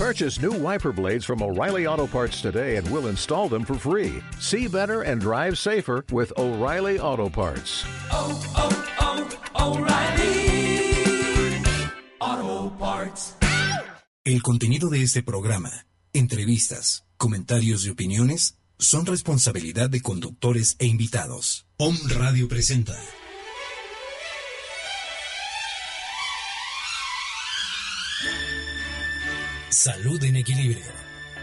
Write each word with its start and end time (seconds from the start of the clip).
Purchase 0.00 0.40
new 0.40 0.52
wiper 0.52 0.92
blades 0.94 1.26
from 1.26 1.42
O'Reilly 1.42 1.86
Auto 1.86 2.06
Parts 2.06 2.40
today 2.40 2.76
and 2.76 2.90
we'll 2.90 3.08
install 3.08 3.50
them 3.50 3.66
for 3.66 3.74
free. 3.74 4.22
See 4.38 4.66
better 4.66 5.02
and 5.02 5.20
drive 5.20 5.58
safer 5.58 6.06
with 6.10 6.32
O'Reilly 6.38 6.98
Auto 6.98 7.28
Parts. 7.28 7.84
Oh, 8.10 8.32
oh, 8.56 8.72
oh, 9.58 9.76
O'Reilly 9.76 10.40
Auto 12.18 12.74
Parts. 12.78 13.34
El 14.24 14.40
contenido 14.40 14.88
de 14.88 15.02
este 15.02 15.22
programa, 15.22 15.70
entrevistas, 16.14 17.04
comentarios 17.18 17.84
y 17.84 17.90
opiniones 17.90 18.56
son 18.78 19.04
responsabilidad 19.04 19.90
de 19.90 20.00
conductores 20.00 20.76
e 20.78 20.86
invitados. 20.86 21.66
Om 21.76 21.98
Radio 22.08 22.48
presenta. 22.48 22.96
Salud 29.82 30.22
en 30.24 30.36
equilibrio. 30.36 30.84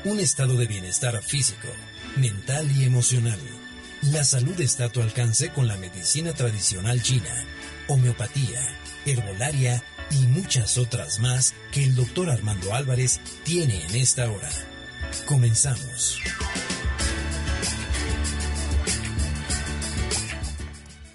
Un 0.06 0.20
estado 0.20 0.58
de 0.58 0.68
bienestar 0.68 1.24
físico, 1.24 1.70
mental 2.18 2.72
y 2.72 2.84
emocional. 2.84 3.40
La 4.04 4.24
salud 4.24 4.62
está 4.62 4.86
a 4.86 4.90
tu 4.90 5.02
alcance 5.02 5.50
con 5.50 5.68
la 5.68 5.76
medicina 5.76 6.34
tradicional 6.34 7.02
china, 7.02 7.34
homeopatía, 7.88 8.62
herbolaria 9.08 9.82
y 10.12 10.28
muchas 10.28 10.78
otras 10.78 11.18
más 11.18 11.56
que 11.72 11.84
el 11.84 11.96
doctor 11.96 12.30
Armando 12.30 12.76
Álvarez 12.76 13.22
tiene 13.44 13.84
en 13.86 13.96
esta 13.96 14.30
hora. 14.30 14.50
Comenzamos. 15.26 16.20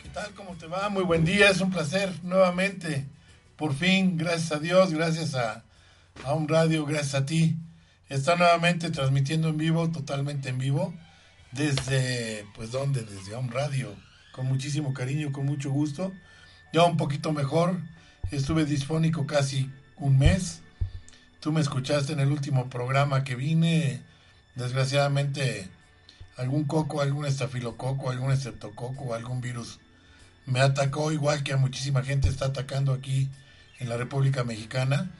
¿Qué 0.02 0.08
tal? 0.08 0.34
¿Cómo 0.34 0.56
te 0.56 0.66
va? 0.66 0.88
Muy 0.88 1.04
buen 1.04 1.24
día, 1.24 1.50
es 1.50 1.60
un 1.60 1.70
placer 1.70 2.12
nuevamente. 2.24 3.06
Por 3.54 3.76
fin, 3.76 4.16
gracias 4.16 4.50
a 4.50 4.58
Dios, 4.58 4.92
gracias 4.92 5.36
a, 5.36 5.62
a 6.24 6.34
un 6.34 6.48
radio, 6.48 6.84
gracias 6.86 7.14
a 7.14 7.26
ti. 7.26 7.56
Está 8.08 8.36
nuevamente 8.36 8.90
transmitiendo 8.90 9.48
en 9.48 9.56
vivo, 9.56 9.90
totalmente 9.90 10.50
en 10.50 10.58
vivo, 10.58 10.94
desde, 11.52 12.46
pues, 12.54 12.70
¿dónde? 12.70 13.02
Desde 13.02 13.34
un 13.36 13.50
radio, 13.50 13.94
con 14.32 14.46
muchísimo 14.46 14.92
cariño, 14.92 15.32
con 15.32 15.46
mucho 15.46 15.70
gusto. 15.70 16.12
Ya 16.72 16.84
un 16.84 16.96
poquito 16.96 17.32
mejor, 17.32 17.80
estuve 18.30 18.64
disfónico 18.64 19.26
casi 19.26 19.70
un 19.96 20.18
mes. 20.18 20.60
Tú 21.40 21.52
me 21.52 21.60
escuchaste 21.60 22.12
en 22.12 22.20
el 22.20 22.30
último 22.30 22.68
programa 22.70 23.24
que 23.24 23.34
vine. 23.34 24.00
Desgraciadamente, 24.54 25.68
algún 26.36 26.64
coco, 26.64 27.00
algún 27.00 27.26
estafilococo, 27.26 28.10
algún 28.10 28.32
estreptococo, 28.32 29.14
algún 29.14 29.40
virus 29.40 29.80
me 30.46 30.60
atacó, 30.60 31.12
igual 31.12 31.42
que 31.42 31.52
a 31.52 31.56
muchísima 31.56 32.02
gente 32.02 32.28
está 32.28 32.46
atacando 32.46 32.92
aquí 32.92 33.28
en 33.78 33.88
la 33.88 33.96
República 33.96 34.44
Mexicana. 34.44 35.10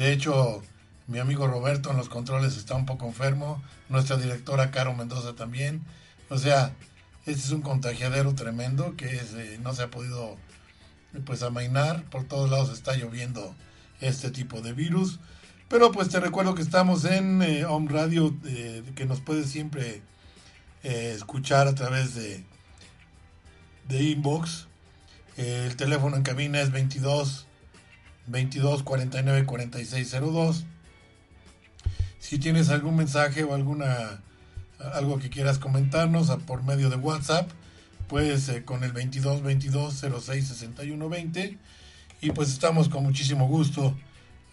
De 0.00 0.12
hecho, 0.12 0.62
mi 1.08 1.18
amigo 1.18 1.46
Roberto 1.46 1.90
en 1.90 1.98
los 1.98 2.08
controles 2.08 2.56
está 2.56 2.74
un 2.74 2.86
poco 2.86 3.04
enfermo, 3.04 3.62
nuestra 3.90 4.16
directora 4.16 4.70
Caro 4.70 4.94
Mendoza 4.94 5.34
también. 5.34 5.82
O 6.30 6.38
sea, 6.38 6.72
este 7.26 7.42
es 7.42 7.50
un 7.50 7.60
contagiadero 7.60 8.34
tremendo 8.34 8.96
que 8.96 9.14
eh, 9.14 9.58
no 9.62 9.74
se 9.74 9.82
ha 9.82 9.90
podido 9.90 10.38
pues 11.26 11.42
amainar, 11.42 12.04
por 12.04 12.24
todos 12.24 12.48
lados 12.48 12.72
está 12.72 12.96
lloviendo 12.96 13.54
este 14.00 14.30
tipo 14.30 14.62
de 14.62 14.72
virus. 14.72 15.20
Pero 15.68 15.92
pues 15.92 16.08
te 16.08 16.18
recuerdo 16.18 16.54
que 16.54 16.62
estamos 16.62 17.04
en 17.04 17.42
eh, 17.42 17.66
Home 17.66 17.92
Radio, 17.92 18.34
eh, 18.46 18.82
que 18.94 19.04
nos 19.04 19.20
puedes 19.20 19.50
siempre 19.50 20.00
escuchar 20.82 21.68
a 21.68 21.74
través 21.74 22.14
de, 22.14 22.42
de 23.86 24.02
inbox. 24.02 24.66
El 25.36 25.76
teléfono 25.76 26.16
en 26.16 26.22
cabina 26.22 26.62
es 26.62 26.70
22 26.70 27.48
22 28.30 28.82
49 28.82 29.46
46 29.46 30.16
02. 30.20 30.64
Si 32.18 32.38
tienes 32.38 32.68
algún 32.68 32.96
mensaje 32.96 33.44
o 33.44 33.54
alguna 33.54 34.22
algo 34.94 35.18
que 35.18 35.28
quieras 35.28 35.58
comentarnos 35.58 36.30
por 36.46 36.62
medio 36.62 36.88
de 36.88 36.96
WhatsApp, 36.96 37.50
pues 38.08 38.48
eh, 38.48 38.64
con 38.64 38.82
el 38.82 38.92
22 38.92 39.42
22 39.42 39.94
06 39.94 40.48
61 40.48 41.08
20 41.08 41.58
y 42.22 42.30
pues 42.30 42.50
estamos 42.50 42.88
con 42.88 43.02
muchísimo 43.02 43.46
gusto 43.46 43.96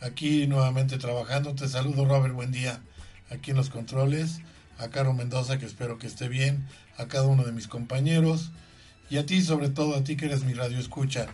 aquí 0.01 0.47
nuevamente 0.47 0.97
trabajando. 0.97 1.55
Te 1.55 1.67
saludo 1.67 2.05
Robert, 2.05 2.33
buen 2.33 2.51
día 2.51 2.81
aquí 3.29 3.51
en 3.51 3.57
los 3.57 3.69
controles, 3.69 4.41
a 4.77 4.89
Caro 4.89 5.13
Mendoza 5.13 5.57
que 5.57 5.65
espero 5.65 5.97
que 5.97 6.07
esté 6.07 6.27
bien, 6.27 6.67
a 6.97 7.07
cada 7.07 7.27
uno 7.27 7.43
de 7.43 7.51
mis 7.51 7.67
compañeros 7.67 8.51
y 9.09 9.17
a 9.17 9.25
ti 9.25 9.41
sobre 9.41 9.69
todo, 9.69 9.95
a 9.95 10.03
ti 10.03 10.17
que 10.17 10.25
eres 10.25 10.43
mi 10.43 10.53
radio 10.53 10.79
escucha. 10.79 11.27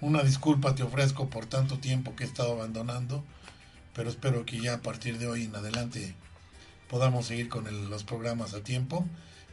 Una 0.00 0.22
disculpa 0.22 0.74
te 0.74 0.82
ofrezco 0.82 1.28
por 1.28 1.46
tanto 1.46 1.78
tiempo 1.78 2.14
que 2.14 2.24
he 2.24 2.26
estado 2.26 2.52
abandonando, 2.52 3.24
pero 3.94 4.08
espero 4.10 4.44
que 4.46 4.60
ya 4.60 4.74
a 4.74 4.82
partir 4.82 5.18
de 5.18 5.26
hoy 5.26 5.44
en 5.44 5.56
adelante 5.56 6.14
podamos 6.88 7.26
seguir 7.26 7.48
con 7.48 7.90
los 7.90 8.04
programas 8.04 8.54
a 8.54 8.62
tiempo. 8.62 9.04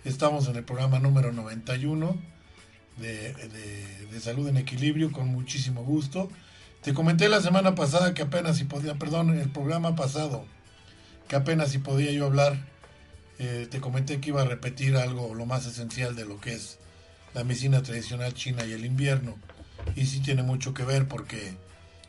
Estamos 0.03 0.47
en 0.47 0.55
el 0.55 0.63
programa 0.63 0.99
número 0.99 1.31
91 1.31 2.15
de, 2.97 3.33
de- 3.33 4.05
de 4.11 4.19
Salud 4.19 4.47
en 4.47 4.57
Equilibrio 4.57 5.11
con 5.11 5.27
muchísimo 5.29 5.83
gusto. 5.83 6.29
Te 6.83 6.93
comenté 6.93 7.27
la 7.27 7.41
semana 7.41 7.73
pasada 7.73 8.13
que 8.13 8.21
apenas 8.21 8.57
si 8.57 8.65
podía, 8.65 8.93
perdón, 8.95 9.35
el 9.39 9.49
programa 9.49 9.95
pasado, 9.95 10.45
que 11.27 11.35
apenas 11.35 11.71
si 11.71 11.79
podía 11.79 12.11
yo 12.11 12.25
hablar, 12.27 12.55
eh, 13.39 13.67
te 13.69 13.81
comenté 13.81 14.21
que 14.21 14.29
iba 14.29 14.43
a 14.43 14.45
repetir 14.45 14.95
algo, 14.95 15.33
lo 15.33 15.47
más 15.47 15.65
esencial 15.65 16.15
de 16.15 16.25
lo 16.25 16.39
que 16.39 16.53
es 16.53 16.77
la 17.33 17.43
medicina 17.43 17.81
tradicional 17.81 18.35
china 18.35 18.63
y 18.63 18.73
el 18.73 18.85
invierno. 18.85 19.35
Y 19.95 20.05
sí 20.05 20.19
tiene 20.19 20.43
mucho 20.43 20.73
que 20.73 20.83
ver 20.83 21.07
porque, 21.07 21.53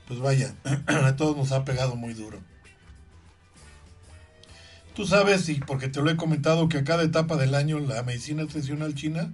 pues 0.09 0.21
vaya, 0.21 0.55
a 0.87 1.17
todos 1.17 1.37
nos 1.37 1.53
ha 1.53 1.65
pegado 1.65 1.97
muy 1.97 2.15
duro. 2.15 2.41
Tú 4.95 5.07
sabes, 5.07 5.49
y 5.51 5.57
porque 5.57 5.89
te 5.89 6.01
lo 6.01 6.11
he 6.11 6.17
comentado, 6.17 6.69
que 6.69 6.79
a 6.79 6.85
cada 6.85 7.03
etapa 7.03 7.37
del 7.37 7.55
año 7.55 7.79
la 7.79 8.03
medicina 8.03 8.47
tradicional 8.47 8.95
china 8.95 9.31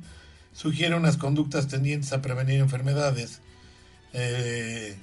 sugiere 0.53 0.97
unas 0.97 1.17
conductas 1.17 1.69
tendientes 1.69 2.13
a 2.13 2.21
prevenir 2.21 2.59
enfermedades, 2.59 3.41
eh, 4.13 4.97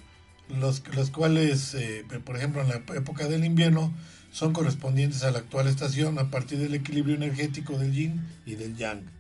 los, 0.50 0.82
cuales, 1.12 1.74
eh, 1.76 2.06
por 2.26 2.36
ejemplo, 2.36 2.62
en 2.62 2.68
la 2.68 2.76
época 2.96 3.28
del 3.28 3.46
invierno, 3.46 3.94
son 4.32 4.54
correspondientes 4.54 5.24
a 5.24 5.32
la 5.32 5.40
actual 5.40 5.68
estación 5.68 6.20
a 6.20 6.30
partir 6.30 6.60
del 6.60 6.76
equilibrio 6.76 7.16
energético 7.16 7.78
del 7.78 7.94
yin 7.94 8.22
y 8.46 8.56
del 8.56 8.76
yang. 8.76 9.19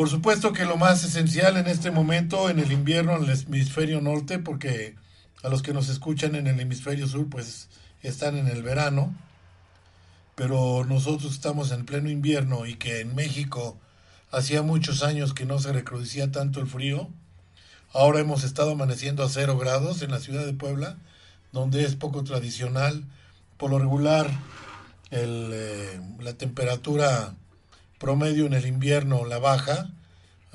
Por 0.00 0.08
supuesto 0.08 0.54
que 0.54 0.64
lo 0.64 0.78
más 0.78 1.04
esencial 1.04 1.58
en 1.58 1.66
este 1.66 1.90
momento, 1.90 2.48
en 2.48 2.58
el 2.58 2.72
invierno, 2.72 3.18
en 3.18 3.24
el 3.24 3.38
hemisferio 3.38 4.00
norte, 4.00 4.38
porque 4.38 4.94
a 5.42 5.50
los 5.50 5.60
que 5.60 5.74
nos 5.74 5.90
escuchan 5.90 6.34
en 6.36 6.46
el 6.46 6.58
hemisferio 6.58 7.06
sur, 7.06 7.28
pues 7.28 7.68
están 8.02 8.38
en 8.38 8.48
el 8.48 8.62
verano, 8.62 9.14
pero 10.36 10.86
nosotros 10.86 11.34
estamos 11.34 11.70
en 11.70 11.84
pleno 11.84 12.08
invierno 12.08 12.64
y 12.64 12.76
que 12.76 13.00
en 13.00 13.14
México 13.14 13.78
hacía 14.30 14.62
muchos 14.62 15.02
años 15.02 15.34
que 15.34 15.44
no 15.44 15.58
se 15.58 15.70
recrudecía 15.70 16.32
tanto 16.32 16.60
el 16.60 16.66
frío. 16.66 17.10
Ahora 17.92 18.20
hemos 18.20 18.42
estado 18.42 18.70
amaneciendo 18.70 19.22
a 19.22 19.28
cero 19.28 19.58
grados 19.58 20.00
en 20.00 20.12
la 20.12 20.20
ciudad 20.20 20.46
de 20.46 20.54
Puebla, 20.54 20.96
donde 21.52 21.84
es 21.84 21.94
poco 21.94 22.24
tradicional. 22.24 23.04
Por 23.58 23.68
lo 23.70 23.78
regular, 23.78 24.30
eh, 25.10 26.00
la 26.20 26.32
temperatura 26.32 27.34
promedio 28.00 28.46
en 28.46 28.54
el 28.54 28.66
invierno, 28.66 29.26
la 29.26 29.38
baja, 29.38 29.90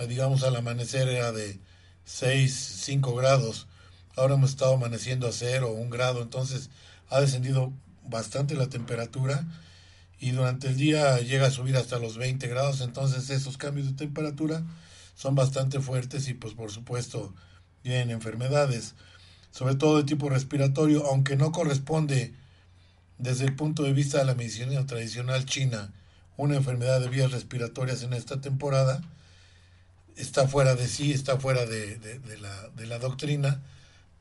digamos 0.09 0.41
al 0.41 0.55
amanecer 0.55 1.07
era 1.07 1.31
de 1.31 1.59
6, 2.03 2.51
5 2.81 3.13
grados. 3.13 3.67
Ahora 4.17 4.33
hemos 4.33 4.49
estado 4.49 4.73
amaneciendo 4.73 5.27
a 5.27 5.31
0 5.31 5.69
o 5.69 5.73
1 5.73 5.89
grado, 5.91 6.23
entonces 6.23 6.71
ha 7.07 7.21
descendido 7.21 7.71
bastante 8.03 8.55
la 8.55 8.67
temperatura 8.67 9.45
y 10.19 10.31
durante 10.31 10.69
el 10.69 10.75
día 10.75 11.19
llega 11.19 11.45
a 11.45 11.51
subir 11.51 11.77
hasta 11.77 11.99
los 11.99 12.17
20 12.17 12.47
grados, 12.47 12.81
entonces 12.81 13.29
esos 13.29 13.57
cambios 13.57 13.85
de 13.85 13.93
temperatura 13.93 14.63
son 15.13 15.35
bastante 15.35 15.79
fuertes 15.79 16.27
y 16.27 16.33
pues 16.33 16.55
por 16.55 16.71
supuesto 16.71 17.35
vienen 17.83 18.09
enfermedades, 18.09 18.95
sobre 19.51 19.75
todo 19.75 19.97
de 19.97 20.03
tipo 20.03 20.29
respiratorio, 20.29 21.05
aunque 21.05 21.35
no 21.35 21.51
corresponde 21.51 22.33
desde 23.19 23.45
el 23.45 23.55
punto 23.55 23.83
de 23.83 23.93
vista 23.93 24.17
de 24.17 24.25
la 24.25 24.33
medicina 24.33 24.83
tradicional 24.87 25.45
china 25.45 25.93
una 26.37 26.55
enfermedad 26.55 26.99
de 27.01 27.09
vías 27.09 27.31
respiratorias 27.31 28.03
en 28.03 28.13
esta 28.13 28.41
temporada, 28.41 29.01
está 30.15 30.47
fuera 30.47 30.75
de 30.75 30.87
sí, 30.87 31.11
está 31.11 31.39
fuera 31.39 31.65
de, 31.65 31.99
la 32.77 32.99
doctrina, 32.99 33.61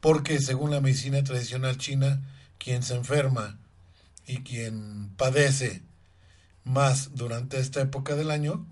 porque 0.00 0.40
según 0.40 0.70
la 0.70 0.80
medicina 0.80 1.22
tradicional 1.24 1.78
china, 1.78 2.22
quien 2.58 2.82
se 2.82 2.94
enferma 2.94 3.58
y 4.26 4.42
quien 4.42 5.10
padece 5.16 5.82
más 6.64 7.14
durante 7.14 7.58
esta 7.58 7.80
época 7.80 8.14
del 8.14 8.30
año, 8.30 8.66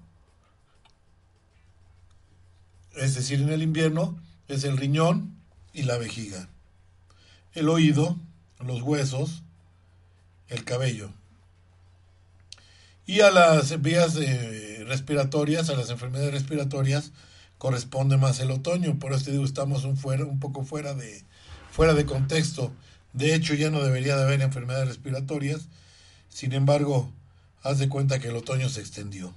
es 2.97 3.15
decir, 3.15 3.41
en 3.41 3.51
el 3.51 3.63
invierno, 3.63 4.21
es 4.49 4.65
el 4.65 4.77
riñón 4.77 5.37
y 5.73 5.83
la 5.85 5.97
vejiga, 5.97 6.49
el 7.55 7.69
oído, 7.69 8.19
los 8.61 8.83
huesos, 8.83 9.43
el 10.49 10.65
cabello. 10.65 11.13
Y 13.07 13.21
a 13.21 13.31
las 13.31 13.81
vías 13.83 14.17
eh, 14.17 14.85
respiratorias, 14.87 15.69
a 15.71 15.75
las 15.75 15.91
enfermedades 15.91 16.33
respiratorias, 16.33 17.13
corresponde 17.59 18.17
más 18.17 18.41
el 18.41 18.51
otoño. 18.51 18.99
Por 18.99 19.13
eso 19.13 19.27
te 19.27 19.33
digo, 19.33 19.45
estamos 19.45 19.85
un, 19.85 19.97
fuera, 19.97 20.25
un 20.25 20.39
poco 20.39 20.65
fuera 20.65 20.95
de, 20.95 21.25
fuera 21.71 21.95
de 21.95 22.07
contexto. 22.07 22.73
De 23.13 23.35
hecho, 23.35 23.55
ya 23.55 23.71
no 23.71 23.83
debería 23.83 24.17
de 24.17 24.23
haber 24.23 24.41
enfermedades 24.41 24.89
respiratorias. 24.89 25.69
Sin 26.29 26.53
embargo, 26.53 27.13
haz 27.63 27.79
de 27.79 27.89
cuenta 27.89 28.19
que 28.19 28.29
el 28.29 28.37
otoño 28.37 28.69
se 28.69 28.81
extendió. 28.81 29.35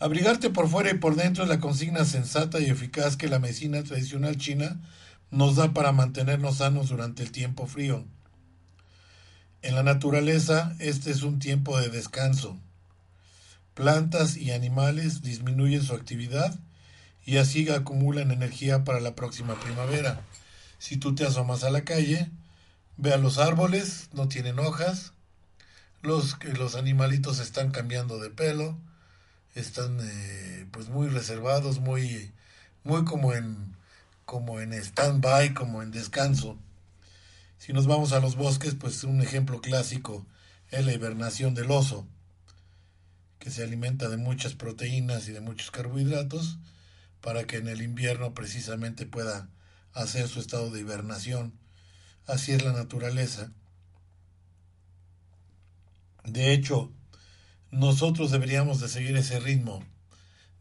Abrigarte 0.00 0.50
por 0.50 0.68
fuera 0.68 0.90
y 0.90 0.94
por 0.94 1.14
dentro 1.14 1.44
es 1.44 1.50
la 1.50 1.60
consigna 1.60 2.04
sensata 2.04 2.58
y 2.58 2.70
eficaz 2.70 3.16
que 3.16 3.28
la 3.28 3.38
medicina 3.38 3.82
tradicional 3.82 4.36
china 4.38 4.80
nos 5.30 5.56
da 5.56 5.74
para 5.74 5.92
mantenernos 5.92 6.56
sanos 6.56 6.88
durante 6.88 7.22
el 7.22 7.30
tiempo 7.30 7.66
frío. 7.66 8.04
En 9.62 9.74
la 9.74 9.82
naturaleza, 9.82 10.74
este 10.78 11.10
es 11.10 11.22
un 11.22 11.38
tiempo 11.38 11.78
de 11.78 11.90
descanso. 11.90 12.56
Plantas 13.74 14.38
y 14.38 14.52
animales 14.52 15.20
disminuyen 15.20 15.82
su 15.82 15.92
actividad 15.92 16.58
y 17.26 17.36
así 17.36 17.68
acumulan 17.68 18.30
energía 18.30 18.84
para 18.84 19.00
la 19.00 19.14
próxima 19.14 19.60
primavera. 19.60 20.22
Si 20.78 20.96
tú 20.96 21.14
te 21.14 21.26
asomas 21.26 21.62
a 21.62 21.70
la 21.70 21.84
calle, 21.84 22.30
ve 22.96 23.12
a 23.12 23.18
los 23.18 23.36
árboles, 23.36 24.08
no 24.14 24.28
tienen 24.28 24.58
hojas, 24.58 25.12
los, 26.00 26.38
los 26.56 26.74
animalitos 26.74 27.38
están 27.38 27.70
cambiando 27.70 28.18
de 28.18 28.30
pelo, 28.30 28.78
están 29.54 29.98
eh, 30.00 30.66
pues 30.70 30.88
muy 30.88 31.08
reservados, 31.08 31.80
muy, 31.80 32.32
muy 32.82 33.04
como 33.04 33.34
en, 33.34 33.76
como 34.24 34.58
en 34.60 34.72
stand-by, 34.72 35.52
como 35.52 35.82
en 35.82 35.90
descanso. 35.90 36.56
Si 37.60 37.74
nos 37.74 37.86
vamos 37.86 38.12
a 38.12 38.20
los 38.20 38.36
bosques, 38.36 38.74
pues 38.74 39.04
un 39.04 39.20
ejemplo 39.20 39.60
clásico 39.60 40.26
es 40.70 40.86
la 40.86 40.94
hibernación 40.94 41.52
del 41.54 41.70
oso, 41.70 42.08
que 43.38 43.50
se 43.50 43.62
alimenta 43.62 44.08
de 44.08 44.16
muchas 44.16 44.54
proteínas 44.54 45.28
y 45.28 45.32
de 45.32 45.42
muchos 45.42 45.70
carbohidratos 45.70 46.56
para 47.20 47.44
que 47.44 47.58
en 47.58 47.68
el 47.68 47.82
invierno 47.82 48.32
precisamente 48.32 49.04
pueda 49.04 49.50
hacer 49.92 50.26
su 50.26 50.40
estado 50.40 50.70
de 50.70 50.80
hibernación. 50.80 51.52
Así 52.26 52.52
es 52.52 52.64
la 52.64 52.72
naturaleza. 52.72 53.52
De 56.24 56.54
hecho, 56.54 56.90
nosotros 57.70 58.30
deberíamos 58.30 58.80
de 58.80 58.88
seguir 58.88 59.18
ese 59.18 59.38
ritmo 59.38 59.84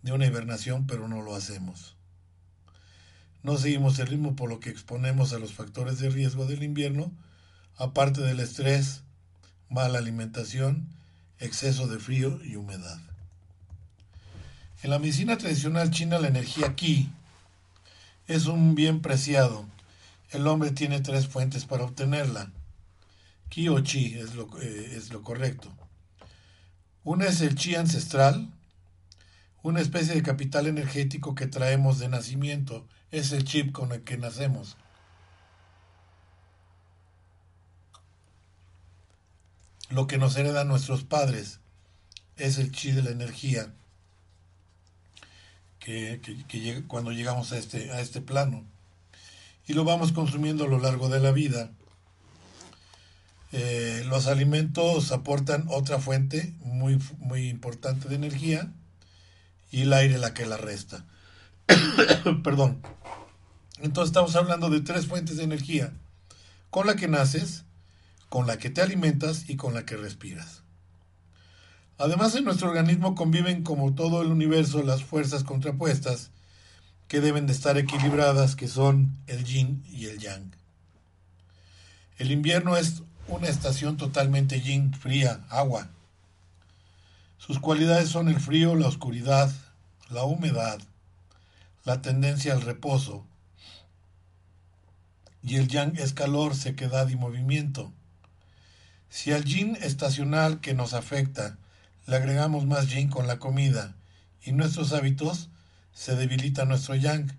de 0.01 0.11
una 0.11 0.25
hibernación, 0.25 0.85
pero 0.85 1.07
no 1.07 1.21
lo 1.21 1.33
hacemos. 1.33 1.95
No 3.41 3.57
seguimos 3.57 3.97
el 4.00 4.07
ritmo 4.07 4.36
por 4.36 4.50
lo 4.50 4.59
que 4.59 4.69
exponemos 4.69 5.33
a 5.33 5.39
los 5.39 5.53
factores 5.53 6.00
de 6.00 6.09
riesgo 6.09 6.45
del 6.45 6.63
invierno, 6.63 7.12
aparte 7.77 8.21
del 8.21 8.41
estrés, 8.41 9.03
mala 9.69 10.00
alimentación, 10.00 10.89
exceso 11.39 11.88
de 11.88 12.00
frío 12.00 12.39
y 12.44 12.56
humedad. 12.56 13.00
En 14.83 14.89
la 14.89 15.00
medicina 15.00 15.38
tradicional 15.38 15.91
china 15.91 16.19
la 16.19 16.27
energía 16.27 16.75
qi 16.75 17.09
es 18.27 18.45
un 18.45 18.75
bien 18.75 19.01
preciado. 19.01 19.65
El 20.31 20.45
hombre 20.47 20.71
tiene 20.71 21.01
tres 21.01 21.27
fuentes 21.27 21.65
para 21.65 21.83
obtenerla. 21.83 22.51
Qi 23.50 23.69
o 23.69 23.80
chi 23.80 24.13
es 24.15 24.35
lo, 24.35 24.47
eh, 24.62 24.94
es 24.95 25.12
lo 25.12 25.24
correcto. 25.24 25.74
Una 27.03 27.25
es 27.25 27.42
el 27.42 27.56
chi 27.56 27.75
ancestral, 27.75 28.50
una 29.63 29.81
especie 29.81 30.13
de 30.13 30.24
capital 30.24 30.68
energético 30.68 31.35
que 31.35 31.47
traemos 31.47 32.00
de 32.00 32.09
nacimiento 32.09 32.88
es 33.11 33.31
el 33.31 33.44
chip 33.44 33.71
con 33.71 33.91
el 33.91 34.03
que 34.03 34.17
nacemos. 34.17 34.77
Lo 39.89 40.06
que 40.06 40.17
nos 40.17 40.35
heredan 40.35 40.67
nuestros 40.67 41.03
padres 41.03 41.59
es 42.35 42.57
el 42.59 42.71
chi 42.71 42.91
de 42.91 43.01
la 43.01 43.09
energía 43.09 43.73
que, 45.79 46.83
cuando 46.88 47.11
llegamos 47.11 47.51
a 47.51 47.57
este, 47.57 47.91
a 47.91 48.00
este 48.00 48.21
plano. 48.21 48.65
Y 49.65 49.73
lo 49.73 49.83
vamos 49.83 50.11
consumiendo 50.11 50.65
a 50.65 50.67
lo 50.67 50.79
largo 50.79 51.09
de 51.09 51.19
la 51.19 51.31
vida. 51.31 51.71
Eh, 53.51 54.03
los 54.07 54.27
alimentos 54.27 55.11
aportan 55.11 55.65
otra 55.69 55.97
fuente 56.00 56.53
muy, 56.59 57.00
muy 57.17 57.50
importante 57.50 58.07
de 58.07 58.15
energía 58.15 58.71
y 59.71 59.81
el 59.81 59.94
aire 59.94 60.19
la 60.19 60.33
que 60.33 60.45
la 60.45 60.57
resta. 60.57 61.06
Perdón. 62.44 62.81
Entonces 63.81 64.09
estamos 64.09 64.35
hablando 64.35 64.69
de 64.69 64.81
tres 64.81 65.07
fuentes 65.07 65.37
de 65.37 65.43
energía, 65.43 65.93
con 66.69 66.85
la 66.85 66.95
que 66.95 67.07
naces, 67.07 67.63
con 68.27 68.45
la 68.45 68.57
que 68.57 68.69
te 68.69 68.81
alimentas 68.81 69.49
y 69.49 69.55
con 69.55 69.73
la 69.73 69.85
que 69.85 69.97
respiras. 69.97 70.63
Además 71.97 72.35
en 72.35 72.45
nuestro 72.45 72.69
organismo 72.69 73.15
conviven 73.15 73.63
como 73.63 73.93
todo 73.93 74.21
el 74.21 74.29
universo 74.29 74.83
las 74.83 75.03
fuerzas 75.03 75.43
contrapuestas 75.43 76.31
que 77.07 77.21
deben 77.21 77.47
de 77.47 77.53
estar 77.53 77.77
equilibradas, 77.77 78.55
que 78.55 78.67
son 78.67 79.17
el 79.27 79.43
yin 79.43 79.83
y 79.89 80.05
el 80.05 80.19
yang. 80.19 80.51
El 82.17 82.31
invierno 82.31 82.77
es 82.77 83.03
una 83.27 83.47
estación 83.47 83.97
totalmente 83.97 84.61
yin, 84.61 84.93
fría, 84.93 85.45
agua. 85.49 85.89
Sus 87.37 87.59
cualidades 87.59 88.09
son 88.09 88.27
el 88.27 88.39
frío, 88.39 88.75
la 88.75 88.87
oscuridad, 88.87 89.51
la 90.09 90.23
humedad, 90.23 90.79
la 91.85 92.01
tendencia 92.01 92.53
al 92.53 92.61
reposo, 92.61 93.25
y 95.44 95.56
el 95.56 95.68
yang 95.68 95.97
es 95.97 96.13
calor, 96.13 96.56
sequedad 96.56 97.07
y 97.09 97.15
movimiento. 97.15 97.91
Si 99.09 99.31
al 99.31 99.44
yin 99.44 99.77
estacional 99.81 100.59
que 100.59 100.74
nos 100.74 100.94
afecta 100.94 101.57
le 102.06 102.15
agregamos 102.15 102.65
más 102.65 102.89
yin 102.89 103.09
con 103.09 103.27
la 103.27 103.39
comida 103.39 103.95
y 104.44 104.51
nuestros 104.51 104.94
hábitos, 104.94 105.50
se 105.94 106.15
debilita 106.15 106.65
nuestro 106.65 106.95
yang 106.95 107.38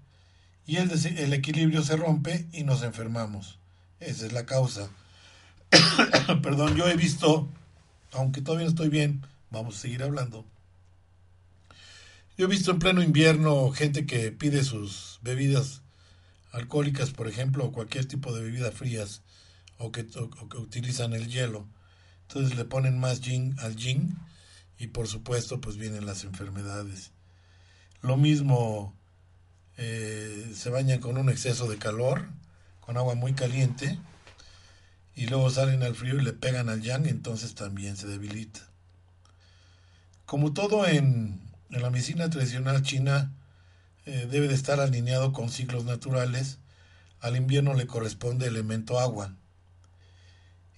y 0.67 0.77
el, 0.77 1.33
equilibrio 1.33 1.83
se 1.83 1.97
rompe 1.97 2.47
y 2.53 2.63
nos 2.63 2.83
enfermamos. 2.83 3.59
Esa 3.99 4.27
es 4.27 4.33
la 4.33 4.47
causa. 4.47 4.89
Perdón, 6.43 6.77
yo 6.77 6.89
he 6.89 6.97
visto, 6.97 7.49
aunque 8.13 8.41
todavía 8.41 8.67
no 8.67 8.71
estoy 8.71 8.89
bien, 8.89 9.27
vamos 9.51 9.77
a 9.77 9.81
seguir 9.81 10.03
hablando. 10.03 10.45
Yo 12.39 12.47
he 12.47 12.49
visto 12.49 12.71
en 12.71 12.79
pleno 12.79 13.03
invierno 13.03 13.71
gente 13.73 14.07
que 14.07 14.31
pide 14.31 14.63
sus 14.63 15.19
bebidas 15.23 15.80
alcohólicas, 16.53 17.11
por 17.11 17.29
ejemplo, 17.29 17.65
o 17.65 17.73
cualquier 17.73 18.07
tipo 18.07 18.33
de 18.35 18.43
bebidas 18.43 18.75
frías 18.75 19.23
o 19.79 19.93
que, 19.93 20.07
utilizan 20.57 21.15
el 21.15 21.29
hielo. 21.29 21.67
Entonces 22.29 22.57
le 22.57 22.65
ponen 22.65 22.99
más 22.99 23.21
gin 23.21 23.57
al 23.59 23.77
gin 23.77 24.19
y 24.79 24.89
por 24.89 25.09
supuesto 25.09 25.61
pues 25.61 25.77
vienen 25.77 26.07
las 26.07 26.25
enfermedades. 26.25 27.13
Lo 28.03 28.17
mismo 28.17 28.97
eh, 29.77 30.53
se 30.55 30.71
bañan 30.71 31.01
con 31.01 31.17
un 31.17 31.29
exceso 31.29 31.69
de 31.69 31.79
calor, 31.79 32.29
con 32.81 32.97
agua 32.97 33.15
muy 33.15 33.33
caliente 33.33 33.99
y 35.15 35.27
luego 35.27 35.51
salen 35.51 35.83
al 35.83 35.95
frío 35.95 36.17
y 36.17 36.23
le 36.23 36.33
pegan 36.33 36.69
al 36.69 36.83
yang, 36.83 37.07
entonces 37.07 37.55
también 37.55 37.97
se 37.97 38.07
debilita. 38.07 38.61
Como 40.25 40.53
todo 40.53 40.87
en, 40.87 41.41
en 41.71 41.83
la 41.83 41.91
medicina 41.91 42.31
tradicional 42.31 42.83
china, 42.83 43.33
eh, 44.07 44.27
debe 44.31 44.49
de 44.49 44.55
estar 44.55 44.81
alineado 44.81 45.33
con 45.33 45.51
ciclos 45.51 45.85
naturales. 45.85 46.59
Al 47.21 47.37
invierno 47.37 47.75
le 47.75 47.87
corresponde 47.87 48.47
el 48.47 48.55
elemento 48.55 48.99
agua. 48.99 49.37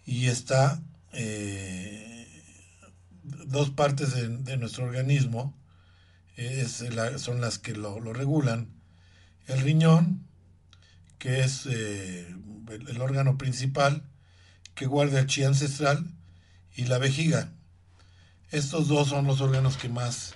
Y 0.05 0.27
está 0.27 0.83
eh, 1.13 2.27
dos 3.23 3.71
partes 3.71 4.15
de, 4.15 4.57
nuestro 4.57 4.85
organismo 4.85 5.57
son 7.19 7.41
las 7.41 7.59
que 7.59 7.75
lo, 7.75 8.01
regulan. 8.13 8.69
El 9.47 9.61
riñón, 9.61 10.27
que 11.19 11.41
es 11.41 11.67
eh, 11.67 12.35
el, 12.69 13.01
órgano 13.01 13.39
principal 13.39 14.03
que 14.75 14.87
guarda 14.87 15.21
el 15.21 15.27
chi 15.27 15.45
ancestral, 15.45 16.07
y 16.75 16.87
la 16.87 16.99
vejiga. 16.99 17.53
Estos 18.51 18.89
dos 18.89 19.09
son 19.09 19.27
los 19.27 19.41
órganos 19.41 19.77
que 19.77 19.89
más 19.89 20.35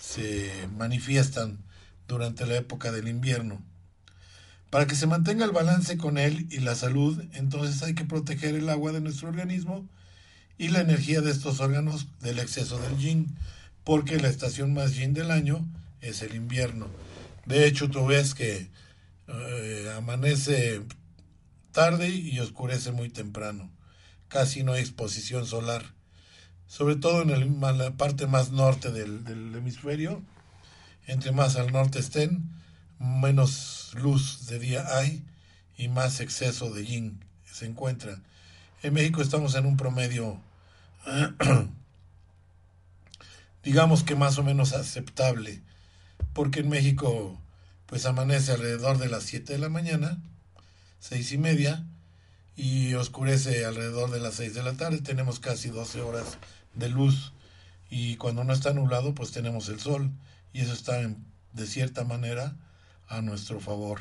se 0.00 0.68
manifiestan 0.76 1.65
durante 2.08 2.46
la 2.46 2.56
época 2.56 2.92
del 2.92 3.08
invierno. 3.08 3.62
Para 4.70 4.86
que 4.86 4.94
se 4.94 5.06
mantenga 5.06 5.44
el 5.44 5.52
balance 5.52 5.96
con 5.96 6.18
él 6.18 6.46
y 6.50 6.58
la 6.58 6.74
salud, 6.74 7.22
entonces 7.34 7.82
hay 7.82 7.94
que 7.94 8.04
proteger 8.04 8.54
el 8.54 8.68
agua 8.68 8.92
de 8.92 9.00
nuestro 9.00 9.28
organismo 9.28 9.88
y 10.58 10.68
la 10.68 10.80
energía 10.80 11.20
de 11.20 11.30
estos 11.30 11.60
órganos 11.60 12.08
del 12.20 12.38
exceso 12.38 12.78
del 12.78 12.98
yin, 12.98 13.36
porque 13.84 14.18
la 14.18 14.28
estación 14.28 14.74
más 14.74 14.94
yin 14.94 15.14
del 15.14 15.30
año 15.30 15.64
es 16.00 16.22
el 16.22 16.34
invierno. 16.34 16.88
De 17.46 17.66
hecho, 17.66 17.88
tú 17.88 18.06
ves 18.06 18.34
que 18.34 18.68
eh, 19.28 19.92
amanece 19.96 20.82
tarde 21.72 22.08
y 22.08 22.38
oscurece 22.40 22.90
muy 22.90 23.08
temprano. 23.08 23.70
Casi 24.28 24.64
no 24.64 24.72
hay 24.72 24.80
exposición 24.80 25.46
solar. 25.46 25.94
Sobre 26.66 26.96
todo 26.96 27.22
en, 27.22 27.60
la 27.60 27.96
parte 27.96 28.26
más 28.26 28.50
norte 28.50 28.90
del 28.90 29.54
hemisferio, 29.54 30.24
entre 31.06 31.32
más 31.32 31.56
al 31.56 31.72
norte 31.72 31.98
estén, 31.98 32.50
menos 32.98 33.92
luz 33.94 34.46
de 34.46 34.58
día 34.58 34.96
hay 34.96 35.24
y 35.76 35.88
más 35.88 36.20
exceso 36.20 36.70
de 36.70 36.84
yin 36.84 37.24
se 37.44 37.66
encuentra. 37.66 38.20
En 38.82 38.94
México 38.94 39.22
estamos 39.22 39.54
en 39.54 39.66
un 39.66 39.76
promedio, 39.76 40.40
digamos 43.62 44.02
que 44.02 44.14
más 44.14 44.38
o 44.38 44.44
menos 44.44 44.72
aceptable, 44.72 45.62
porque 46.32 46.60
en 46.60 46.68
México 46.68 47.40
pues 47.86 48.04
amanece 48.04 48.52
alrededor 48.52 48.98
de 48.98 49.08
las 49.08 49.22
7 49.24 49.54
de 49.54 49.58
la 49.58 49.68
mañana, 49.68 50.18
seis 50.98 51.32
y 51.32 51.38
media 51.38 51.86
y 52.56 52.94
oscurece 52.94 53.64
alrededor 53.64 54.10
de 54.10 54.20
las 54.20 54.34
6 54.34 54.54
de 54.54 54.62
la 54.62 54.72
tarde. 54.72 55.00
Tenemos 55.00 55.40
casi 55.40 55.68
12 55.68 56.00
horas 56.00 56.38
de 56.74 56.88
luz 56.88 57.32
y 57.88 58.16
cuando 58.16 58.44
no 58.44 58.52
está 58.52 58.72
nublado 58.72 59.14
pues 59.14 59.30
tenemos 59.30 59.68
el 59.68 59.78
sol 59.78 60.10
y 60.56 60.62
eso 60.62 60.72
está 60.72 60.98
de 61.52 61.66
cierta 61.66 62.04
manera 62.04 62.56
a 63.08 63.20
nuestro 63.20 63.60
favor. 63.60 64.00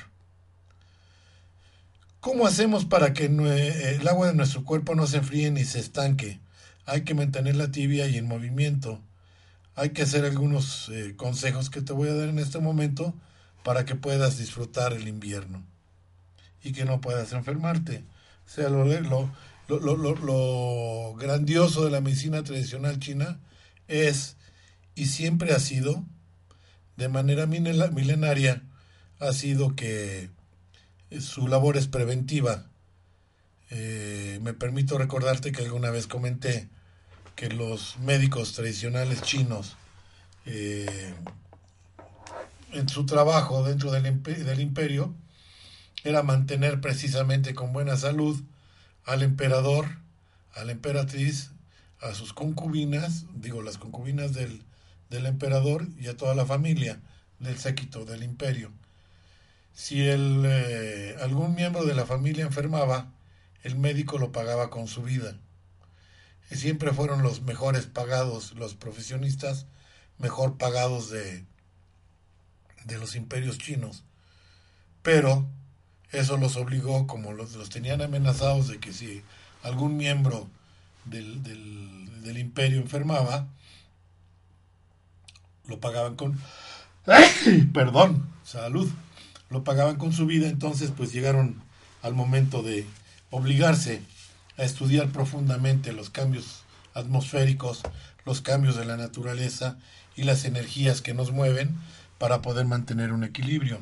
¿Cómo 2.22 2.48
hacemos 2.48 2.86
para 2.86 3.12
que 3.12 3.26
el 3.26 4.08
agua 4.08 4.28
de 4.28 4.36
nuestro 4.36 4.64
cuerpo 4.64 4.96
no 4.96 5.06
se 5.06 5.18
enfríe 5.18 5.52
ni 5.52 5.66
se 5.66 5.82
estanque? 5.82 6.40
Hay 6.86 7.02
que 7.02 7.14
mantenerla 7.14 7.72
tibia 7.72 8.08
y 8.08 8.18
en 8.18 8.30
movimiento. 8.30 9.02
Hay 9.76 9.90
que 9.90 10.04
hacer 10.04 10.24
algunos 10.24 10.88
eh, 10.94 11.16
consejos 11.18 11.70
que 11.70 11.82
te 11.82 11.92
voy 11.92 12.08
a 12.08 12.14
dar 12.14 12.30
en 12.30 12.40
este 12.40 12.60
momento 12.60 13.14
para 13.66 13.84
que 13.84 13.96
puedas 13.96 14.38
disfrutar 14.38 14.94
el 14.94 15.10
invierno 15.10 15.62
y 16.64 16.72
que 16.72 16.86
no 16.86 17.02
puedas 17.02 17.34
enfermarte. 17.34 18.06
O 18.46 18.50
sea, 18.50 18.70
lo, 18.70 18.86
lo, 19.68 21.16
grandioso 21.16 21.84
de 21.84 21.92
la 21.92 22.00
medicina 22.00 22.46
tradicional 22.46 22.98
china 23.00 23.42
es 23.90 24.38
y 24.96 25.08
siempre 25.08 25.52
ha 25.52 25.60
sido, 25.60 26.06
de 26.98 27.10
manera 27.10 27.46
milenaria, 27.46 28.64
ha 29.20 29.32
sido 29.34 29.76
que 29.76 30.30
su 31.20 31.48
labor 31.48 31.78
es 31.78 31.88
preventiva. 31.88 32.66
Eh, 33.70 34.40
me 34.42 34.54
permito 34.54 34.98
recordarte 34.98 35.52
que 35.52 35.64
alguna 35.64 35.90
vez 35.90 36.08
comenté 36.08 36.70
que 37.36 37.50
los 37.50 37.98
médicos 38.00 38.54
tradicionales 38.54 39.22
chinos, 39.22 39.76
eh, 40.46 41.14
en 42.72 42.90
su 42.90 43.06
trabajo 43.06 43.64
dentro 43.64 43.92
del, 43.92 44.22
del 44.24 44.60
imperio, 44.60 45.14
era 46.04 46.24
mantener 46.24 46.82
precisamente 46.82 47.56
con 47.56 47.74
buena 47.74 47.98
salud 47.98 48.42
al 49.06 49.24
emperador, 49.24 49.98
a 50.54 50.64
la 50.64 50.72
emperatriz, 50.72 51.52
a 52.00 52.14
sus 52.14 52.34
concubinas, 52.34 53.26
digo 53.34 53.62
las 53.62 53.78
concubinas 53.78 54.34
del, 54.34 54.62
del 55.10 55.26
emperador 55.26 55.88
y 55.98 56.08
a 56.08 56.18
toda 56.18 56.36
la 56.36 56.46
familia 56.46 57.02
del 57.40 57.58
séquito 57.58 58.06
del 58.06 58.24
imperio. 58.24 58.72
Si 59.74 60.08
el, 60.08 60.44
eh, 60.46 61.16
algún 61.22 61.56
miembro 61.56 61.84
de 61.84 61.96
la 61.96 62.06
familia 62.06 62.46
enfermaba, 62.46 63.12
el 63.64 63.78
médico 63.78 64.18
lo 64.18 64.32
pagaba 64.32 64.70
con 64.70 64.88
su 64.88 65.04
vida. 65.04 65.38
Y 66.52 66.56
siempre 66.56 66.94
fueron 66.94 67.24
los 67.24 67.42
mejores 67.42 67.86
pagados, 67.86 68.54
los 68.54 68.76
profesionistas 68.76 69.66
mejor 70.18 70.58
pagados 70.58 71.10
de, 71.10 71.46
de 72.86 72.98
los 72.98 73.16
imperios 73.16 73.58
chinos. 73.58 74.04
Pero 75.02 75.48
eso 76.12 76.38
los 76.38 76.56
obligó, 76.56 77.08
como 77.08 77.34
los, 77.34 77.54
los 77.56 77.70
tenían 77.70 78.02
amenazados 78.02 78.68
de 78.68 78.80
que 78.80 78.94
si 78.94 79.24
algún 79.64 79.98
miembro 79.98 80.50
del, 81.06 81.44
del, 81.44 82.38
imperio 82.38 82.80
enfermaba, 82.80 83.48
lo 85.68 85.80
pagaban 85.80 86.16
con... 86.16 86.40
Perdón, 87.74 88.28
salud. 88.44 88.90
Lo 89.50 89.64
pagaban 89.64 89.98
con 89.98 90.12
su 90.12 90.26
vida, 90.26 90.48
entonces 90.48 90.92
pues 90.96 91.14
llegaron 91.14 91.62
al 92.02 92.14
momento 92.14 92.64
de 92.64 92.86
obligarse 93.30 94.02
a 94.58 94.64
estudiar 94.64 95.10
profundamente 95.10 95.94
los 95.94 96.10
cambios 96.10 96.64
atmosféricos, 96.94 97.84
los 98.26 98.42
cambios 98.42 98.76
de 98.76 98.86
la 98.86 98.98
naturaleza 98.98 99.78
y 100.16 100.24
las 100.24 100.46
energías 100.46 101.02
que 101.02 101.14
nos 101.14 101.32
mueven 101.32 101.76
para 102.18 102.42
poder 102.42 102.66
mantener 102.66 103.12
un 103.12 103.24
equilibrio. 103.24 103.80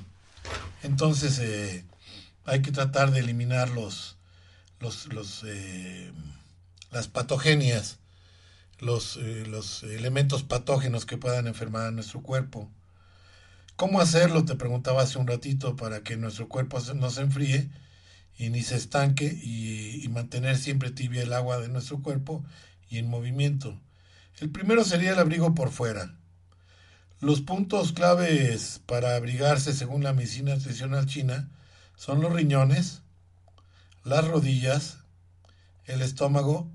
Entonces, 0.81 1.39
eh, 1.39 1.85
hay 2.45 2.61
que 2.61 2.71
tratar 2.71 3.11
de 3.11 3.19
eliminar 3.19 3.69
los, 3.69 4.17
los, 4.79 5.13
los 5.13 5.43
eh, 5.45 6.11
las 6.91 7.07
patogenias, 7.07 7.99
los, 8.83 9.17
eh, 9.17 9.45
los 9.47 9.83
elementos 9.83 10.43
patógenos 10.43 11.05
que 11.05 11.17
puedan 11.17 11.47
enfermar 11.47 11.87
a 11.87 11.91
nuestro 11.91 12.21
cuerpo. 12.21 12.69
¿Cómo 13.75 13.99
hacerlo? 13.99 14.45
Te 14.45 14.55
preguntaba 14.55 15.01
hace 15.01 15.17
un 15.17 15.27
ratito 15.27 15.75
para 15.75 16.03
que 16.03 16.15
nuestro 16.15 16.47
cuerpo 16.47 16.79
no 16.95 17.09
se 17.09 17.21
enfríe 17.21 17.71
y 18.37 18.49
ni 18.49 18.61
se 18.61 18.75
estanque 18.75 19.25
y, 19.25 20.07
mantener 20.09 20.57
siempre 20.57 20.91
tibia 20.91 21.23
el 21.23 21.33
agua 21.33 21.59
de 21.59 21.69
nuestro 21.69 22.01
cuerpo 22.01 22.43
y 22.87 22.99
en 22.99 23.09
movimiento. 23.09 23.79
El 24.39 24.51
primero 24.51 24.83
sería 24.83 25.13
el 25.13 25.19
abrigo 25.19 25.55
por 25.55 25.71
fuera. 25.71 26.15
Los 27.19 27.41
puntos 27.41 27.93
claves 27.93 28.81
para 28.85 29.15
abrigarse 29.15 29.73
según 29.73 30.03
la 30.03 30.13
medicina 30.13 30.57
tradicional 30.57 31.05
china 31.07 31.49
son 31.95 32.21
los 32.21 32.33
riñones, 32.33 33.01
las 34.03 34.27
rodillas, 34.27 34.97
el 35.85 36.01
estómago 36.01 36.69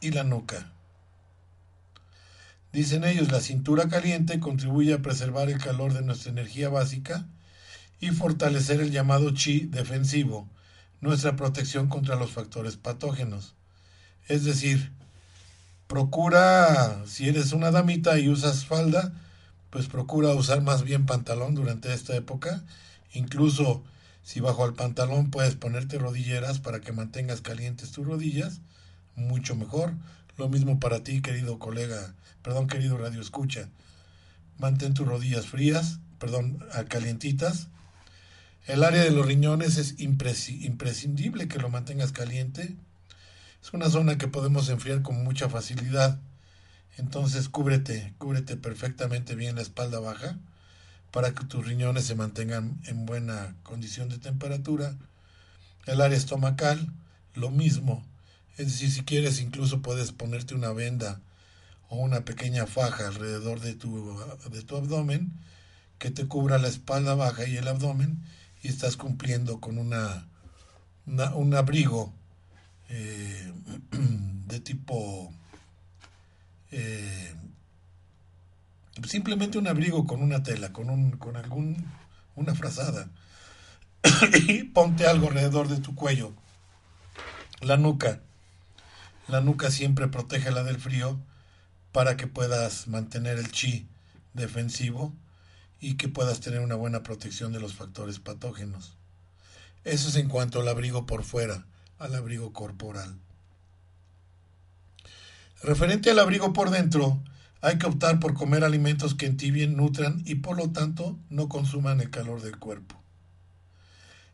y 0.00 0.10
la 0.10 0.24
nuca. 0.24 0.72
Dicen 2.72 3.04
ellos, 3.04 3.32
la 3.32 3.40
cintura 3.40 3.88
caliente 3.88 4.38
contribuye 4.38 4.94
a 4.94 5.02
preservar 5.02 5.50
el 5.50 5.58
calor 5.58 5.92
de 5.92 6.02
nuestra 6.02 6.30
energía 6.30 6.68
básica 6.68 7.26
y 8.00 8.10
fortalecer 8.10 8.80
el 8.80 8.92
llamado 8.92 9.34
chi 9.34 9.66
defensivo, 9.66 10.48
nuestra 11.00 11.36
protección 11.36 11.88
contra 11.88 12.16
los 12.16 12.30
factores 12.30 12.76
patógenos. 12.76 13.54
Es 14.28 14.44
decir, 14.44 14.92
procura, 15.86 17.02
si 17.06 17.28
eres 17.28 17.52
una 17.52 17.70
damita 17.70 18.18
y 18.18 18.28
usas 18.28 18.64
falda, 18.64 19.12
pues 19.70 19.86
procura 19.86 20.34
usar 20.34 20.62
más 20.62 20.84
bien 20.84 21.06
pantalón 21.06 21.54
durante 21.54 21.92
esta 21.92 22.14
época 22.14 22.64
Incluso 23.12 23.82
si 24.22 24.40
bajo 24.40 24.64
el 24.66 24.74
pantalón 24.74 25.30
puedes 25.30 25.56
ponerte 25.56 25.98
rodilleras 25.98 26.60
para 26.60 26.80
que 26.80 26.92
mantengas 26.92 27.40
calientes 27.40 27.90
tus 27.90 28.06
rodillas, 28.06 28.60
mucho 29.26 29.54
mejor. 29.56 29.94
Lo 30.36 30.48
mismo 30.48 30.80
para 30.80 31.02
ti, 31.02 31.20
querido 31.20 31.58
colega, 31.58 32.14
perdón, 32.42 32.66
querido 32.66 32.96
radio 32.98 33.20
escucha. 33.20 33.68
Mantén 34.58 34.94
tus 34.94 35.06
rodillas 35.06 35.46
frías, 35.46 36.00
perdón, 36.18 36.64
calientitas. 36.88 37.68
El 38.66 38.84
área 38.84 39.02
de 39.02 39.10
los 39.10 39.26
riñones 39.26 39.78
es 39.78 40.00
imprescindible 40.00 41.48
que 41.48 41.58
lo 41.58 41.70
mantengas 41.70 42.12
caliente. 42.12 42.76
Es 43.62 43.72
una 43.72 43.90
zona 43.90 44.18
que 44.18 44.28
podemos 44.28 44.68
enfriar 44.68 45.02
con 45.02 45.22
mucha 45.24 45.48
facilidad. 45.48 46.20
Entonces 46.96 47.48
cúbrete, 47.48 48.14
cúbrete 48.18 48.56
perfectamente 48.56 49.34
bien 49.34 49.56
la 49.56 49.62
espalda 49.62 50.00
baja 50.00 50.38
para 51.10 51.32
que 51.34 51.44
tus 51.44 51.66
riñones 51.66 52.04
se 52.04 52.14
mantengan 52.14 52.80
en 52.84 53.06
buena 53.06 53.56
condición 53.62 54.08
de 54.08 54.18
temperatura. 54.18 54.96
El 55.86 56.00
área 56.00 56.16
estomacal, 56.16 56.92
lo 57.34 57.50
mismo. 57.50 58.04
Es 58.56 58.66
decir, 58.66 58.90
si 58.90 59.02
quieres 59.02 59.40
incluso 59.40 59.82
puedes 59.82 60.12
ponerte 60.12 60.54
una 60.54 60.72
venda 60.72 61.20
o 61.88 61.96
una 61.96 62.24
pequeña 62.24 62.66
faja 62.66 63.08
alrededor 63.08 63.60
de 63.60 63.74
tu, 63.74 64.18
de 64.50 64.62
tu 64.62 64.76
abdomen 64.76 65.32
que 65.98 66.10
te 66.10 66.26
cubra 66.26 66.58
la 66.58 66.68
espalda 66.68 67.14
baja 67.14 67.46
y 67.46 67.56
el 67.56 67.68
abdomen 67.68 68.22
y 68.62 68.68
estás 68.68 68.96
cumpliendo 68.96 69.60
con 69.60 69.78
una, 69.78 70.28
un 71.06 71.54
abrigo 71.54 72.12
eh, 72.88 73.52
de 74.46 74.60
tipo 74.60 75.32
eh, 76.70 77.34
simplemente 79.06 79.58
un 79.58 79.66
abrigo 79.66 80.06
con 80.06 80.22
una 80.22 80.42
tela, 80.42 80.72
con, 80.72 80.90
un, 80.90 81.12
con 81.12 81.36
algún, 81.36 81.86
una 82.36 82.54
frazada. 82.54 83.08
y 84.48 84.64
ponte 84.64 85.06
algo 85.06 85.28
alrededor 85.28 85.68
de 85.68 85.78
tu 85.78 85.94
cuello. 85.94 86.32
La 87.60 87.76
nuca. 87.76 88.20
La 89.30 89.40
nuca 89.40 89.70
siempre 89.70 90.08
protege 90.08 90.50
la 90.50 90.64
del 90.64 90.80
frío 90.80 91.20
para 91.92 92.16
que 92.16 92.26
puedas 92.26 92.88
mantener 92.88 93.38
el 93.38 93.52
chi 93.52 93.86
defensivo 94.34 95.14
y 95.78 95.94
que 95.94 96.08
puedas 96.08 96.40
tener 96.40 96.58
una 96.58 96.74
buena 96.74 97.04
protección 97.04 97.52
de 97.52 97.60
los 97.60 97.74
factores 97.74 98.18
patógenos. 98.18 98.96
Eso 99.84 100.08
es 100.08 100.16
en 100.16 100.28
cuanto 100.28 100.60
al 100.60 100.66
abrigo 100.66 101.06
por 101.06 101.22
fuera, 101.22 101.64
al 102.00 102.16
abrigo 102.16 102.52
corporal. 102.52 103.20
Referente 105.62 106.10
al 106.10 106.18
abrigo 106.18 106.52
por 106.52 106.70
dentro, 106.70 107.22
hay 107.60 107.78
que 107.78 107.86
optar 107.86 108.18
por 108.18 108.34
comer 108.34 108.64
alimentos 108.64 109.14
que 109.14 109.26
entibien, 109.26 109.76
nutran 109.76 110.24
y 110.26 110.36
por 110.36 110.56
lo 110.56 110.72
tanto 110.72 111.20
no 111.28 111.48
consuman 111.48 112.00
el 112.00 112.10
calor 112.10 112.42
del 112.42 112.58
cuerpo. 112.58 113.00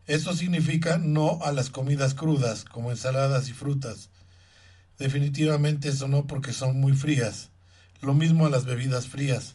Esto 0.07 0.33
significa 0.33 0.97
no 0.97 1.41
a 1.43 1.53
las 1.53 1.69
comidas 1.69 2.15
crudas 2.15 2.65
como 2.65 2.91
ensaladas 2.91 3.51
y 3.51 3.53
frutas. 3.53 4.09
Definitivamente 4.99 5.89
eso 5.89 6.09
no 6.09 6.27
porque 6.27 6.53
son 6.53 6.81
muy 6.81 6.93
frías. 6.95 7.51
Lo 8.01 8.15
mismo 8.15 8.47
a 8.47 8.51
las 8.51 8.65
bebidas 8.65 9.09
frías. 9.09 9.55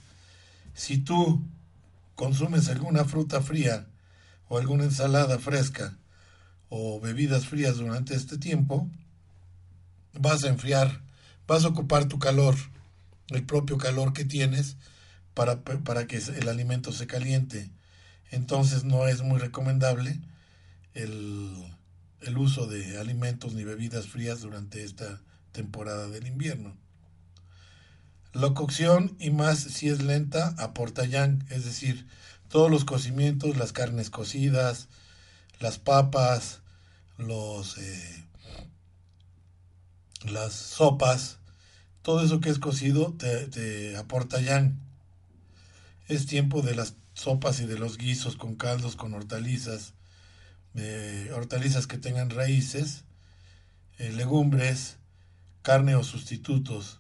Si 0.74 0.98
tú 0.98 1.42
consumes 2.16 2.70
alguna 2.70 3.06
fruta 3.06 3.42
fría 3.42 3.88
o 4.48 4.58
alguna 4.58 4.84
ensalada 4.84 5.40
fresca 5.40 5.98
o 6.70 7.00
bebidas 7.00 7.48
frías 7.48 7.78
durante 7.78 8.16
este 8.16 8.38
tiempo, 8.38 8.90
vas 10.14 10.44
a 10.44 10.50
enfriar, 10.50 11.02
vas 11.48 11.66
a 11.66 11.70
ocupar 11.70 12.06
tu 12.06 12.20
calor 12.20 12.56
el 13.32 13.44
propio 13.44 13.78
calor 13.78 14.14
que 14.14 14.26
tienes 14.26 14.78
para, 15.34 15.62
para 15.62 16.06
que 16.06 16.18
el 16.18 16.50
alimento 16.50 16.92
se 16.92 17.08
caliente. 17.08 17.72
Entonces 18.30 18.84
no 18.84 19.08
es 19.08 19.22
muy 19.22 19.40
recomendable 19.40 20.20
el, 20.94 21.56
el 22.22 22.38
uso 22.38 22.68
de 22.68 23.00
alimentos 23.00 23.54
ni 23.54 23.64
bebidas 23.64 24.08
frías 24.08 24.42
durante 24.42 24.84
esta 24.84 25.22
temporada 25.51 26.08
del 26.08 26.27
invierno. 26.27 26.75
La 28.34 28.53
cocción, 28.53 29.15
y 29.20 29.29
más 29.29 29.60
si 29.60 29.89
es 29.89 30.01
lenta, 30.01 30.55
aporta 30.58 31.05
yang, 31.05 31.46
es 31.50 31.65
decir, 31.65 32.08
todos 32.48 32.72
los 32.72 32.86
cocimientos, 32.86 33.58
las 33.58 33.74
carnes 33.74 34.10
cocidas, 34.10 34.88
las 35.60 35.79
papas, 35.79 36.62
los, 37.17 37.77
eh, 37.77 38.25
las 40.24 40.53
sopas, 40.53 41.39
todo 42.01 42.24
eso 42.24 42.39
que 42.39 42.50
es 42.50 42.60
cocido 42.60 43.13
te, 43.13 43.48
te 43.48 43.98
aporta 43.98 44.39
yang. 44.41 44.79
Es 46.08 46.25
tiempo 46.25 46.62
de 46.62 46.75
las 46.75 46.96
sopas 47.13 47.60
y 47.60 47.65
de 47.65 47.77
los 47.77 47.98
guisos 47.98 48.36
con 48.36 48.55
caldos, 48.55 48.96
con 48.96 49.13
hortalizas, 49.13 49.93
eh, 50.75 51.31
hortalizas 51.36 51.86
que 51.86 51.98
tengan 51.98 52.29
raíces, 52.29 53.03
eh, 53.98 54.12
legumbres, 54.12 54.98
carne 55.62 55.96
o 55.96 56.03
sustitutos. 56.03 57.00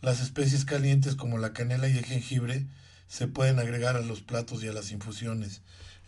Las 0.00 0.20
especies 0.20 0.64
calientes 0.64 1.14
como 1.16 1.38
la 1.38 1.52
canela 1.52 1.88
y 1.88 1.96
el 1.96 2.04
jengibre 2.04 2.66
se 3.08 3.26
pueden 3.26 3.58
agregar 3.58 3.96
a 3.96 4.00
los 4.00 4.20
platos 4.20 4.62
y 4.62 4.68
a 4.68 4.72
las 4.72 4.92
infusiones. 4.92 5.62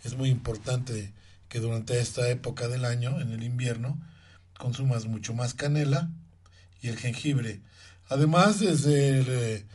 Es 0.05 0.17
muy 0.17 0.31
importante 0.31 1.13
que 1.49 1.59
durante 1.59 2.01
esta 2.01 2.29
época 2.29 2.69
del 2.69 2.85
año, 2.85 3.21
en 3.21 3.33
el 3.33 3.43
invierno, 3.43 4.01
consumas 4.57 5.07
mucho 5.07 5.35
más 5.35 5.55
canela 5.55 6.11
y 6.81 6.89
el 6.89 6.97
jengibre. 6.97 7.61
Además, 8.09 8.61
desde, 8.61 9.21
eh, 9.21 9.67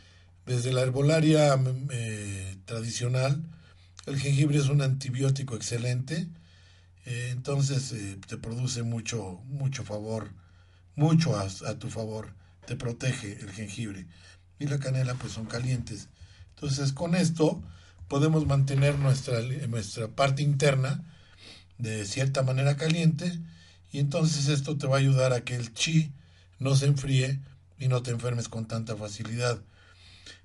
desde 0.46 0.72
la 0.72 0.82
herbolaria 0.82 1.58
eh, 1.90 2.56
tradicional, 2.64 3.44
el 4.06 4.18
jengibre 4.18 4.58
es 4.58 4.68
un 4.68 4.82
antibiótico 4.82 5.56
excelente, 5.56 6.28
eh, 7.04 7.28
entonces 7.32 7.94
te 8.26 8.36
produce 8.36 8.82
mucho, 8.82 9.40
mucho 9.46 9.84
favor, 9.84 10.30
mucho 10.96 11.36
a, 11.36 11.42
a 11.42 11.78
tu 11.78 11.88
favor 11.88 12.34
te 12.66 12.76
protege 12.76 13.38
el 13.40 13.52
jengibre. 13.52 14.06
Y 14.58 14.66
la 14.66 14.78
canela 14.78 15.14
pues 15.14 15.32
son 15.32 15.46
calientes. 15.46 16.08
Entonces 16.54 16.92
con 16.92 17.14
esto 17.14 17.62
podemos 18.08 18.46
mantener 18.46 18.98
nuestra, 18.98 19.40
nuestra 19.68 20.08
parte 20.08 20.42
interna 20.42 21.04
de 21.78 22.04
cierta 22.04 22.42
manera 22.42 22.76
caliente 22.76 23.40
y 23.92 23.98
entonces 23.98 24.48
esto 24.48 24.76
te 24.76 24.86
va 24.86 24.96
a 24.96 25.00
ayudar 25.00 25.32
a 25.32 25.42
que 25.42 25.54
el 25.54 25.72
chi 25.72 26.12
no 26.58 26.74
se 26.74 26.86
enfríe 26.86 27.40
y 27.78 27.88
no 27.88 28.02
te 28.02 28.10
enfermes 28.10 28.48
con 28.48 28.66
tanta 28.66 28.96
facilidad. 28.96 29.60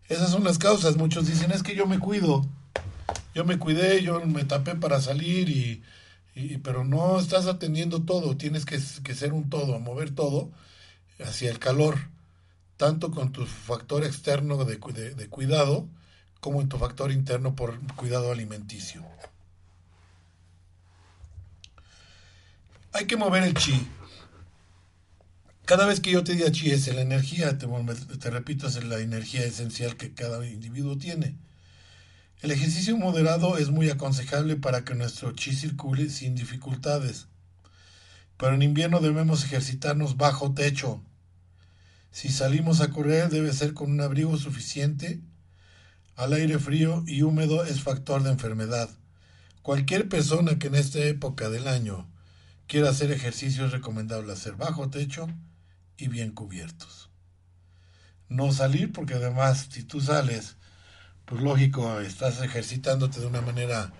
Esas 0.09 0.29
son 0.31 0.43
las 0.43 0.57
causas. 0.57 0.97
Muchos 0.97 1.27
dicen 1.27 1.51
es 1.51 1.63
que 1.63 1.75
yo 1.75 1.87
me 1.87 1.99
cuido. 1.99 2.47
Yo 3.33 3.45
me 3.45 3.57
cuidé, 3.57 4.03
yo 4.03 4.25
me 4.25 4.43
tapé 4.43 4.75
para 4.75 4.99
salir 4.99 5.49
y, 5.49 5.81
y 6.33 6.57
pero 6.59 6.83
no 6.83 7.19
estás 7.19 7.47
atendiendo 7.47 8.03
todo. 8.03 8.37
Tienes 8.37 8.65
que, 8.65 8.79
ser 8.79 9.33
un 9.33 9.49
todo, 9.49 9.79
mover 9.79 10.11
todo 10.11 10.51
hacia 11.19 11.51
el 11.51 11.59
calor, 11.59 12.09
tanto 12.77 13.11
con 13.11 13.31
tu 13.31 13.45
factor 13.45 14.03
externo 14.03 14.63
de, 14.63 14.77
de, 15.15 15.27
cuidado 15.27 15.87
como 16.39 16.61
en 16.61 16.69
tu 16.69 16.77
factor 16.77 17.11
interno 17.11 17.55
por 17.55 17.79
cuidado 17.95 18.31
alimenticio. 18.31 19.05
Hay 22.93 23.05
que 23.05 23.17
mover 23.17 23.43
el 23.43 23.53
chi. 23.53 23.87
Cada 25.65 25.85
vez 25.85 26.01
que 26.01 26.11
yo 26.11 26.23
te 26.23 26.33
diga 26.33 26.51
chi 26.51 26.71
es 26.71 26.93
la 26.93 27.01
energía, 27.01 27.57
te, 27.57 27.67
te 28.17 28.29
repito, 28.29 28.67
es 28.67 28.83
la 28.83 28.99
energía 28.99 29.43
esencial 29.43 29.95
que 29.95 30.13
cada 30.13 30.45
individuo 30.45 30.97
tiene. 30.97 31.37
El 32.41 32.51
ejercicio 32.51 32.97
moderado 32.97 33.57
es 33.57 33.69
muy 33.69 33.89
aconsejable 33.89 34.55
para 34.55 34.83
que 34.83 34.95
nuestro 34.95 35.31
chi 35.31 35.55
circule 35.55 36.09
sin 36.09 36.35
dificultades. 36.35 37.27
Pero 38.37 38.55
en 38.55 38.63
invierno 38.63 38.99
debemos 38.99 39.43
ejercitarnos 39.43 40.17
bajo 40.17 40.53
techo, 40.53 41.03
si 42.11 42.27
salimos 42.27 42.81
a 42.81 42.89
correr 42.89 43.29
debe 43.29 43.53
ser 43.53 43.73
con 43.73 43.89
un 43.89 44.01
abrigo 44.01 44.37
suficiente. 44.37 45.21
Al 46.17 46.33
aire 46.33 46.59
frío 46.59 47.03
y 47.07 47.21
húmedo 47.21 47.63
es 47.63 47.81
factor 47.81 48.21
de 48.21 48.31
enfermedad. 48.31 48.89
Cualquier 49.61 50.09
persona 50.09 50.59
que 50.59 50.67
en 50.67 50.75
esta 50.75 50.99
época 50.99 51.49
del 51.49 51.69
año 51.69 52.11
quiera 52.67 52.89
hacer 52.89 53.11
ejercicio 53.11 53.65
es 53.65 53.71
recomendable 53.71 54.33
hacer 54.33 54.55
bajo 54.55 54.89
techo 54.89 55.29
y 55.97 56.09
bien 56.09 56.31
cubiertos. 56.31 57.09
No 58.27 58.51
salir 58.51 58.91
porque 58.91 59.13
además 59.13 59.67
si 59.71 59.83
tú 59.83 60.01
sales, 60.01 60.57
pues 61.31 61.43
lógico, 61.43 62.01
estás 62.01 62.41
ejercitándote 62.41 63.21
de 63.21 63.25
una 63.25 63.39
manera 63.39 63.93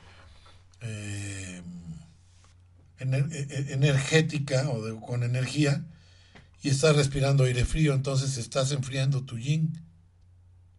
eh, 0.82 1.62
e-, 3.00 3.06
e-, 3.06 3.74
energética 3.74 4.68
o 4.68 5.00
con 5.00 5.24
energía 5.24 5.82
y 6.62 6.68
estás 6.68 6.94
respirando 6.98 7.46
aire 7.46 7.64
frío, 7.64 7.94
entonces 7.94 8.38
estás 8.38 8.74
enfriando 8.74 9.24
tu 9.24 9.38
yin, 9.38 9.82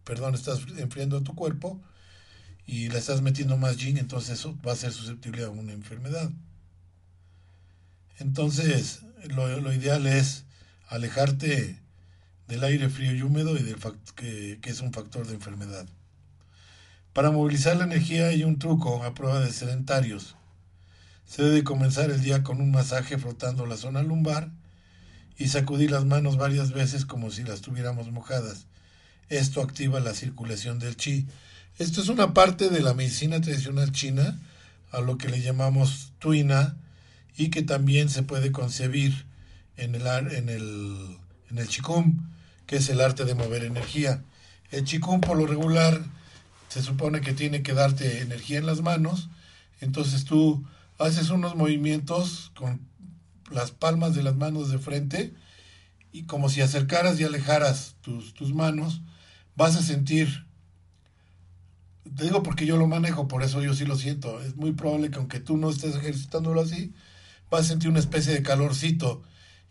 perdón, 0.05 0.35
estás 0.35 0.61
enfriando 0.77 1.23
tu 1.23 1.35
cuerpo 1.35 1.81
y 2.67 2.91
le 2.91 2.99
estás 2.99 3.23
metiendo 3.23 3.57
más 3.57 3.79
yin, 3.79 3.97
entonces 3.97 4.39
eso 4.39 4.55
va 4.61 4.73
a 4.73 4.77
ser 4.77 4.93
susceptible 4.93 5.45
a 5.45 5.49
una 5.49 5.73
enfermedad. 5.73 6.31
Entonces, 8.19 9.01
lo, 9.31 9.73
ideal 9.73 10.07
es 10.07 10.45
alejarte 10.89 11.81
del 12.47 12.63
aire 12.63 12.91
frío 12.91 13.15
y 13.15 13.23
húmedo 13.23 13.57
y 13.57 13.63
del 13.63 13.79
que, 14.17 14.59
que 14.61 14.69
es 14.69 14.83
un 14.83 14.93
factor 14.93 15.27
de 15.27 15.33
enfermedad. 15.33 15.89
Para 17.13 17.31
movilizar 17.31 17.77
la 17.77 17.85
energía 17.85 18.29
hay 18.29 18.43
un 18.43 18.59
truco 18.59 19.05
a 19.05 19.15
prueba 19.15 19.41
de 19.41 19.53
sedentarios. 19.53 20.35
Se 21.27 21.43
debe 21.43 21.63
comenzar 21.63 22.11
el 22.11 22.23
día 22.23 22.43
con 22.43 22.61
un 22.61 22.71
masaje 22.71 23.19
frotando 23.19 23.67
la 23.67 23.77
zona 23.77 24.03
lumbar 24.03 24.51
y 25.37 25.49
sacudir 25.49 25.91
las 25.91 26.07
manos 26.07 26.39
varias 26.39 26.73
veces 26.73 27.05
como 27.05 27.31
si 27.31 27.43
las 27.43 27.61
tuviéramos 27.61 28.11
mojadas. 28.11 28.67
Esto 29.29 29.61
activa 29.61 30.01
la 30.01 30.15
circulación 30.15 30.79
del 30.79 30.97
chi. 30.97 31.27
Esto 31.79 32.01
es 32.01 32.09
una 32.09 32.33
parte 32.33 32.71
de 32.71 32.81
la 32.81 32.95
medicina 32.95 33.41
tradicional 33.41 33.93
china, 33.93 34.39
a 34.91 35.01
lo 35.01 35.19
que 35.19 35.29
le 35.29 35.41
llamamos 35.41 36.13
tuina, 36.19 36.77
y 37.37 37.51
que 37.51 37.63
también 37.63 38.09
se 38.09 38.23
puede 38.23 38.53
concebir 38.53 39.27
en 39.77 39.95
el, 39.95 40.07
en 40.07 40.49
el, 40.49 41.19
en 41.51 41.59
el 41.59 41.69
chikung, 41.69 42.21
que 42.67 42.77
es 42.77 42.89
el 42.89 43.01
arte 43.01 43.25
de 43.25 43.35
mover 43.35 43.65
energía. 43.65 44.23
El 44.71 44.85
chikung 44.85 45.21
por 45.21 45.37
lo 45.37 45.47
regular 45.47 46.03
se 46.73 46.81
supone 46.81 47.21
que 47.21 47.35
tiene 47.35 47.63
que 47.63 47.75
darte 47.75 48.23
energía 48.23 48.57
en 48.57 48.65
las 48.65 48.81
manos, 48.81 49.29
entonces 49.83 50.25
tú 50.25 50.65
haces 50.99 51.29
unos 51.29 51.55
movimientos 51.55 52.51
con 52.55 52.81
las 53.51 53.73
palmas 53.73 54.15
de 54.15 54.23
las 54.23 54.37
manos 54.37 54.71
de 54.71 54.79
frente 54.79 55.35
y 56.13 56.23
como 56.23 56.49
si 56.49 56.63
acercaras 56.63 57.21
y 57.21 57.25
alejaras 57.25 57.97
tus, 58.01 58.33
tus 58.33 58.55
manos, 58.55 59.03
vas 59.55 59.77
a 59.77 59.83
sentir, 59.83 60.47
te 62.17 62.25
digo 62.25 62.43
porque 62.43 62.65
yo 62.65 62.79
lo 62.79 62.87
manejo, 62.87 63.29
por 63.29 63.43
eso 63.43 63.61
yo 63.61 63.75
sí 63.75 63.85
lo 63.85 63.97
siento, 63.97 64.41
es 64.41 64.57
muy 64.57 64.73
probable 64.73 65.11
que 65.11 65.19
aunque 65.19 65.41
tú 65.41 65.59
no 65.59 65.69
estés 65.69 65.95
ejercitándolo 65.95 66.63
así, 66.63 66.95
vas 67.51 67.67
a 67.67 67.69
sentir 67.69 67.91
una 67.91 68.01
especie 68.01 68.33
de 68.33 68.43
calorcito 68.43 69.23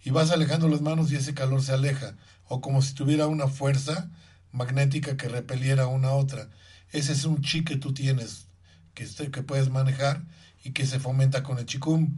y 0.04 0.12
vas 0.12 0.30
alejando 0.30 0.68
las 0.68 0.82
manos 0.82 1.12
y 1.12 1.16
ese 1.16 1.34
calor 1.34 1.64
se 1.64 1.74
aleja, 1.74 2.16
o 2.48 2.62
como 2.62 2.84
si 2.84 2.94
tuviera 2.94 3.26
una 3.26 3.48
fuerza 3.48 4.12
magnética 4.52 5.18
que 5.18 5.30
repeliera 5.30 5.88
una 5.88 6.10
a 6.10 6.14
otra. 6.14 6.48
Ese 6.92 7.14
es 7.14 7.26
un 7.26 7.42
chi 7.42 7.64
que 7.64 7.78
tú 7.78 7.94
tienes, 7.94 8.48
que, 8.94 9.06
que 9.32 9.44
puedes 9.44 9.70
manejar 9.70 10.24
y 10.64 10.72
que 10.72 10.86
se 10.86 11.00
fomenta 11.00 11.44
con 11.44 11.58
el 11.58 11.66
chikung. 11.66 12.10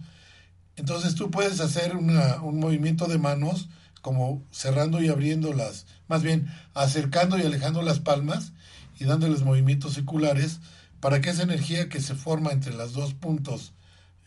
Entonces 0.75 1.15
tú 1.15 1.29
puedes 1.29 1.59
hacer 1.59 1.95
un 1.95 2.59
movimiento 2.59 3.07
de 3.07 3.19
manos 3.19 3.69
como 4.01 4.43
cerrando 4.51 5.01
y 5.01 5.07
abriendo 5.07 5.53
las, 5.53 5.85
más 6.09 6.23
bien 6.23 6.47
acercando 6.73 7.37
y 7.37 7.43
alejando 7.43 7.81
las 7.81 7.99
palmas 7.99 8.51
y 8.99 9.05
dándoles 9.05 9.43
movimientos 9.43 9.93
circulares 9.93 10.59
para 10.99 11.21
que 11.21 11.29
esa 11.29 11.43
energía 11.43 11.87
que 11.87 12.01
se 12.01 12.13
forma 12.13 12.51
entre 12.51 12.73
los 12.73 12.93
dos 12.93 13.13
puntos, 13.13 13.73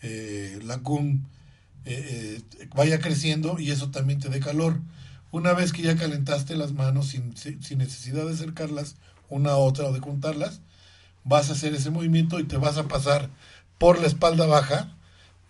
eh, 0.03 0.59
la 0.65 0.79
cum, 0.79 1.25
eh, 1.85 2.43
eh, 2.59 2.69
vaya 2.75 3.01
creciendo 3.01 3.59
y 3.59 3.71
eso 3.71 3.91
también 3.91 4.19
te 4.19 4.29
dé 4.29 4.41
calor. 4.41 4.81
Una 5.31 5.53
vez 5.53 5.73
que 5.73 5.83
ya 5.83 5.97
calentaste 5.97 6.57
las 6.57 6.73
manos 6.73 7.09
sin, 7.09 7.37
sin 7.37 7.79
necesidad 7.79 8.25
de 8.25 8.33
acercarlas 8.33 8.97
una 9.29 9.53
a 9.53 9.57
otra 9.57 9.87
o 9.87 9.93
de 9.93 10.01
juntarlas, 10.01 10.61
vas 11.25 11.51
a 11.51 11.53
hacer 11.53 11.75
ese 11.75 11.91
movimiento 11.91 12.39
y 12.39 12.45
te 12.45 12.57
vas 12.57 12.79
a 12.79 12.89
pasar 12.89 13.31
por 13.79 14.01
la 14.01 14.07
espalda 14.07 14.47
baja 14.47 14.97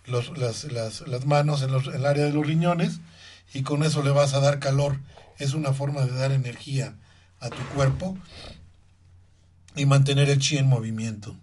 las, 0.05 0.29
las, 0.37 1.01
las, 1.07 1.25
manos 1.25 1.61
en, 1.61 1.71
los, 1.71 1.87
en 1.87 1.95
el 1.95 2.05
área 2.05 2.25
de 2.25 2.33
los 2.33 2.45
riñones 2.45 2.99
y 3.53 3.63
con 3.63 3.83
eso 3.83 4.03
le 4.03 4.11
vas 4.11 4.33
a 4.33 4.39
dar 4.39 4.59
calor. 4.59 4.99
Es 5.37 5.53
una 5.53 5.73
forma 5.73 6.01
de 6.05 6.13
dar 6.13 6.31
energía 6.31 6.95
a 7.39 7.49
tu 7.49 7.61
cuerpo 7.75 8.17
y 9.75 9.85
mantener 9.85 10.29
el 10.29 10.39
chi 10.39 10.57
en 10.57 10.67
movimiento. 10.67 11.35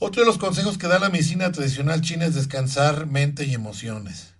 Otro 0.00 0.22
de 0.22 0.26
los 0.26 0.38
consejos 0.38 0.78
que 0.78 0.88
da 0.88 0.98
la 0.98 1.10
medicina 1.10 1.50
tradicional 1.52 2.00
china 2.00 2.26
es 2.26 2.34
descansar 2.34 3.06
mente 3.06 3.44
y 3.44 3.54
emociones. 3.54 4.34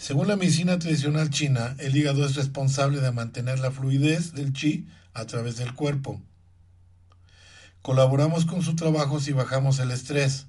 Según 0.00 0.28
la 0.28 0.36
medicina 0.36 0.78
tradicional 0.78 1.28
china, 1.28 1.76
el 1.78 1.94
hígado 1.94 2.24
es 2.24 2.34
responsable 2.34 3.02
de 3.02 3.12
mantener 3.12 3.58
la 3.58 3.70
fluidez 3.70 4.32
del 4.32 4.54
chi 4.54 4.88
a 5.12 5.26
través 5.26 5.58
del 5.58 5.74
cuerpo. 5.74 6.22
Colaboramos 7.82 8.46
con 8.46 8.62
su 8.62 8.76
trabajo 8.76 9.20
si 9.20 9.32
bajamos 9.32 9.78
el 9.78 9.90
estrés, 9.90 10.46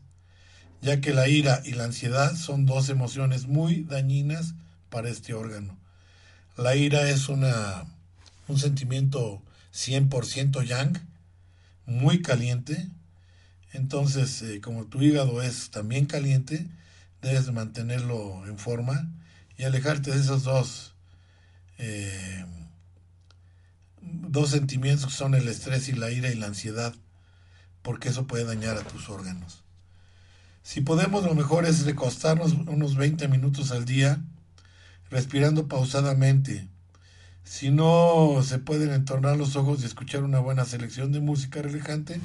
ya 0.81 1.01
que 1.01 1.13
la 1.13 1.27
ira 1.27 1.61
y 1.65 1.73
la 1.73 1.83
ansiedad 1.83 2.33
son 2.37 2.65
dos 2.65 2.87
emociones 2.87 3.47
muy 3.47 3.83
dañinas 3.83 4.53
para 4.89 5.09
este 5.09 5.33
órgano. 5.33 5.77
La 6.55 6.77
ira 6.77 7.09
es 7.09 7.27
una, 7.27 7.83
un 8.47 8.57
sentimiento 8.57 9.43
100% 9.73 10.63
yang, 10.63 10.97
muy 11.85 12.21
caliente, 12.21 12.87
entonces 13.73 14.43
eh, 14.43 14.61
como 14.61 14.85
tu 14.85 15.01
hígado 15.01 15.41
es 15.41 15.71
también 15.71 16.05
caliente, 16.05 16.69
debes 17.21 17.51
mantenerlo 17.51 18.47
en 18.47 18.57
forma 18.57 19.11
y 19.61 19.63
alejarte 19.63 20.09
de 20.09 20.19
esos 20.19 20.43
dos, 20.43 20.95
eh, 21.77 22.43
dos 24.01 24.49
sentimientos 24.49 25.05
que 25.05 25.13
son 25.13 25.35
el 25.35 25.47
estrés 25.47 25.87
y 25.87 25.91
la 25.91 26.09
ira 26.09 26.31
y 26.31 26.35
la 26.35 26.47
ansiedad, 26.47 26.95
porque 27.83 28.09
eso 28.09 28.25
puede 28.25 28.43
dañar 28.43 28.77
a 28.77 28.83
tus 28.83 29.07
órganos. 29.09 29.63
Si 30.63 30.81
podemos, 30.81 31.23
lo 31.25 31.35
mejor 31.35 31.65
es 31.65 31.85
recostarnos 31.85 32.53
unos 32.53 32.95
20 32.95 33.27
minutos 33.27 33.71
al 33.71 33.85
día, 33.85 34.19
respirando 35.11 35.67
pausadamente. 35.67 36.67
Si 37.43 37.69
no, 37.69 38.41
se 38.43 38.57
pueden 38.57 38.91
entornar 38.91 39.37
los 39.37 39.55
ojos 39.55 39.83
y 39.83 39.85
escuchar 39.85 40.23
una 40.23 40.39
buena 40.39 40.65
selección 40.65 41.11
de 41.11 41.19
música 41.19 41.61
relajante 41.61 42.19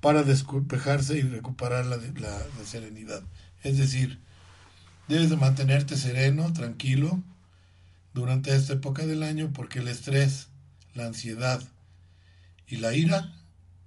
para 0.00 0.22
despejarse 0.22 1.18
y 1.18 1.22
recuperar 1.22 1.86
la, 1.86 1.96
la 1.96 2.64
serenidad. 2.64 3.24
Es 3.64 3.78
decir, 3.78 4.20
debes 5.08 5.30
de 5.30 5.36
mantenerte 5.36 5.96
sereno, 5.96 6.52
tranquilo, 6.52 7.22
durante 8.14 8.54
esta 8.54 8.74
época 8.74 9.06
del 9.06 9.22
año, 9.22 9.52
porque 9.52 9.78
el 9.78 9.88
estrés, 9.88 10.48
la 10.94 11.06
ansiedad 11.06 11.62
y 12.66 12.76
la 12.76 12.94
ira 12.94 13.32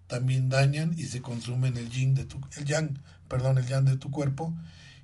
también 0.07 0.49
dañan 0.49 0.93
y 0.97 1.05
se 1.05 1.21
consumen 1.21 1.77
el 1.77 1.89
yin 1.89 2.15
de 2.15 2.25
tu, 2.25 2.39
el 2.57 2.65
yang 2.65 2.99
perdón, 3.27 3.57
el 3.57 3.65
yang 3.65 3.85
de 3.85 3.97
tu 3.97 4.11
cuerpo 4.11 4.53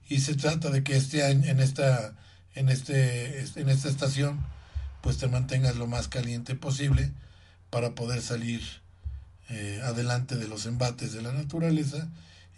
y 0.09 0.19
se 0.19 0.35
trata 0.35 0.69
de 0.69 0.83
que 0.83 0.97
este 0.97 1.23
año, 1.23 1.45
en 1.45 1.59
esta, 1.59 2.13
en 2.55 2.69
este, 2.69 3.39
en 3.39 3.69
esta 3.69 3.89
estación, 3.89 4.45
pues 5.01 5.17
te 5.17 5.27
mantengas 5.27 5.77
lo 5.77 5.87
más 5.87 6.07
caliente 6.07 6.55
posible 6.55 7.11
para 7.69 7.95
poder 7.95 8.21
salir 8.21 8.61
eh, 9.49 9.81
adelante 9.83 10.35
de 10.35 10.47
los 10.47 10.65
embates 10.65 11.13
de 11.13 11.21
la 11.21 11.31
naturaleza 11.31 12.09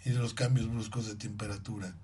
y 0.04 0.10
de 0.10 0.18
los 0.18 0.34
cambios 0.34 0.68
bruscos 0.68 1.06
de 1.06 1.14
temperatura. 1.14 1.94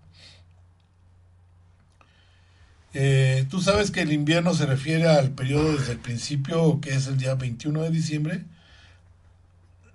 Eh, 2.98 3.44
Tú 3.50 3.60
sabes 3.60 3.90
que 3.90 4.00
el 4.00 4.10
invierno 4.10 4.54
se 4.54 4.64
refiere 4.64 5.06
al 5.06 5.32
periodo 5.32 5.76
desde 5.76 5.92
el 5.92 5.98
principio, 5.98 6.80
que 6.80 6.94
es 6.94 7.06
el 7.08 7.18
día 7.18 7.34
21 7.34 7.82
de 7.82 7.90
diciembre, 7.90 8.44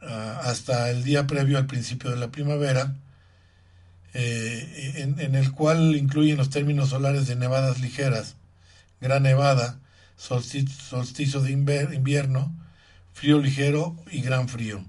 hasta 0.01 0.91
el 0.91 1.03
día 1.03 1.25
previo 1.25 1.57
al 1.57 1.65
principio 1.65 2.11
de 2.11 2.17
la 2.17 2.31
primavera, 2.31 2.95
eh, 4.13 4.93
en, 5.17 5.35
el 5.35 5.51
cual 5.51 5.95
incluyen 5.95 6.37
los 6.37 6.51
términos 6.51 6.89
solares 6.89 7.25
de 7.25 7.35
nevadas 7.35 7.79
ligeras, 7.81 8.35
gran 8.99 9.23
nevada, 9.23 9.79
solsticio, 10.15 11.41
de 11.41 11.51
invierno, 11.51 12.55
frío 13.13 13.39
ligero 13.39 13.95
y 14.11 14.21
gran 14.21 14.47
frío. 14.47 14.85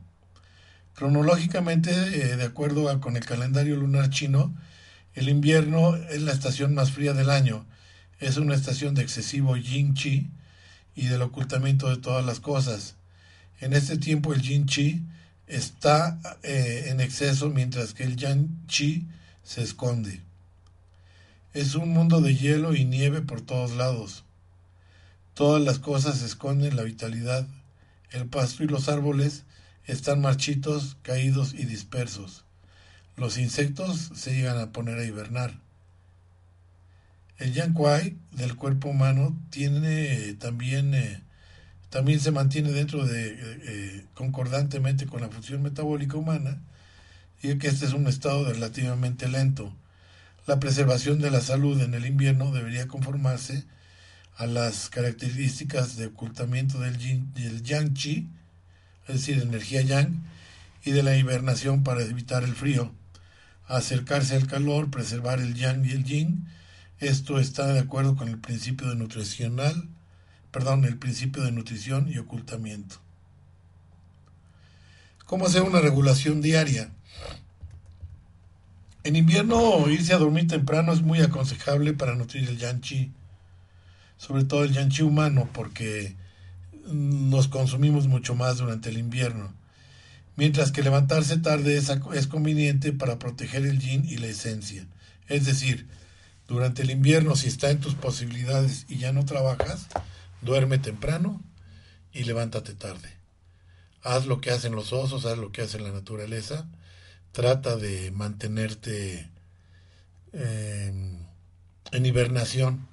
Cronológicamente, 0.95 1.91
eh, 1.93 2.37
de 2.37 2.45
acuerdo 2.45 3.01
con 3.01 3.17
el 3.17 3.25
calendario 3.25 3.77
lunar 3.77 4.11
chino, 4.11 4.55
el 5.15 5.31
invierno 5.31 5.97
es 5.97 6.21
la 6.21 6.33
estación 6.33 6.75
más 6.75 6.93
fría 6.93 7.15
del 7.15 7.31
año. 7.31 7.65
Es 8.23 8.37
una 8.37 8.55
estación 8.55 8.95
de 8.95 9.03
excesivo 9.03 9.57
yin 9.57 9.95
chi 9.95 10.31
y 10.95 11.09
del 11.09 11.23
ocultamiento 11.23 11.91
de 11.91 11.97
todas 11.97 12.25
las 12.25 12.39
cosas. 12.39 12.95
En 13.61 13.73
este 13.73 13.99
tiempo 13.99 14.33
el 14.33 14.41
yin 14.41 14.67
chi 14.67 15.03
está 15.49 16.21
eh, 16.45 16.85
en 16.87 17.01
exceso 17.01 17.51
mientras 17.51 17.95
que 17.95 18.05
el 18.05 18.15
yang 18.15 18.65
chi 18.69 19.09
se 19.43 19.63
esconde. 19.63 20.21
Es 21.53 21.75
un 21.75 21.89
mundo 21.89 22.21
de 22.21 22.37
hielo 22.37 22.77
y 22.77 22.85
nieve 22.85 23.23
por 23.23 23.41
todos 23.41 23.73
lados. 23.73 24.23
Todas 25.35 25.61
las 25.61 25.81
cosas 25.81 26.23
esconden 26.23 26.77
la 26.77 26.85
vitalidad. 26.85 27.49
El 28.13 28.27
pasto 28.27 28.63
y 28.63 28.69
los 28.69 28.89
árboles 28.89 29.43
están 29.85 30.21
marchitos, 30.21 30.97
caídos 31.03 31.55
y 31.55 31.65
dispersos. 31.65 32.45
Los 33.17 33.37
insectos 33.37 34.13
se 34.15 34.33
llegan 34.33 34.59
a 34.59 34.71
poner 34.71 35.01
a 35.01 35.05
hibernar. 35.05 35.59
El 37.43 37.53
yang 37.55 37.75
kuai 37.75 38.17
del 38.31 38.55
cuerpo 38.55 38.89
humano 38.89 39.37
tiene 39.51 40.29
eh, 40.29 40.35
también 40.35 40.95
eh, 40.95 41.21
también 41.91 42.21
se 42.21 42.31
mantiene 42.31 42.71
dentro 42.71 43.05
de, 43.05 43.37
eh, 43.37 44.05
concordantemente 44.15 45.07
con 45.07 45.23
la 45.23 45.29
función 45.29 45.61
metabólica 45.61 46.17
humana, 46.17 46.63
y 47.43 47.59
que 47.59 47.67
este 47.67 47.85
es 47.85 47.93
un 47.93 48.07
estado 48.07 48.45
relativamente 48.51 49.29
lento. 49.29 49.75
La 50.47 50.61
preservación 50.61 51.21
de 51.21 51.31
la 51.31 51.41
salud 51.41 51.81
en 51.83 51.95
el 51.95 52.07
invierno 52.07 52.53
debería 52.53 52.87
conformarse 52.87 53.65
a 54.37 54.47
las 54.47 54.89
características 54.89 55.97
de 55.97 56.07
ocultamiento 56.07 56.79
del, 56.79 56.97
del 57.35 57.63
yang 57.63 57.93
chi, 57.93 58.29
es 59.09 59.17
decir, 59.17 59.43
energía 59.43 59.83
yang, 59.83 60.23
y 60.85 60.93
de 60.93 61.03
la 61.03 61.17
hibernación 61.17 61.83
para 61.83 62.03
evitar 62.03 62.45
el 62.45 62.55
frío. 62.55 62.95
Acercarse 63.67 64.37
al 64.37 64.47
calor, 64.47 64.91
preservar 64.91 65.41
el 65.41 65.55
yang 65.55 65.85
y 65.85 65.91
el 65.91 66.05
yin, 66.05 66.49
esto 67.03 67.39
está 67.39 67.73
de 67.73 67.81
acuerdo 67.81 68.17
con 68.17 68.29
el 68.29 68.39
principio 68.39 68.89
de 68.89 68.97
nutricional 68.97 69.89
perdón, 70.53 70.85
el 70.85 70.99
principio 70.99 71.43
de 71.43 71.51
nutrición 71.51 72.09
y 72.13 72.19
ocultamiento. 72.19 72.97
¿Cómo 75.25 75.47
hacer 75.47 75.63
una 75.63 75.81
regulación 75.81 76.43
diaria? 76.43 76.91
En 79.03 79.17
invierno 79.17 79.89
irse 79.89 80.13
a 80.13 80.19
dormir 80.19 80.47
temprano 80.47 80.93
es 80.93 81.01
muy 81.01 81.21
aconsejable 81.21 81.95
para 81.95 82.15
nutrir 82.15 82.49
el 82.49 82.59
yanchi, 82.59 83.11
sobre 84.19 84.45
todo 84.45 84.63
el 84.63 84.73
yanchi 84.73 85.03
humano, 85.03 85.49
porque 85.53 86.15
nos 86.87 87.49
consumimos 87.49 88.07
mucho 88.07 88.35
más 88.35 88.59
durante 88.59 88.91
el 88.91 88.99
invierno, 88.99 89.55
mientras 90.37 90.71
que 90.71 90.83
levantarse 90.83 91.39
tarde 91.39 91.79
es, 91.79 91.91
es 92.15 92.27
conveniente 92.27 92.93
para 92.93 93.19
proteger 93.19 93.65
el 93.65 93.81
yin 93.81 94.05
y 94.07 94.19
la 94.19 94.27
esencia. 94.27 94.87
Es 95.29 95.47
decir, 95.47 95.89
durante 96.53 96.83
el 96.83 96.91
invierno, 96.91 97.35
si 97.35 97.49
está 97.49 97.71
en 97.71 97.81
tus 97.81 97.95
posibilidades 97.95 98.87
y 98.89 98.99
ya 98.99 99.13
no 99.13 99.25
trabajas, 99.25 99.89
Duerme 100.43 100.79
temprano 100.79 101.41
y 102.13 102.25
levántate 102.25 102.75
tarde. 102.75 103.09
Haz 104.03 104.27
lo 104.27 104.41
que 104.41 104.51
hacen 104.51 104.75
los 104.75 104.93
osos, 104.93 105.25
haz 105.25 105.39
lo 105.39 105.53
que 105.53 105.63
hace 105.63 105.79
la 105.79 105.93
naturaleza. 105.93 106.69
Trata 107.31 107.77
de 107.77 108.11
mantenerte 108.11 109.31
em, 110.33 111.25
en 111.93 112.07
hibernación 112.07 112.89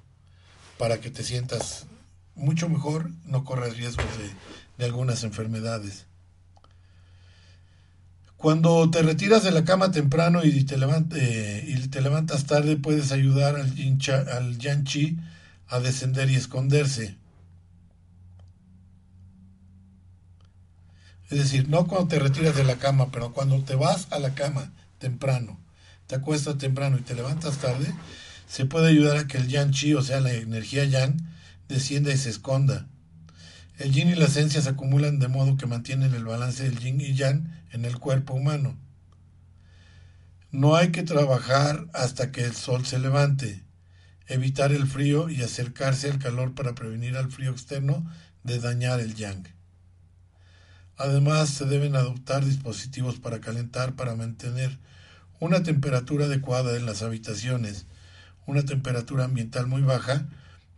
para 0.78 1.00
que 1.00 1.10
te 1.10 1.24
sientas 1.24 1.86
mucho 2.36 2.68
mejor, 2.68 3.10
no 3.24 3.44
corras 3.44 3.76
riesgos 3.76 4.06
de, 4.78 4.84
algunas 4.84 5.24
enfermedades. 5.24 6.06
Cuando 8.40 8.90
te 8.90 9.02
retiras 9.02 9.44
de 9.44 9.50
la 9.50 9.64
cama 9.64 9.90
temprano 9.90 10.42
y 10.42 10.64
te, 10.64 10.76
eh, 10.76 12.00
levantas 12.00 12.46
tarde, 12.46 12.78
puedes 12.78 13.12
ayudar 13.12 13.56
al, 13.56 13.70
al 14.32 14.58
yan 14.58 14.84
chi 14.84 15.18
a 15.68 15.78
descender 15.78 16.30
y 16.30 16.36
esconderse. 16.36 17.18
Es 21.28 21.36
decir, 21.36 21.68
no 21.68 21.86
cuando 21.86 22.08
te 22.08 22.18
retiras 22.18 22.56
de 22.56 22.64
la 22.64 22.76
cama, 22.76 23.10
pero 23.12 23.34
cuando 23.34 23.62
te 23.62 23.74
vas 23.74 24.10
a 24.10 24.18
la 24.18 24.34
cama 24.34 24.72
temprano, 24.98 25.60
te 26.06 26.14
acuestas 26.14 26.56
temprano 26.56 26.96
y 26.96 27.02
te 27.02 27.14
levantas 27.14 27.58
tarde, 27.58 27.92
se 28.48 28.64
puede 28.64 28.88
ayudar 28.88 29.18
a 29.18 29.26
que 29.26 29.36
el 29.36 29.48
yang 29.48 29.70
chi, 29.70 29.92
o 29.92 30.00
sea, 30.00 30.20
la 30.20 30.32
energía 30.32 30.86
yang, 30.86 31.14
descienda 31.68 32.10
y 32.10 32.16
se 32.16 32.30
esconda. 32.30 32.86
El 33.80 33.92
yin 33.92 34.10
y 34.10 34.14
la 34.14 34.26
esencia 34.26 34.60
se 34.60 34.68
acumulan 34.68 35.18
de 35.20 35.28
modo 35.28 35.56
que 35.56 35.64
mantienen 35.64 36.12
el 36.12 36.26
balance 36.26 36.64
del 36.64 36.78
yin 36.78 37.00
y 37.00 37.14
yang 37.14 37.50
en 37.70 37.86
el 37.86 37.98
cuerpo 37.98 38.34
humano. 38.34 38.76
No 40.50 40.76
hay 40.76 40.90
que 40.90 41.02
trabajar 41.02 41.86
hasta 41.94 42.30
que 42.30 42.44
el 42.44 42.54
sol 42.54 42.84
se 42.84 42.98
levante, 42.98 43.64
evitar 44.26 44.72
el 44.72 44.86
frío 44.86 45.30
y 45.30 45.40
acercarse 45.40 46.10
al 46.10 46.18
calor 46.18 46.54
para 46.54 46.74
prevenir 46.74 47.16
al 47.16 47.30
frío 47.30 47.52
externo 47.52 48.06
de 48.44 48.60
dañar 48.60 49.00
el 49.00 49.14
yang. 49.14 49.48
Además, 50.98 51.48
se 51.48 51.64
deben 51.64 51.96
adoptar 51.96 52.44
dispositivos 52.44 53.18
para 53.18 53.40
calentar 53.40 53.94
para 53.94 54.14
mantener 54.14 54.78
una 55.38 55.62
temperatura 55.62 56.26
adecuada 56.26 56.76
en 56.76 56.84
las 56.84 57.00
habitaciones. 57.02 57.86
Una 58.44 58.62
temperatura 58.62 59.24
ambiental 59.24 59.68
muy 59.68 59.80
baja 59.80 60.28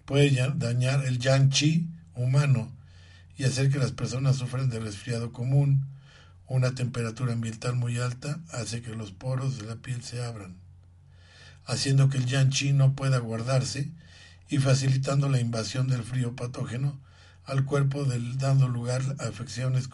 puede 0.04 0.30
dañar 0.54 1.04
el 1.04 1.18
yang 1.18 1.50
chi 1.50 1.88
humano 2.14 2.70
y 3.36 3.44
hacer 3.44 3.70
que 3.70 3.78
las 3.78 3.92
personas 3.92 4.36
sufran 4.36 4.70
de 4.70 4.80
resfriado 4.80 5.32
común. 5.32 5.86
Una 6.46 6.74
temperatura 6.74 7.32
ambiental 7.32 7.76
muy 7.76 7.98
alta 7.98 8.40
hace 8.50 8.82
que 8.82 8.94
los 8.94 9.12
poros 9.12 9.58
de 9.58 9.66
la 9.66 9.76
piel 9.76 10.02
se 10.02 10.22
abran, 10.22 10.56
haciendo 11.64 12.08
que 12.08 12.18
el 12.18 12.26
yang 12.26 12.50
chi 12.50 12.72
no 12.72 12.94
pueda 12.94 13.18
guardarse 13.18 13.90
y 14.48 14.58
facilitando 14.58 15.28
la 15.28 15.40
invasión 15.40 15.88
del 15.88 16.02
frío 16.02 16.36
patógeno 16.36 17.00
al 17.44 17.64
cuerpo 17.64 18.04
dando 18.04 18.68
lugar 18.68 19.02
a 19.18 19.28
afecciones 19.28 19.88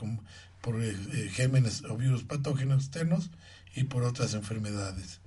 por 0.61 0.83
eh, 0.83 0.97
eh, 1.13 1.31
gémenes 1.33 1.85
o 1.85 1.97
virus 1.97 2.25
patógenos 2.25 2.85
externos 2.85 3.31
y 3.75 3.85
por 3.85 4.03
otras 4.03 4.35
enfermedades. 4.35 5.21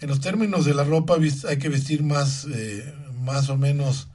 En 0.00 0.08
los 0.08 0.20
términos 0.20 0.64
de 0.64 0.74
la 0.74 0.84
ropa 0.84 1.16
hay 1.48 1.58
que 1.58 1.68
vestir 1.68 2.02
más, 2.02 2.46
eh, 2.50 2.94
más 3.22 3.48
o 3.50 3.56
menos 3.56 4.08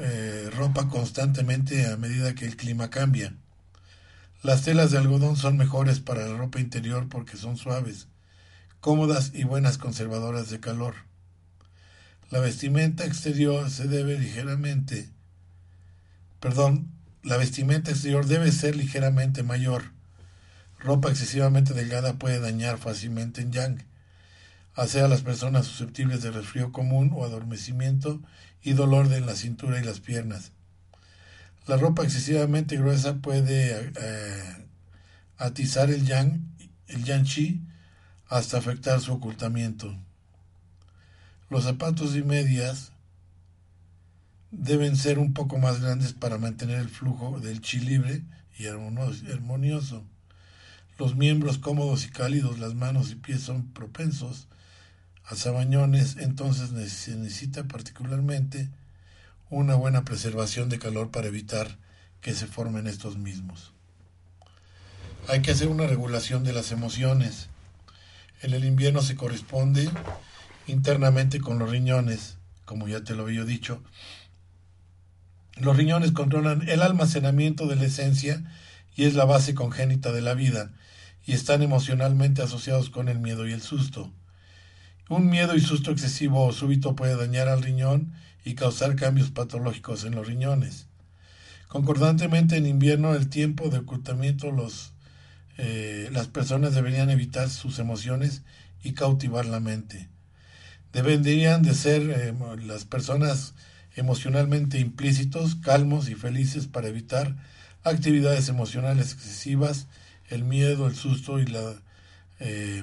eh, 0.00 0.50
ropa 0.56 0.88
constantemente 0.88 1.86
a 1.86 1.96
medida 1.96 2.34
que 2.34 2.46
el 2.46 2.56
clima 2.56 2.90
cambia. 2.90 3.34
Las 4.42 4.62
telas 4.62 4.90
de 4.90 4.98
algodón 4.98 5.36
son 5.36 5.56
mejores 5.56 6.00
para 6.00 6.26
la 6.26 6.36
ropa 6.36 6.60
interior 6.60 7.08
porque 7.08 7.36
son 7.36 7.56
suaves, 7.56 8.08
cómodas 8.80 9.32
y 9.34 9.44
buenas 9.44 9.78
conservadoras 9.78 10.50
de 10.50 10.60
calor. 10.60 10.94
La 12.30 12.40
vestimenta 12.40 13.04
exterior 13.04 13.70
se 13.70 13.88
debe 13.88 14.18
ligeramente, 14.18 15.08
perdón, 16.40 16.90
la 17.22 17.38
vestimenta 17.38 17.90
exterior 17.90 18.26
debe 18.26 18.52
ser 18.52 18.76
ligeramente 18.76 19.42
mayor. 19.42 19.92
Ropa 20.78 21.08
excesivamente 21.08 21.72
delgada 21.72 22.18
puede 22.18 22.40
dañar 22.40 22.76
fácilmente 22.76 23.40
en 23.40 23.52
yang, 23.52 23.84
hacia 24.74 25.08
las 25.08 25.22
personas 25.22 25.66
susceptibles 25.66 26.22
de 26.22 26.32
resfrío 26.32 26.72
común 26.72 27.10
o 27.14 27.24
adormecimiento 27.24 28.20
y 28.64 28.72
dolor 28.72 29.12
en 29.12 29.26
la 29.26 29.36
cintura 29.36 29.78
y 29.78 29.84
las 29.84 30.00
piernas. 30.00 30.50
La 31.66 31.76
ropa 31.76 32.02
excesivamente 32.02 32.78
gruesa 32.78 33.16
puede 33.16 33.92
eh, 33.94 34.66
atizar 35.36 35.90
el 35.90 36.06
yang, 36.06 36.40
el 36.88 37.04
yang 37.04 37.24
chi, 37.24 37.60
hasta 38.26 38.56
afectar 38.58 39.00
su 39.00 39.12
ocultamiento. 39.12 39.94
Los 41.50 41.64
zapatos 41.64 42.16
y 42.16 42.22
medias 42.22 42.92
deben 44.50 44.96
ser 44.96 45.18
un 45.18 45.34
poco 45.34 45.58
más 45.58 45.80
grandes 45.80 46.14
para 46.14 46.38
mantener 46.38 46.80
el 46.80 46.88
flujo 46.88 47.40
del 47.40 47.60
chi 47.60 47.80
libre 47.80 48.22
y 48.58 48.66
armonioso. 48.66 50.04
Los 50.98 51.16
miembros 51.16 51.58
cómodos 51.58 52.06
y 52.06 52.08
cálidos, 52.08 52.58
las 52.58 52.74
manos 52.74 53.10
y 53.10 53.16
pies 53.16 53.42
son 53.42 53.72
propensos 53.72 54.48
a 55.26 55.36
sabañones, 55.36 56.16
entonces 56.18 56.70
se 56.92 57.16
necesita 57.16 57.64
particularmente 57.64 58.68
una 59.50 59.74
buena 59.74 60.04
preservación 60.04 60.68
de 60.68 60.78
calor 60.78 61.10
para 61.10 61.28
evitar 61.28 61.78
que 62.20 62.34
se 62.34 62.46
formen 62.46 62.86
estos 62.86 63.16
mismos. 63.16 63.72
Hay 65.28 65.40
que 65.40 65.52
hacer 65.52 65.68
una 65.68 65.86
regulación 65.86 66.44
de 66.44 66.52
las 66.52 66.72
emociones. 66.72 67.48
En 68.42 68.52
el 68.52 68.64
invierno 68.64 69.00
se 69.00 69.16
corresponde 69.16 69.88
internamente 70.66 71.40
con 71.40 71.58
los 71.58 71.70
riñones, 71.70 72.36
como 72.64 72.88
ya 72.88 73.02
te 73.04 73.14
lo 73.14 73.22
había 73.22 73.44
dicho. 73.44 73.82
Los 75.56 75.76
riñones 75.76 76.12
controlan 76.12 76.68
el 76.68 76.82
almacenamiento 76.82 77.66
de 77.66 77.76
la 77.76 77.84
esencia 77.84 78.42
y 78.96 79.04
es 79.04 79.14
la 79.14 79.24
base 79.24 79.54
congénita 79.54 80.12
de 80.12 80.20
la 80.20 80.34
vida, 80.34 80.72
y 81.26 81.32
están 81.32 81.62
emocionalmente 81.62 82.42
asociados 82.42 82.90
con 82.90 83.08
el 83.08 83.18
miedo 83.18 83.46
y 83.48 83.52
el 83.52 83.62
susto. 83.62 84.12
Un 85.10 85.28
miedo 85.28 85.54
y 85.54 85.60
susto 85.60 85.90
excesivo 85.90 86.46
o 86.46 86.52
súbito 86.52 86.96
puede 86.96 87.14
dañar 87.14 87.48
al 87.48 87.62
riñón 87.62 88.14
y 88.42 88.54
causar 88.54 88.96
cambios 88.96 89.30
patológicos 89.30 90.04
en 90.04 90.14
los 90.14 90.26
riñones. 90.26 90.86
Concordantemente 91.68 92.56
en 92.56 92.66
invierno, 92.66 93.14
el 93.14 93.28
tiempo 93.28 93.68
de 93.68 93.78
ocultamiento, 93.78 94.50
los, 94.50 94.94
eh, 95.58 96.08
las 96.10 96.28
personas 96.28 96.74
deberían 96.74 97.10
evitar 97.10 97.50
sus 97.50 97.78
emociones 97.78 98.42
y 98.82 98.94
cautivar 98.94 99.44
la 99.44 99.60
mente. 99.60 100.08
Deberían 100.92 101.62
de 101.62 101.74
ser 101.74 102.02
eh, 102.10 102.34
las 102.64 102.86
personas 102.86 103.54
emocionalmente 103.96 104.78
implícitos, 104.78 105.54
calmos 105.56 106.08
y 106.08 106.14
felices 106.14 106.66
para 106.66 106.88
evitar 106.88 107.36
actividades 107.82 108.48
emocionales 108.48 109.12
excesivas, 109.12 109.86
el 110.30 110.44
miedo, 110.44 110.86
el 110.86 110.96
susto 110.96 111.40
y 111.40 111.46
la, 111.46 111.74
eh, 112.40 112.82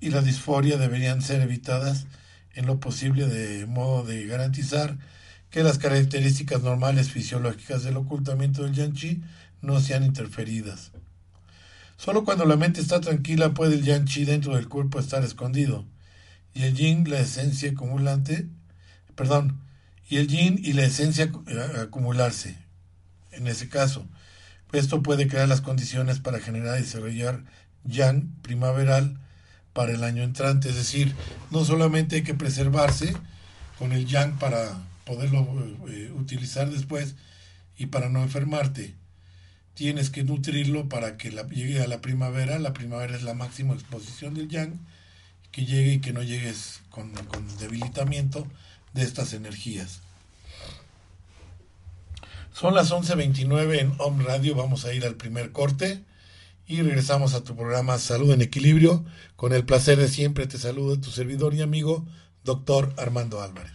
y 0.00 0.10
la 0.10 0.22
disforia 0.22 0.76
deberían 0.76 1.22
ser 1.22 1.40
evitadas 1.42 2.06
en 2.54 2.66
lo 2.66 2.80
posible 2.80 3.26
de 3.26 3.66
modo 3.66 4.04
de 4.04 4.26
garantizar 4.26 4.98
que 5.50 5.62
las 5.62 5.78
características 5.78 6.62
normales 6.62 7.10
fisiológicas 7.10 7.82
del 7.82 7.96
ocultamiento 7.96 8.62
del 8.62 8.74
yanchi 8.74 9.22
no 9.62 9.80
sean 9.80 10.04
interferidas. 10.04 10.92
Solo 11.96 12.24
cuando 12.24 12.46
la 12.46 12.56
mente 12.56 12.80
está 12.80 13.00
tranquila 13.00 13.52
puede 13.52 13.74
el 13.74 13.82
yanchi 13.82 14.24
dentro 14.24 14.56
del 14.56 14.68
cuerpo 14.68 14.98
estar 14.98 15.22
escondido, 15.22 15.84
y 16.54 16.64
el 16.64 16.74
yin, 16.74 17.08
la 17.08 17.20
esencia 17.20 17.70
acumulante, 17.70 18.48
perdón, 19.14 19.60
y 20.08 20.16
el 20.16 20.26
yin 20.26 20.60
y 20.62 20.72
la 20.72 20.84
esencia 20.84 21.30
acumularse. 21.80 22.56
En 23.32 23.46
ese 23.46 23.68
caso, 23.68 24.06
esto 24.72 25.02
puede 25.02 25.28
crear 25.28 25.48
las 25.48 25.60
condiciones 25.60 26.20
para 26.20 26.40
generar 26.40 26.78
y 26.78 26.82
desarrollar 26.82 27.44
yang 27.84 28.34
primaveral 28.42 29.18
para 29.72 29.92
el 29.92 30.04
año 30.04 30.22
entrante. 30.22 30.68
Es 30.68 30.76
decir, 30.76 31.14
no 31.50 31.64
solamente 31.64 32.16
hay 32.16 32.22
que 32.22 32.34
preservarse 32.34 33.14
con 33.78 33.92
el 33.92 34.06
yang 34.06 34.38
para 34.38 34.78
poderlo 35.04 35.46
eh, 35.88 36.12
utilizar 36.14 36.70
después 36.70 37.14
y 37.76 37.86
para 37.86 38.08
no 38.08 38.22
enfermarte. 38.22 38.94
Tienes 39.74 40.10
que 40.10 40.24
nutrirlo 40.24 40.88
para 40.88 41.16
que 41.16 41.30
llegue 41.30 41.82
a 41.82 41.88
la 41.88 42.00
primavera. 42.00 42.58
La 42.58 42.72
primavera 42.72 43.16
es 43.16 43.22
la 43.22 43.34
máxima 43.34 43.74
exposición 43.74 44.34
del 44.34 44.48
yang. 44.48 44.78
Que 45.52 45.64
llegue 45.64 45.94
y 45.94 46.00
que 46.00 46.12
no 46.12 46.22
llegues 46.22 46.80
con, 46.90 47.12
con 47.12 47.58
debilitamiento 47.58 48.46
de 48.92 49.02
estas 49.02 49.32
energías. 49.32 50.00
Son 52.52 52.74
las 52.74 52.92
11.29 52.92 53.78
en 53.78 53.94
Home 53.98 54.24
Radio. 54.24 54.54
Vamos 54.54 54.84
a 54.84 54.92
ir 54.92 55.04
al 55.04 55.14
primer 55.14 55.50
corte 55.50 56.04
y 56.70 56.82
regresamos 56.82 57.34
a 57.34 57.42
tu 57.42 57.56
programa 57.56 57.98
Salud 57.98 58.30
en 58.30 58.42
Equilibrio. 58.42 59.04
Con 59.34 59.52
el 59.52 59.64
placer 59.64 59.98
de 59.98 60.08
siempre 60.08 60.46
te 60.46 60.56
saludo 60.56 61.00
tu 61.00 61.10
servidor 61.10 61.52
y 61.52 61.62
amigo, 61.62 62.06
doctor 62.44 62.94
Armando 62.96 63.42
Álvarez. 63.42 63.72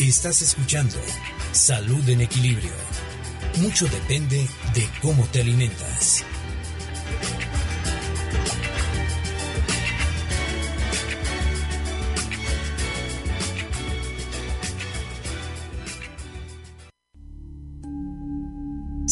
Estás 0.00 0.40
escuchando 0.40 0.96
Salud 1.52 2.08
en 2.08 2.22
Equilibrio. 2.22 2.72
Mucho 3.60 3.84
depende 3.86 4.48
de 4.74 4.88
cómo 5.02 5.26
te 5.26 5.42
alimentas. 5.42 6.24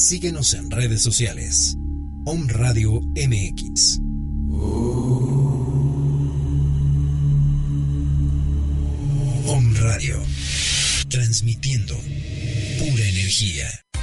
Síguenos 0.03 0.53
en 0.55 0.69
redes 0.69 1.01
sociales. 1.01 1.77
Om 2.25 2.49
Radio 2.49 3.01
MX. 3.15 4.01
Om 9.47 9.75
Radio. 9.77 10.21
Transmitiendo 11.09 11.95
pura 12.81 13.07
energía. 13.07 13.69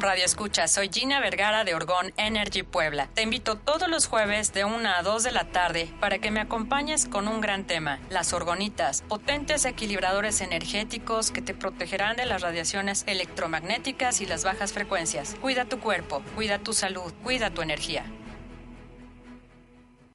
Radio 0.00 0.24
Escucha, 0.24 0.66
soy 0.66 0.90
Gina 0.92 1.20
Vergara 1.20 1.62
de 1.64 1.74
Orgón 1.74 2.12
Energy 2.16 2.62
Puebla. 2.62 3.08
Te 3.14 3.22
invito 3.22 3.56
todos 3.56 3.88
los 3.88 4.06
jueves 4.06 4.52
de 4.52 4.64
1 4.64 4.88
a 4.88 5.02
2 5.02 5.22
de 5.22 5.32
la 5.32 5.44
tarde 5.44 5.88
para 6.00 6.18
que 6.18 6.30
me 6.30 6.40
acompañes 6.40 7.06
con 7.06 7.28
un 7.28 7.40
gran 7.40 7.64
tema, 7.64 8.00
las 8.10 8.32
orgonitas, 8.32 9.02
potentes 9.02 9.64
equilibradores 9.64 10.40
energéticos 10.40 11.30
que 11.30 11.42
te 11.42 11.54
protegerán 11.54 12.16
de 12.16 12.26
las 12.26 12.42
radiaciones 12.42 13.04
electromagnéticas 13.06 14.20
y 14.20 14.26
las 14.26 14.44
bajas 14.44 14.72
frecuencias. 14.72 15.36
Cuida 15.40 15.64
tu 15.64 15.78
cuerpo, 15.78 16.22
cuida 16.34 16.58
tu 16.58 16.72
salud, 16.72 17.12
cuida 17.22 17.50
tu 17.50 17.62
energía. 17.62 18.04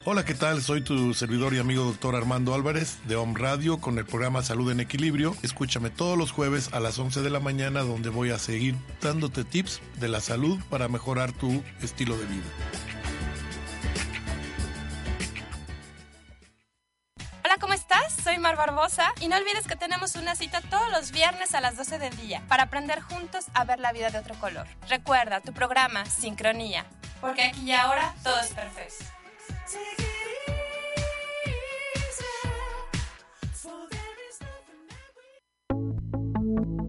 Hola, 0.05 0.23
¿qué 0.23 0.33
tal? 0.33 0.61
Soy 0.61 0.81
tu 0.81 1.13
servidor 1.13 1.53
y 1.53 1.59
amigo 1.59 1.83
doctor 1.83 2.15
Armando 2.15 2.53
Álvarez 2.53 3.05
de 3.05 3.17
Home 3.17 3.37
Radio 3.37 3.81
con 3.81 3.97
el 3.97 4.05
programa 4.05 4.41
Salud 4.41 4.71
en 4.71 4.79
Equilibrio. 4.79 5.35
Escúchame 5.43 5.89
todos 5.89 6.17
los 6.17 6.31
jueves 6.31 6.69
a 6.71 6.79
las 6.79 6.97
11 6.97 7.21
de 7.21 7.29
la 7.29 7.41
mañana 7.41 7.81
donde 7.81 8.07
voy 8.07 8.29
a 8.29 8.39
seguir 8.39 8.77
dándote 9.01 9.43
tips 9.43 9.81
de 9.95 10.07
la 10.07 10.21
salud 10.21 10.57
para 10.69 10.87
mejorar 10.87 11.33
tu 11.33 11.61
estilo 11.81 12.17
de 12.17 12.25
vida. 12.27 12.45
Hola, 17.43 17.57
¿cómo 17.59 17.73
estás? 17.73 18.15
Soy 18.23 18.37
Mar 18.37 18.55
Barbosa 18.55 19.13
y 19.19 19.27
no 19.27 19.35
olvides 19.35 19.67
que 19.67 19.75
tenemos 19.75 20.15
una 20.15 20.33
cita 20.35 20.61
todos 20.61 20.89
los 20.93 21.11
viernes 21.11 21.53
a 21.53 21.59
las 21.59 21.75
12 21.75 21.99
del 21.99 22.15
día 22.15 22.41
para 22.47 22.63
aprender 22.63 23.01
juntos 23.01 23.47
a 23.53 23.65
ver 23.65 23.81
la 23.81 23.91
vida 23.91 24.09
de 24.11 24.19
otro 24.19 24.35
color. 24.35 24.65
Recuerda 24.87 25.41
tu 25.41 25.51
programa 25.51 26.05
Sincronía 26.05 26.85
porque 27.19 27.43
aquí 27.43 27.63
y 27.65 27.73
ahora 27.73 28.15
todo 28.23 28.39
es 28.39 28.53
perfecto. 28.53 29.18
Take 29.67 29.99
it. 29.99 30.08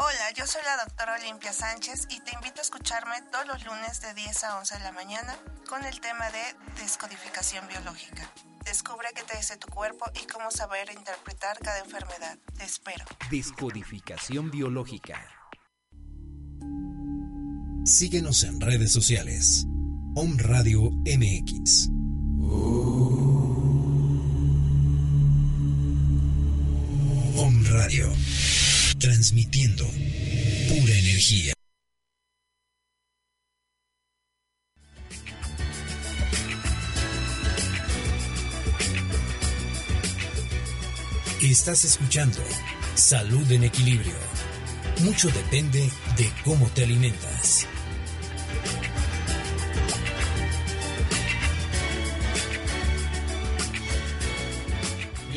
Hola, 0.00 0.30
yo 0.34 0.46
soy 0.46 0.62
la 0.64 0.84
doctora 0.84 1.14
Olimpia 1.20 1.52
Sánchez 1.52 2.06
y 2.10 2.20
te 2.20 2.32
invito 2.34 2.60
a 2.60 2.62
escucharme 2.62 3.22
todos 3.30 3.46
los 3.46 3.64
lunes 3.64 4.00
de 4.00 4.14
10 4.14 4.44
a 4.44 4.58
11 4.58 4.78
de 4.78 4.84
la 4.84 4.92
mañana 4.92 5.36
con 5.68 5.84
el 5.84 6.00
tema 6.00 6.30
de 6.30 6.40
descodificación 6.80 7.66
biológica. 7.68 8.28
Descubre 8.64 9.08
qué 9.14 9.22
te 9.22 9.36
dice 9.36 9.56
tu 9.56 9.68
cuerpo 9.68 10.04
y 10.20 10.26
cómo 10.26 10.50
saber 10.50 10.90
interpretar 10.90 11.58
cada 11.58 11.78
enfermedad. 11.78 12.38
Te 12.56 12.64
espero. 12.64 13.04
Descodificación 13.30 14.50
biológica. 14.50 15.24
Síguenos 17.84 18.42
en 18.42 18.60
redes 18.60 18.92
sociales. 18.92 19.66
Om 20.14 20.36
Radio 20.38 20.90
MX. 21.04 21.88
Om 27.36 27.64
Radio. 27.70 28.12
Transmitiendo 28.98 29.84
pura 30.68 30.92
energía. 30.92 31.52
Estás 41.42 41.84
escuchando 41.84 42.38
Salud 42.94 43.50
en 43.52 43.62
Equilibrio. 43.62 44.16
Mucho 45.04 45.28
depende 45.28 45.88
de 46.16 46.32
cómo 46.44 46.66
te 46.70 46.82
alimentas. 46.82 47.68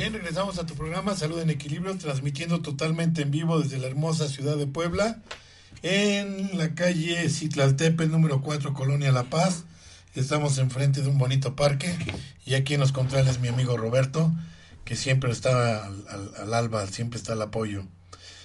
Bien, 0.02 0.14
regresamos 0.14 0.58
a 0.58 0.66
tu 0.66 0.74
programa 0.74 1.16
Salud 1.16 1.40
en 1.42 1.52
Equilibrio, 1.52 1.96
transmitiendo 1.96 2.64
totalmente 2.64 3.22
en 3.22 3.30
vivo 3.30 3.60
desde 3.60 3.78
la 3.78 3.86
hermosa 3.86 4.28
ciudad 4.28 4.58
de 4.58 4.66
Puebla, 4.66 5.22
en 5.84 6.58
la 6.58 6.74
calle 6.74 7.30
Citlaltepe, 7.30 8.08
número 8.08 8.42
4, 8.42 8.74
Colonia 8.74 9.12
La 9.12 9.26
Paz. 9.26 9.66
Estamos 10.16 10.58
enfrente 10.58 11.04
de 11.04 11.08
un 11.08 11.20
bonito 11.20 11.56
parque 11.56 11.96
y 12.48 12.56
aquí 12.56 12.74
en 12.74 12.80
los 12.80 12.92
contrales 12.92 13.40
mi 13.42 13.48
amigo 13.50 13.78
Roberto, 13.78 14.34
que 14.86 14.96
siempre 14.96 15.32
está 15.32 15.86
al 15.86 16.52
alba, 16.52 16.88
siempre 16.88 17.20
está 17.20 17.34
al 17.34 17.42
apoyo. 17.44 17.86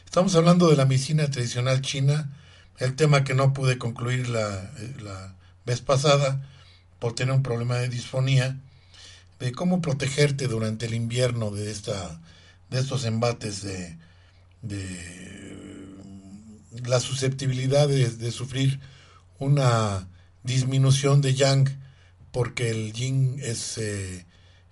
Estamos 0.04 0.36
hablando 0.36 0.68
de 0.68 0.76
la 0.76 0.84
medicina 0.84 1.30
tradicional 1.30 1.80
china, 1.80 2.36
el 2.80 2.96
tema 2.96 3.24
que 3.24 3.32
no 3.32 3.54
pude 3.54 3.78
concluir 3.78 4.28
la, 4.28 4.72
eh, 4.76 4.94
la 5.02 5.34
vez 5.64 5.80
pasada 5.80 6.46
por 6.98 7.14
tener 7.14 7.34
un 7.34 7.42
problema 7.42 7.76
de 7.76 7.88
disfonía 7.88 8.58
de 9.40 9.52
cómo 9.52 9.80
protegerte 9.82 10.48
durante 10.48 10.86
el 10.86 10.94
invierno 10.94 11.50
de 11.50 11.70
esta 11.70 12.20
de 12.70 12.80
estos 12.80 13.04
embates 13.04 13.62
de, 13.62 13.96
de 14.62 15.86
la 16.86 17.00
susceptibilidad 17.00 17.88
de, 17.88 18.30
sufrir 18.30 18.80
una 19.38 20.08
disminución 20.42 21.20
de 21.20 21.34
yang 21.34 21.68
porque 22.32 22.70
el 22.70 22.92
yin 22.92 23.38
es 23.42 23.78
eh, 23.78 24.26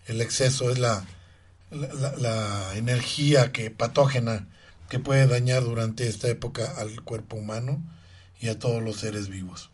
el 0.06 0.20
exceso 0.20 0.70
es 0.70 0.78
la, 0.78 1.06
la- 1.70 2.16
la 2.18 2.76
energía 2.76 3.52
que 3.52 3.70
patógena 3.70 4.48
que 4.88 4.98
puede 4.98 5.26
dañar 5.26 5.64
durante 5.64 6.06
esta 6.08 6.28
época 6.28 6.74
al 6.76 7.02
cuerpo 7.02 7.36
humano 7.36 7.82
y 8.40 8.48
a 8.48 8.58
todos 8.58 8.82
los 8.82 8.96
seres 8.98 9.28
vivos. 9.28 9.70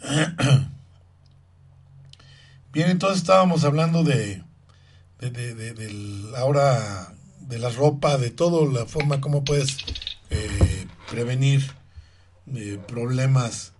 Bien, 2.76 2.90
entonces 2.90 3.20
estábamos 3.22 3.64
hablando 3.64 4.04
de, 4.04 4.42
de, 5.18 5.30
de- 5.30 5.54
de- 5.54 5.72
del- 5.72 6.34
ahora 6.36 7.14
de 7.40 7.58
la 7.58 7.70
ropa, 7.70 8.18
de 8.18 8.28
toda 8.30 8.70
la 8.70 8.84
forma 8.84 9.22
como 9.22 9.44
puedes 9.44 9.78
eh, 10.28 10.86
prevenir 11.10 11.72
eh, 12.54 12.78
problemas 12.86 13.72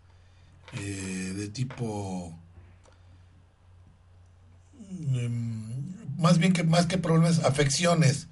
eh, 0.80 1.34
de 1.36 1.48
tipo 1.50 2.34
mm, 4.80 6.18
más 6.22 6.38
bien 6.38 6.54
que 6.54 6.64
más 6.64 6.86
que 6.86 6.96
problemas, 6.96 7.40
afecciones. 7.44 8.28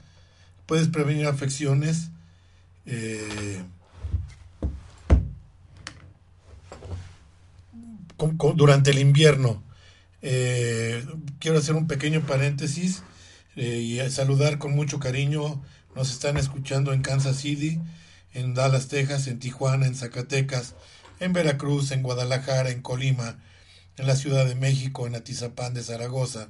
Puedes 0.66 0.88
prevenir 0.88 1.27
afecciones. 1.27 2.11
eh, 2.87 3.62
durante 8.55 8.90
el 8.90 8.98
invierno. 8.98 9.62
Eh, 10.26 11.04
quiero 11.38 11.58
hacer 11.58 11.74
un 11.74 11.87
pequeño 11.87 12.22
paréntesis 12.22 13.02
eh, 13.56 13.76
y 13.76 14.10
saludar 14.10 14.56
con 14.56 14.74
mucho 14.74 14.98
cariño. 14.98 15.62
Nos 15.94 16.10
están 16.10 16.38
escuchando 16.38 16.94
en 16.94 17.02
Kansas 17.02 17.37
City, 17.37 17.78
en 18.32 18.54
Dallas, 18.54 18.88
Texas, 18.88 19.26
en 19.26 19.38
Tijuana, 19.38 19.87
en 19.87 19.94
Zacatecas, 19.94 20.76
en 21.20 21.34
Veracruz, 21.34 21.90
en 21.90 22.02
Guadalajara, 22.02 22.70
en 22.70 22.80
Colima, 22.80 23.38
en 23.98 24.06
la 24.06 24.16
Ciudad 24.16 24.46
de 24.46 24.54
México, 24.54 25.06
en 25.06 25.14
Atizapán 25.14 25.74
de 25.74 25.82
Zaragoza, 25.82 26.48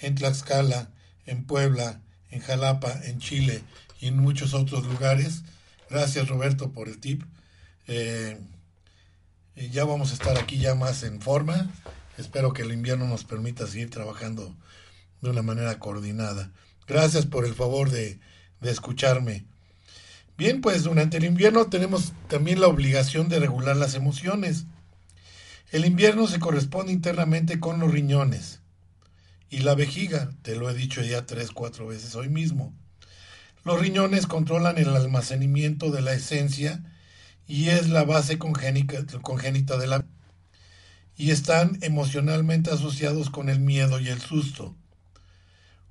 en 0.00 0.16
Tlaxcala, 0.16 0.90
en 1.24 1.44
Puebla, 1.46 2.02
en 2.30 2.40
Jalapa, 2.40 2.92
en 3.04 3.20
Chile 3.20 3.62
y 4.00 4.08
en 4.08 4.18
muchos 4.18 4.52
otros 4.52 4.84
lugares. 4.84 5.44
Gracias 5.88 6.28
Roberto 6.28 6.72
por 6.72 6.88
el 6.88 7.00
tip. 7.00 7.22
Eh, 7.86 8.38
ya 9.72 9.86
vamos 9.86 10.10
a 10.10 10.14
estar 10.14 10.36
aquí 10.36 10.58
ya 10.58 10.74
más 10.74 11.02
en 11.04 11.22
forma. 11.22 11.70
Espero 12.18 12.52
que 12.52 12.62
el 12.62 12.72
invierno 12.72 13.06
nos 13.06 13.24
permita 13.24 13.66
seguir 13.66 13.90
trabajando 13.90 14.56
de 15.20 15.30
una 15.30 15.42
manera 15.42 15.78
coordinada. 15.78 16.52
Gracias 16.86 17.26
por 17.26 17.44
el 17.44 17.54
favor 17.54 17.90
de, 17.90 18.20
de 18.60 18.70
escucharme. 18.70 19.46
Bien, 20.36 20.60
pues 20.60 20.82
durante 20.82 21.16
el 21.16 21.24
invierno 21.24 21.66
tenemos 21.66 22.12
también 22.28 22.60
la 22.60 22.68
obligación 22.68 23.28
de 23.28 23.40
regular 23.40 23.76
las 23.76 23.94
emociones. 23.94 24.66
El 25.70 25.84
invierno 25.84 26.26
se 26.26 26.38
corresponde 26.38 26.92
internamente 26.92 27.58
con 27.60 27.80
los 27.80 27.92
riñones 27.92 28.60
y 29.54 29.60
la 29.60 29.74
vejiga, 29.74 30.30
te 30.42 30.56
lo 30.56 30.68
he 30.68 30.74
dicho 30.74 31.02
ya 31.02 31.26
tres, 31.26 31.52
cuatro 31.52 31.86
veces 31.86 32.16
hoy 32.16 32.28
mismo. 32.28 32.74
Los 33.64 33.80
riñones 33.80 34.26
controlan 34.26 34.78
el 34.78 34.88
almacenamiento 34.88 35.90
de 35.90 36.02
la 36.02 36.12
esencia 36.12 36.82
y 37.46 37.68
es 37.68 37.88
la 37.88 38.04
base 38.04 38.36
congénita 38.38 39.78
de 39.78 39.86
la 39.86 40.04
y 41.16 41.30
están 41.30 41.78
emocionalmente 41.82 42.70
asociados 42.70 43.30
con 43.30 43.48
el 43.48 43.60
miedo 43.60 44.00
y 44.00 44.08
el 44.08 44.20
susto. 44.20 44.74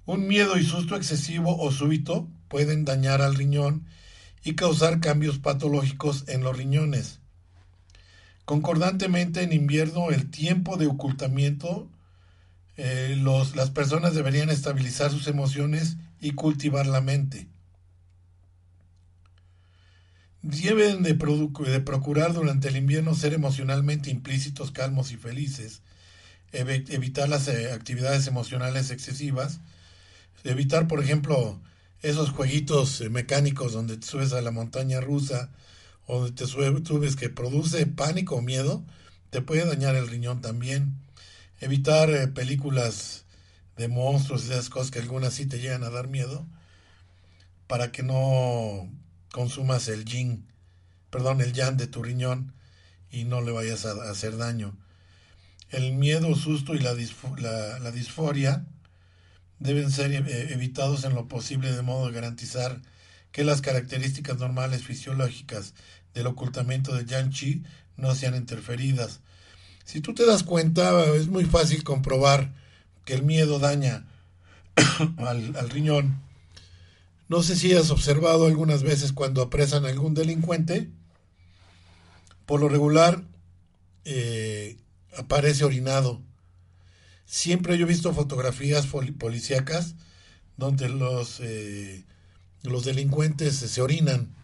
Un 0.05 0.27
miedo 0.27 0.57
y 0.57 0.65
susto 0.65 0.95
excesivo 0.95 1.57
o 1.57 1.71
súbito 1.71 2.27
pueden 2.49 2.83
dañar 2.83 3.21
al 3.21 3.35
riñón 3.35 3.85
y 4.43 4.55
causar 4.55 4.99
cambios 4.99 5.39
patológicos 5.39 6.25
en 6.27 6.43
los 6.43 6.57
riñones. 6.57 7.19
Concordantemente 8.45 9.41
en 9.41 9.53
invierno 9.53 10.09
el 10.09 10.29
tiempo 10.29 10.75
de 10.75 10.87
ocultamiento 10.87 11.89
eh, 12.75 13.15
las 13.17 13.69
personas 13.71 14.15
deberían 14.15 14.49
estabilizar 14.49 15.11
sus 15.11 15.27
emociones 15.27 15.97
y 16.19 16.31
cultivar 16.31 16.87
la 16.87 17.01
mente. 17.01 17.52
Deben 20.43 21.01
de, 21.03 21.13
de 21.13 21.79
procurar 21.81 22.33
durante 22.33 22.67
el 22.67 22.75
invierno 22.75 23.15
ser 23.15 23.33
emocionalmente 23.33 24.11
implícitos, 24.11 24.71
calmos 24.71 25.11
y 25.11 25.17
felices, 25.17 25.81
evitar 26.53 27.29
las 27.29 27.47
eh, 27.49 27.71
actividades 27.73 28.27
emocionales 28.27 28.91
excesivas, 28.91 29.61
evitar, 30.43 30.87
por 30.87 31.03
ejemplo, 31.03 31.61
esos 32.01 32.31
jueguitos 32.31 33.01
eh, 33.01 33.09
mecánicos 33.09 33.73
donde 33.73 33.97
te 33.97 34.07
subes 34.07 34.33
a 34.33 34.41
la 34.41 34.51
montaña 34.51 35.01
rusa 35.01 35.51
o 36.07 36.19
donde 36.21 36.33
te 36.33 36.45
sube- 36.45 36.85
subes 36.85 37.15
que 37.17 37.29
produce 37.29 37.85
pánico 37.87 38.37
o 38.37 38.41
miedo, 38.43 38.83
te 39.31 39.41
puede 39.41 39.65
dañar 39.65 39.95
el 39.95 40.07
riñón 40.09 40.41
también. 40.41 40.95
Evitar 41.61 42.09
eh, 42.11 42.27
películas 42.29 43.25
de 43.77 43.87
monstruos 43.89 44.45
y 44.47 44.51
esas 44.53 44.69
cosas 44.69 44.91
que 44.91 44.99
algunas 44.99 45.33
sí 45.35 45.45
te 45.47 45.59
llegan 45.59 45.83
a 45.83 45.91
dar 45.91 46.07
miedo 46.09 46.45
para 47.67 47.91
que 47.91 48.03
no 48.03 48.89
consumas 49.33 49.87
el 49.87 50.05
yin, 50.05 50.47
perdón, 51.09 51.41
el 51.41 51.53
yang 51.53 51.75
de 51.75 51.87
tu 51.87 52.03
riñón 52.03 52.53
y 53.09 53.23
no 53.23 53.41
le 53.41 53.51
vayas 53.51 53.85
a, 53.87 54.11
hacer 54.11 54.37
daño. 54.37 54.77
El 55.71 55.93
miedo, 55.93 56.35
susto 56.35 56.75
y 56.75 56.79
la, 56.79 56.93
la, 57.79 57.91
disforia 57.91 58.67
deben 59.57 59.89
ser 59.89 60.11
eh, 60.11 60.53
evitados 60.53 61.03
en 61.03 61.15
lo 61.15 61.27
posible 61.27 61.71
de 61.71 61.81
modo 61.81 62.05
de 62.05 62.13
garantizar 62.13 62.79
que 63.31 63.43
las 63.43 63.61
características 63.61 64.37
normales 64.37 64.83
fisiológicas 64.83 65.73
del 66.13 66.27
ocultamiento 66.27 66.93
de 66.93 67.05
Yang 67.05 67.29
Chi 67.31 67.63
no 67.97 68.13
sean 68.13 68.35
interferidas. 68.35 69.21
Si 69.83 69.99
tú 69.99 70.13
te 70.13 70.27
das 70.27 70.43
cuenta, 70.43 71.05
es 71.15 71.27
muy 71.27 71.45
fácil 71.45 71.83
comprobar 71.83 72.53
que 73.03 73.15
el 73.15 73.23
miedo 73.23 73.57
daña 73.57 74.05
al 75.17 75.69
riñón. 75.71 76.21
No 77.33 77.41
sé 77.41 77.55
si 77.55 77.73
has 77.73 77.89
observado 77.89 78.45
algunas 78.45 78.83
veces 78.83 79.11
cuando 79.11 79.41
apresan 79.41 79.85
a 79.85 79.89
algún 79.89 80.13
delincuente, 80.13 80.91
por 82.45 82.59
lo 82.59 82.69
regular 82.69 83.23
eh, 84.05 84.77
aparece 85.17 85.63
orinado. 85.65 86.21
Siempre 87.25 87.75
yo 87.75 87.85
he 87.85 87.89
visto 87.89 88.13
fotografías 88.13 88.85
policíacas 88.85 89.95
donde 90.57 90.89
los, 90.89 91.39
eh, 91.39 92.05
los 92.61 92.85
delincuentes 92.85 93.55
se 93.55 93.81
orinan, 93.81 94.35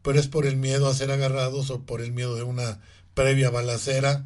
pero 0.00 0.18
es 0.18 0.26
por 0.26 0.46
el 0.46 0.56
miedo 0.56 0.88
a 0.88 0.94
ser 0.94 1.10
agarrados 1.10 1.68
o 1.68 1.82
por 1.82 2.00
el 2.00 2.12
miedo 2.12 2.34
de 2.34 2.44
una 2.44 2.80
previa 3.12 3.50
balacera 3.50 4.24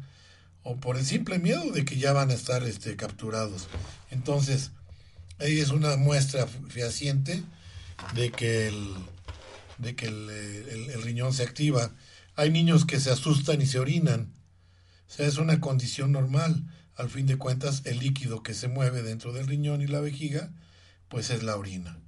o 0.63 0.77
por 0.77 0.95
el 0.95 1.05
simple 1.05 1.39
miedo 1.39 1.71
de 1.73 1.83
que 1.83 1.97
ya 1.97 2.13
van 2.13 2.31
a 2.31 2.35
estar 2.35 2.63
este, 2.63 2.95
capturados. 2.95 3.67
Entonces, 4.11 4.71
ahí 5.39 5.59
es 5.59 5.71
una 5.71 5.97
muestra 5.97 6.47
fehaciente 6.69 7.43
de 8.13 8.31
que 8.31 8.67
el, 8.67 8.95
de 9.77 9.95
que 9.95 10.07
el, 10.07 11.01
riñón 11.03 11.33
se 11.33 11.43
activa. 11.43 11.91
Hay 12.35 12.51
niños 12.51 12.85
que 12.85 12.99
se 12.99 13.11
asustan 13.11 13.61
y 13.61 13.65
se 13.65 13.79
orinan. 13.79 14.33
O 15.07 15.11
sea, 15.11 15.27
es 15.27 15.37
una 15.37 15.59
condición 15.59 16.11
normal. 16.11 16.63
Al 16.95 17.09
fin 17.09 17.27
de 17.27 17.37
cuentas, 17.37 17.83
el 17.85 17.99
líquido 17.99 18.41
que 18.41 18.53
se 18.53 18.67
mueve 18.67 19.03
dentro 19.03 19.31
del 19.31 19.47
riñón 19.47 19.81
y 19.81 19.87
la 19.87 20.01
vejiga, 20.01 20.51
pues 21.09 21.29
es 21.29 21.43
la 21.43 21.55
orina. 21.55 21.99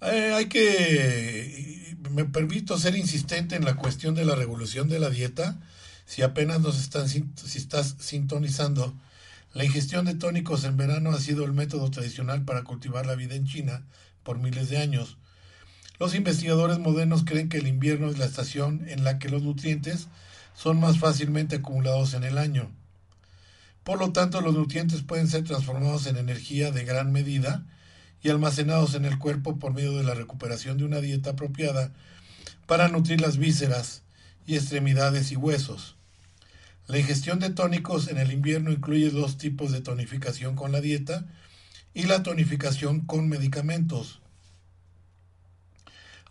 Eh, 0.00 0.32
hay 0.34 0.46
que, 0.46 1.96
me 2.10 2.24
permito 2.24 2.78
ser 2.78 2.96
insistente 2.96 3.56
en 3.56 3.64
la 3.64 3.76
cuestión 3.76 4.14
de 4.14 4.24
la 4.24 4.34
revolución 4.34 4.88
de 4.88 4.98
la 4.98 5.10
dieta. 5.10 5.60
Si 6.06 6.22
apenas 6.22 6.60
nos 6.60 6.80
están, 6.80 7.08
si 7.08 7.24
estás 7.54 7.96
sintonizando, 7.98 8.96
la 9.54 9.64
ingestión 9.64 10.06
de 10.06 10.14
tónicos 10.14 10.64
en 10.64 10.76
verano 10.76 11.10
ha 11.10 11.20
sido 11.20 11.44
el 11.44 11.52
método 11.52 11.90
tradicional 11.90 12.44
para 12.44 12.64
cultivar 12.64 13.04
la 13.04 13.14
vida 13.14 13.34
en 13.34 13.44
China 13.44 13.86
por 14.22 14.38
miles 14.38 14.70
de 14.70 14.78
años. 14.78 15.18
Los 15.98 16.14
investigadores 16.14 16.78
modernos 16.78 17.24
creen 17.24 17.48
que 17.48 17.58
el 17.58 17.66
invierno 17.66 18.08
es 18.08 18.18
la 18.18 18.24
estación 18.24 18.88
en 18.88 19.04
la 19.04 19.18
que 19.18 19.28
los 19.28 19.42
nutrientes 19.42 20.08
son 20.54 20.80
más 20.80 20.98
fácilmente 20.98 21.56
acumulados 21.56 22.14
en 22.14 22.24
el 22.24 22.38
año. 22.38 22.70
Por 23.84 23.98
lo 23.98 24.12
tanto, 24.12 24.40
los 24.40 24.54
nutrientes 24.54 25.02
pueden 25.02 25.28
ser 25.28 25.44
transformados 25.44 26.06
en 26.06 26.16
energía 26.16 26.70
de 26.70 26.84
gran 26.84 27.12
medida 27.12 27.66
y 28.22 28.30
almacenados 28.30 28.94
en 28.94 29.04
el 29.04 29.18
cuerpo 29.18 29.58
por 29.58 29.74
medio 29.74 29.96
de 29.96 30.04
la 30.04 30.14
recuperación 30.14 30.78
de 30.78 30.84
una 30.84 31.00
dieta 31.00 31.30
apropiada 31.30 31.92
para 32.66 32.88
nutrir 32.88 33.20
las 33.20 33.36
vísceras 33.36 34.02
y 34.46 34.54
extremidades 34.54 35.30
y 35.32 35.36
huesos. 35.36 35.96
La 36.92 36.98
ingestión 36.98 37.38
de 37.38 37.48
tónicos 37.48 38.08
en 38.08 38.18
el 38.18 38.30
invierno 38.32 38.70
incluye 38.70 39.08
dos 39.08 39.38
tipos 39.38 39.72
de 39.72 39.80
tonificación 39.80 40.54
con 40.54 40.72
la 40.72 40.82
dieta 40.82 41.24
y 41.94 42.02
la 42.02 42.22
tonificación 42.22 43.06
con 43.06 43.30
medicamentos. 43.30 44.20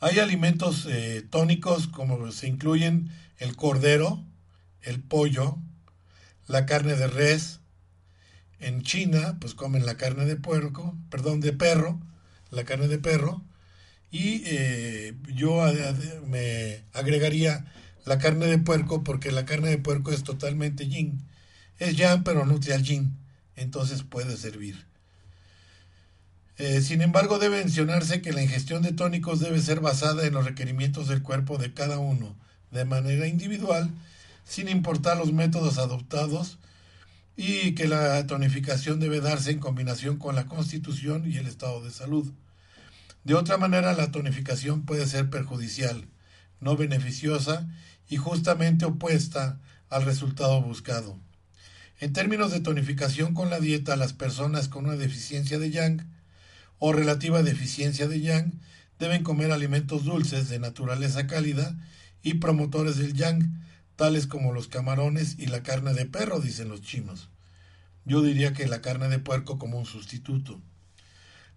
Hay 0.01 0.19
alimentos 0.19 0.85
eh, 0.87 1.25
tónicos 1.27 1.87
como 1.87 2.31
se 2.31 2.47
incluyen 2.47 3.09
el 3.39 3.55
cordero, 3.55 4.23
el 4.83 5.01
pollo, 5.01 5.57
la 6.45 6.67
carne 6.67 6.95
de 6.95 7.07
res. 7.07 7.61
En 8.59 8.83
China, 8.83 9.37
pues 9.41 9.55
comen 9.55 9.87
la 9.87 9.97
carne 9.97 10.25
de 10.25 10.35
puerco, 10.35 10.95
perdón, 11.09 11.41
de 11.41 11.53
perro, 11.53 11.99
la 12.51 12.65
carne 12.65 12.87
de 12.87 12.99
perro. 12.99 13.43
Y 14.11 14.43
eh, 14.45 15.15
yo 15.33 15.63
me 16.27 16.83
agregaría 16.93 17.65
la 18.05 18.17
carne 18.17 18.47
de 18.47 18.57
puerco 18.57 19.03
porque 19.03 19.31
la 19.31 19.45
carne 19.45 19.69
de 19.69 19.77
puerco 19.77 20.11
es 20.11 20.23
totalmente 20.23 20.87
yin. 20.87 21.21
Es 21.79 21.95
yang 21.95 22.23
pero 22.23 22.45
nutre 22.45 22.73
al 22.73 22.83
yin, 22.83 23.17
entonces 23.55 24.03
puede 24.03 24.37
servir. 24.37 24.85
Eh, 26.57 26.81
sin 26.81 27.01
embargo, 27.01 27.39
debe 27.39 27.57
mencionarse 27.57 28.21
que 28.21 28.33
la 28.33 28.43
ingestión 28.43 28.83
de 28.83 28.91
tónicos 28.91 29.39
debe 29.39 29.59
ser 29.59 29.79
basada 29.79 30.27
en 30.27 30.33
los 30.33 30.45
requerimientos 30.45 31.07
del 31.07 31.23
cuerpo 31.23 31.57
de 31.57 31.73
cada 31.73 31.97
uno, 31.97 32.35
de 32.69 32.85
manera 32.85 33.27
individual, 33.27 33.89
sin 34.43 34.67
importar 34.67 35.17
los 35.17 35.33
métodos 35.33 35.79
adoptados, 35.79 36.59
y 37.35 37.73
que 37.73 37.87
la 37.87 38.27
tonificación 38.27 38.99
debe 38.99 39.21
darse 39.21 39.49
en 39.49 39.59
combinación 39.59 40.17
con 40.17 40.35
la 40.35 40.45
constitución 40.45 41.23
y 41.25 41.37
el 41.37 41.47
estado 41.47 41.81
de 41.81 41.89
salud. 41.89 42.31
De 43.23 43.33
otra 43.33 43.57
manera, 43.57 43.93
la 43.93 44.11
tonificación 44.11 44.85
puede 44.85 45.07
ser 45.07 45.29
perjudicial, 45.29 46.05
no 46.61 46.77
beneficiosa 46.77 47.67
y 48.07 48.17
justamente 48.17 48.85
opuesta 48.85 49.59
al 49.89 50.05
resultado 50.05 50.61
buscado. 50.61 51.19
En 51.99 52.13
términos 52.13 52.51
de 52.51 52.61
tonificación 52.61 53.33
con 53.33 53.49
la 53.49 53.59
dieta, 53.59 53.95
las 53.95 54.13
personas 54.13 54.69
con 54.69 54.85
una 54.85 54.95
deficiencia 54.95 55.59
de 55.59 55.69
yang 55.69 56.07
o 56.79 56.93
relativa 56.93 57.43
deficiencia 57.43 58.07
de 58.07 58.21
yang 58.21 58.59
deben 58.97 59.23
comer 59.23 59.51
alimentos 59.51 60.05
dulces 60.05 60.49
de 60.49 60.59
naturaleza 60.59 61.27
cálida 61.27 61.75
y 62.23 62.35
promotores 62.35 62.97
del 62.97 63.13
yang, 63.13 63.61
tales 63.95 64.27
como 64.27 64.53
los 64.53 64.67
camarones 64.67 65.35
y 65.37 65.47
la 65.47 65.63
carne 65.63 65.93
de 65.93 66.05
perro, 66.05 66.39
dicen 66.39 66.69
los 66.69 66.81
chinos. 66.81 67.29
Yo 68.05 68.21
diría 68.21 68.53
que 68.53 68.67
la 68.67 68.81
carne 68.81 69.09
de 69.09 69.19
puerco 69.19 69.59
como 69.59 69.77
un 69.77 69.85
sustituto. 69.85 70.61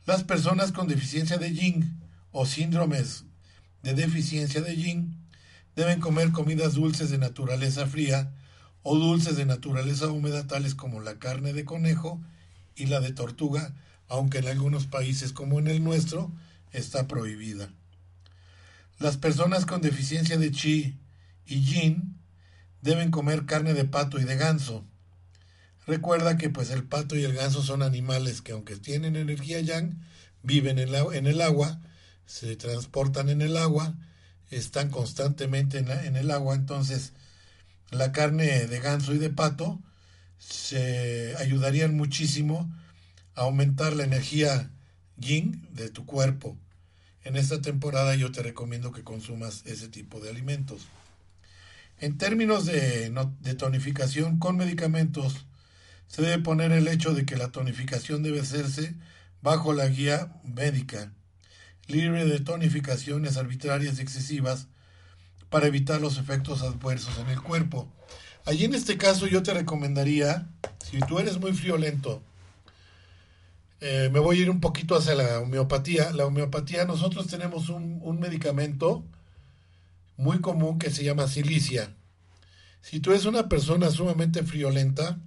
Las 0.06 0.24
personas 0.24 0.72
con 0.72 0.88
deficiencia 0.88 1.38
de 1.38 1.52
yin 1.52 2.00
o 2.32 2.44
síndromes 2.44 3.24
de 3.84 3.92
deficiencia 3.92 4.62
de 4.62 4.74
yin 4.74 5.24
Deben 5.76 6.00
comer 6.00 6.32
comidas 6.32 6.74
dulces 6.74 7.10
de 7.10 7.18
naturaleza 7.18 7.86
fría 7.86 8.32
o 8.82 8.96
dulces 8.96 9.36
de 9.36 9.44
naturaleza 9.44 10.08
húmeda 10.08 10.46
tales 10.46 10.74
como 10.74 11.00
la 11.00 11.18
carne 11.18 11.52
de 11.52 11.64
conejo 11.64 12.20
y 12.76 12.86
la 12.86 13.00
de 13.00 13.12
tortuga, 13.12 13.74
aunque 14.08 14.38
en 14.38 14.46
algunos 14.46 14.86
países 14.86 15.32
como 15.32 15.58
en 15.58 15.66
el 15.66 15.82
nuestro 15.82 16.30
está 16.72 17.08
prohibida. 17.08 17.70
Las 19.00 19.16
personas 19.16 19.66
con 19.66 19.80
deficiencia 19.80 20.38
de 20.38 20.52
chi 20.52 20.96
y 21.44 21.60
yin 21.60 22.20
deben 22.80 23.10
comer 23.10 23.44
carne 23.44 23.74
de 23.74 23.84
pato 23.84 24.20
y 24.20 24.24
de 24.24 24.36
ganso. 24.36 24.84
Recuerda 25.86 26.36
que 26.36 26.50
pues 26.50 26.70
el 26.70 26.84
pato 26.84 27.16
y 27.16 27.24
el 27.24 27.34
ganso 27.34 27.62
son 27.62 27.82
animales 27.82 28.42
que 28.42 28.52
aunque 28.52 28.76
tienen 28.76 29.16
energía 29.16 29.60
yang, 29.60 30.00
viven 30.42 30.78
en, 30.78 30.94
en 30.94 31.26
el 31.26 31.40
agua, 31.40 31.80
se 32.26 32.56
transportan 32.56 33.28
en 33.28 33.42
el 33.42 33.56
agua, 33.56 33.94
están 34.50 34.90
constantemente 34.90 35.78
en, 35.78 36.16
el 36.16 36.30
agua, 36.30 36.54
entonces 36.54 37.12
la 37.90 38.12
carne 38.12 38.66
de 38.66 38.80
ganso 38.80 39.14
y 39.14 39.18
de 39.18 39.30
pato 39.30 39.80
se 40.38 41.34
ayudarían 41.38 41.96
muchísimo 41.96 42.72
a 43.34 43.42
aumentar 43.42 43.94
la 43.94 44.04
energía 44.04 44.70
yin 45.16 45.68
de 45.72 45.90
tu 45.90 46.06
cuerpo. 46.06 46.56
En 47.24 47.36
esta 47.36 47.60
temporada 47.60 48.14
yo 48.14 48.30
te 48.32 48.42
recomiendo 48.42 48.92
que 48.92 49.02
consumas 49.02 49.62
ese 49.64 49.88
tipo 49.88 50.20
de 50.20 50.30
alimentos. 50.30 50.86
En 51.98 52.18
términos 52.18 52.66
de, 52.66 53.10
de, 53.40 53.54
tonificación 53.54 54.38
con 54.38 54.56
medicamentos, 54.56 55.46
se 56.06 56.22
debe 56.22 56.42
poner 56.42 56.72
el 56.72 56.88
hecho 56.88 57.14
de 57.14 57.24
que 57.24 57.36
la 57.36 57.48
tonificación 57.48 58.22
debe 58.22 58.40
hacerse 58.40 58.94
bajo 59.40 59.72
la 59.72 59.86
guía 59.86 60.32
médica 60.44 61.12
libre 61.86 62.24
de 62.24 62.40
tonificaciones 62.40 63.36
arbitrarias 63.36 63.98
y 63.98 64.02
excesivas 64.02 64.68
para 65.50 65.66
evitar 65.66 66.00
los 66.00 66.18
efectos 66.18 66.62
adversos 66.62 67.18
en 67.18 67.28
el 67.28 67.40
cuerpo. 67.40 67.88
Allí 68.44 68.64
en 68.64 68.74
este 68.74 68.98
caso 68.98 69.26
yo 69.26 69.42
te 69.42 69.54
recomendaría, 69.54 70.48
si 70.84 70.98
tú 71.00 71.18
eres 71.18 71.38
muy 71.38 71.52
friolento, 71.52 72.22
eh, 73.80 74.08
me 74.12 74.18
voy 74.18 74.38
a 74.38 74.42
ir 74.42 74.50
un 74.50 74.60
poquito 74.60 74.96
hacia 74.96 75.14
la 75.14 75.40
homeopatía. 75.40 76.12
La 76.12 76.26
homeopatía, 76.26 76.84
nosotros 76.84 77.26
tenemos 77.26 77.68
un, 77.68 78.00
un 78.02 78.18
medicamento 78.18 79.04
muy 80.16 80.40
común 80.40 80.78
que 80.78 80.90
se 80.90 81.04
llama 81.04 81.28
silicia. 81.28 81.94
Si 82.80 83.00
tú 83.00 83.10
eres 83.10 83.24
una 83.24 83.48
persona 83.48 83.90
sumamente 83.90 84.42
friolenta, 84.42 85.18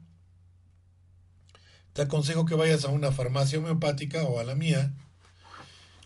te 1.94 2.04
aconsejo 2.04 2.46
que 2.46 2.56
vayas 2.56 2.86
a 2.86 2.90
una 2.90 3.12
farmacia 3.12 3.60
homeopática 3.60 4.24
o 4.24 4.40
a 4.40 4.44
la 4.44 4.56
mía 4.56 4.94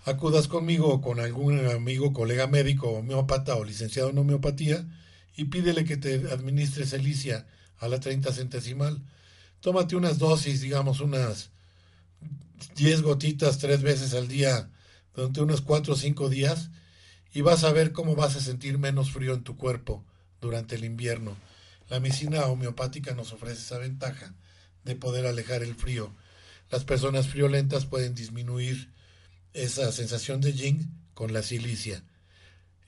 acudas 0.06 0.48
conmigo 0.48 0.88
o 0.88 1.02
con 1.02 1.20
algún 1.20 1.68
amigo, 1.68 2.14
colega 2.14 2.48
médico, 2.48 2.90
homeópata 2.90 3.56
o 3.56 3.64
licenciado 3.64 4.10
en 4.10 4.18
homeopatía 4.18 4.86
y 5.36 5.46
pídele 5.46 5.86
que 5.86 5.98
te 5.98 6.32
administre 6.32 6.86
silicia 6.86 7.48
a 7.78 7.88
la 7.88 8.00
30 8.00 8.32
centesimal. 8.34 9.02
Tómate 9.60 9.96
unas 9.96 10.18
dosis, 10.18 10.62
digamos 10.62 11.02
unas 11.02 11.52
10 12.76 13.02
gotitas 13.02 13.60
tres 13.60 13.82
veces 13.82 14.14
al 14.14 14.28
día 14.28 14.70
durante 15.16 15.42
unos 15.42 15.62
4 15.62 15.94
o 15.94 15.98
5 15.98 16.30
días 16.30 16.70
y 17.34 17.42
vas 17.42 17.64
a 17.64 17.72
ver 17.72 17.92
cómo 17.92 18.16
vas 18.16 18.36
a 18.36 18.42
sentir 18.42 18.78
menos 18.78 19.12
frío 19.12 19.34
en 19.34 19.44
tu 19.44 19.58
cuerpo 19.58 20.04
durante 20.42 20.76
el 20.76 20.84
invierno. 20.84 21.36
La 21.90 22.00
medicina 22.00 22.46
homeopática 22.46 23.14
nos 23.14 23.34
ofrece 23.34 23.62
esa 23.62 23.78
ventaja 23.78 24.34
de 24.84 24.96
poder 24.96 25.26
alejar 25.26 25.64
el 25.64 25.76
frío. 25.76 26.14
Las 26.70 26.84
personas 26.86 27.28
friolentas 27.28 27.86
pueden 27.86 28.16
disminuir 28.16 28.90
esa 29.54 29.92
sensación 29.92 30.42
de 30.42 30.54
yin 30.54 30.92
con 31.14 31.34
la 31.34 31.44
silicia. 31.44 32.04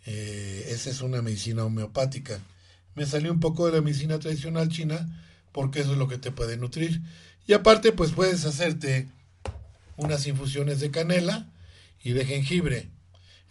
Eh, 0.06 0.68
esa 0.70 0.90
es 0.90 1.02
una 1.02 1.22
medicina 1.22 1.64
homeopática. 1.64 2.40
Me 2.96 3.06
salió 3.06 3.32
un 3.32 3.40
poco 3.40 3.66
de 3.66 3.74
la 3.74 3.82
medicina 3.82 4.20
tradicional 4.20 4.70
china 4.70 5.24
porque 5.52 5.82
eso 5.82 5.94
es 5.94 5.98
lo 5.98 6.08
que 6.08 6.18
te 6.18 6.32
puede 6.32 6.58
nutrir. 6.58 7.02
Y 7.48 7.54
aparte, 7.54 7.92
pues 7.92 8.12
puedes 8.12 8.46
hacerte 8.46 9.08
unas 9.98 10.26
infusiones 10.28 10.80
de 10.80 10.92
canela 10.92 11.48
y 12.04 12.12
de 12.14 12.26
jengibre. 12.26 12.90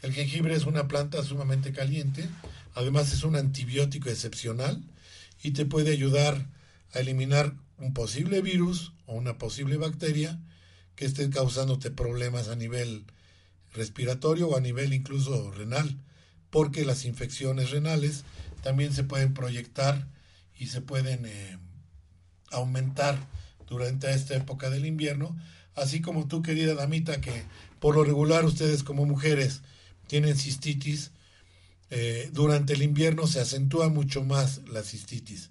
El 0.03 0.13
jengibre 0.13 0.55
es 0.55 0.67
una 0.67 0.89
planta 0.89 1.23
sumamente 1.23 1.73
caliente, 1.73 2.29
además 2.75 3.13
es 3.13 3.23
un 3.23 3.37
antibiótico 3.37 4.09
excepcional 4.09 4.83
y 5.43 5.53
te 5.53 5.65
puede 5.65 5.93
ayudar 5.93 6.47
a 6.93 6.99
eliminar 6.99 7.55
un 7.79 7.95
posible 7.95 8.43
virus 8.43 8.93
o 9.07 9.15
una 9.15 9.39
posible 9.39 9.77
bacteria 9.77 10.41
que 10.97 11.05
esté 11.05 11.29
causándote 11.31 11.91
problemas 11.91 12.49
a 12.49 12.57
nivel 12.57 13.05
respiratorio 13.73 14.49
o 14.49 14.57
a 14.57 14.61
nivel 14.61 14.93
incluso 14.93 15.51
renal, 15.51 15.99
porque 16.51 16.85
las 16.85 17.05
infecciones 17.05 17.71
renales 17.71 18.25
también 18.63 18.93
se 18.93 19.05
pueden 19.05 19.35
proyectar 19.35 20.07
y 20.59 20.67
se 20.67 20.81
pueden 20.81 21.27
eh, 21.27 21.59
aumentar 22.51 23.19
durante 23.67 24.13
esta 24.13 24.37
época 24.37 24.71
del 24.71 24.87
invierno, 24.87 25.37
así 25.75 26.01
como 26.01 26.29
tú, 26.29 26.43
querida 26.43 26.75
damita, 26.75 27.21
que 27.21 27.45
por 27.81 27.95
lo 27.97 28.05
regular 28.05 28.45
ustedes 28.45 28.83
como 28.83 29.07
mujeres 29.07 29.63
tienen 30.07 30.37
cistitis, 30.37 31.11
eh, 31.91 32.31
durante 32.33 32.75
el 32.75 32.83
invierno 32.83 33.27
se 33.27 33.41
acentúa 33.41 33.89
mucho 33.89 34.23
más 34.23 34.61
la 34.69 34.83
cistitis. 34.83 35.51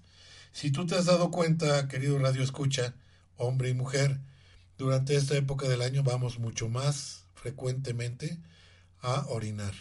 Si 0.52 0.70
tú 0.70 0.86
te 0.86 0.94
has 0.94 1.06
dado 1.06 1.30
cuenta, 1.30 1.88
querido 1.88 2.18
Radio 2.18 2.42
Escucha, 2.42 2.94
hombre 3.36 3.70
y 3.70 3.74
mujer, 3.74 4.20
durante 4.82 5.14
esta 5.14 5.36
época 5.36 5.68
del 5.68 5.80
año 5.80 6.02
vamos 6.02 6.40
mucho 6.40 6.68
más 6.68 7.24
frecuentemente 7.34 8.38
a 9.00 9.26
orinar. 9.28 9.72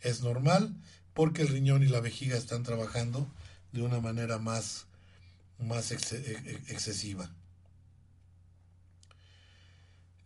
Es 0.00 0.22
normal 0.22 0.74
porque 1.12 1.42
el 1.42 1.48
riñón 1.48 1.82
y 1.82 1.88
la 1.88 2.00
vejiga 2.00 2.38
están 2.38 2.62
trabajando 2.62 3.30
de 3.72 3.82
una 3.82 4.00
manera 4.00 4.38
más, 4.38 4.86
más 5.58 5.92
e, 5.92 5.96
e, 5.96 6.72
excesiva. 6.72 7.30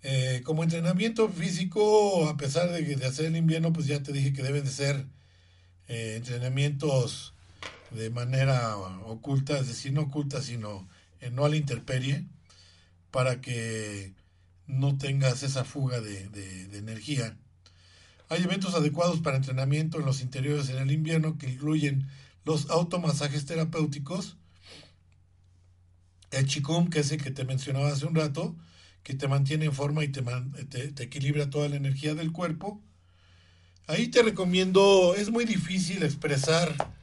Eh, 0.02 0.42
como 0.44 0.62
entrenamiento 0.62 1.28
físico, 1.28 2.28
a 2.28 2.36
pesar 2.36 2.70
de, 2.70 2.82
de, 2.82 3.06
hacer 3.06 3.26
el 3.26 3.36
invierno, 3.36 3.72
pues 3.72 3.86
ya 3.86 4.00
te 4.02 4.12
dije 4.12 4.32
que 4.32 4.42
deben 4.44 4.64
de 4.64 4.70
ser 4.70 5.06
eh, 5.88 6.14
entrenamientos 6.16 7.34
de 7.90 8.10
manera 8.10 8.76
oculta, 8.76 9.58
es 9.58 9.66
decir, 9.66 9.92
no 9.92 10.02
oculta, 10.02 10.40
sino 10.40 10.88
eh, 11.20 11.30
no 11.30 11.44
a 11.44 11.48
la 11.48 11.56
intemperie, 11.56 12.26
para 13.10 13.40
que 13.40 14.14
no 14.70 14.96
tengas 14.98 15.42
esa 15.42 15.64
fuga 15.64 16.00
de, 16.00 16.28
de, 16.28 16.78
energía. 16.78 17.36
Hay 18.28 18.42
eventos 18.42 18.74
adecuados 18.74 19.20
para 19.20 19.36
entrenamiento 19.36 19.98
en 19.98 20.06
los 20.06 20.22
interiores 20.22 20.68
en 20.68 20.78
el 20.78 20.90
invierno 20.90 21.36
que 21.36 21.50
incluyen 21.50 22.06
los 22.44 22.70
automasajes 22.70 23.44
terapéuticos, 23.46 24.36
el 26.30 26.46
chikung, 26.46 26.90
que 26.90 27.00
es 27.00 27.10
el 27.12 27.22
que 27.22 27.30
te 27.30 27.44
mencionaba 27.44 27.88
hace 27.88 28.06
un 28.06 28.14
rato, 28.14 28.56
que 29.02 29.14
te 29.14 29.28
mantiene 29.28 29.66
en 29.66 29.72
forma 29.72 30.04
y 30.04 30.08
te, 30.08 30.22
te, 30.92 31.02
equilibra 31.02 31.50
toda 31.50 31.68
la 31.68 31.76
energía 31.76 32.14
del 32.14 32.32
cuerpo. 32.32 32.80
Ahí 33.86 34.08
te 34.08 34.22
recomiendo, 34.22 35.14
es 35.16 35.30
muy 35.30 35.44
difícil 35.44 36.02
expresar 36.02 36.94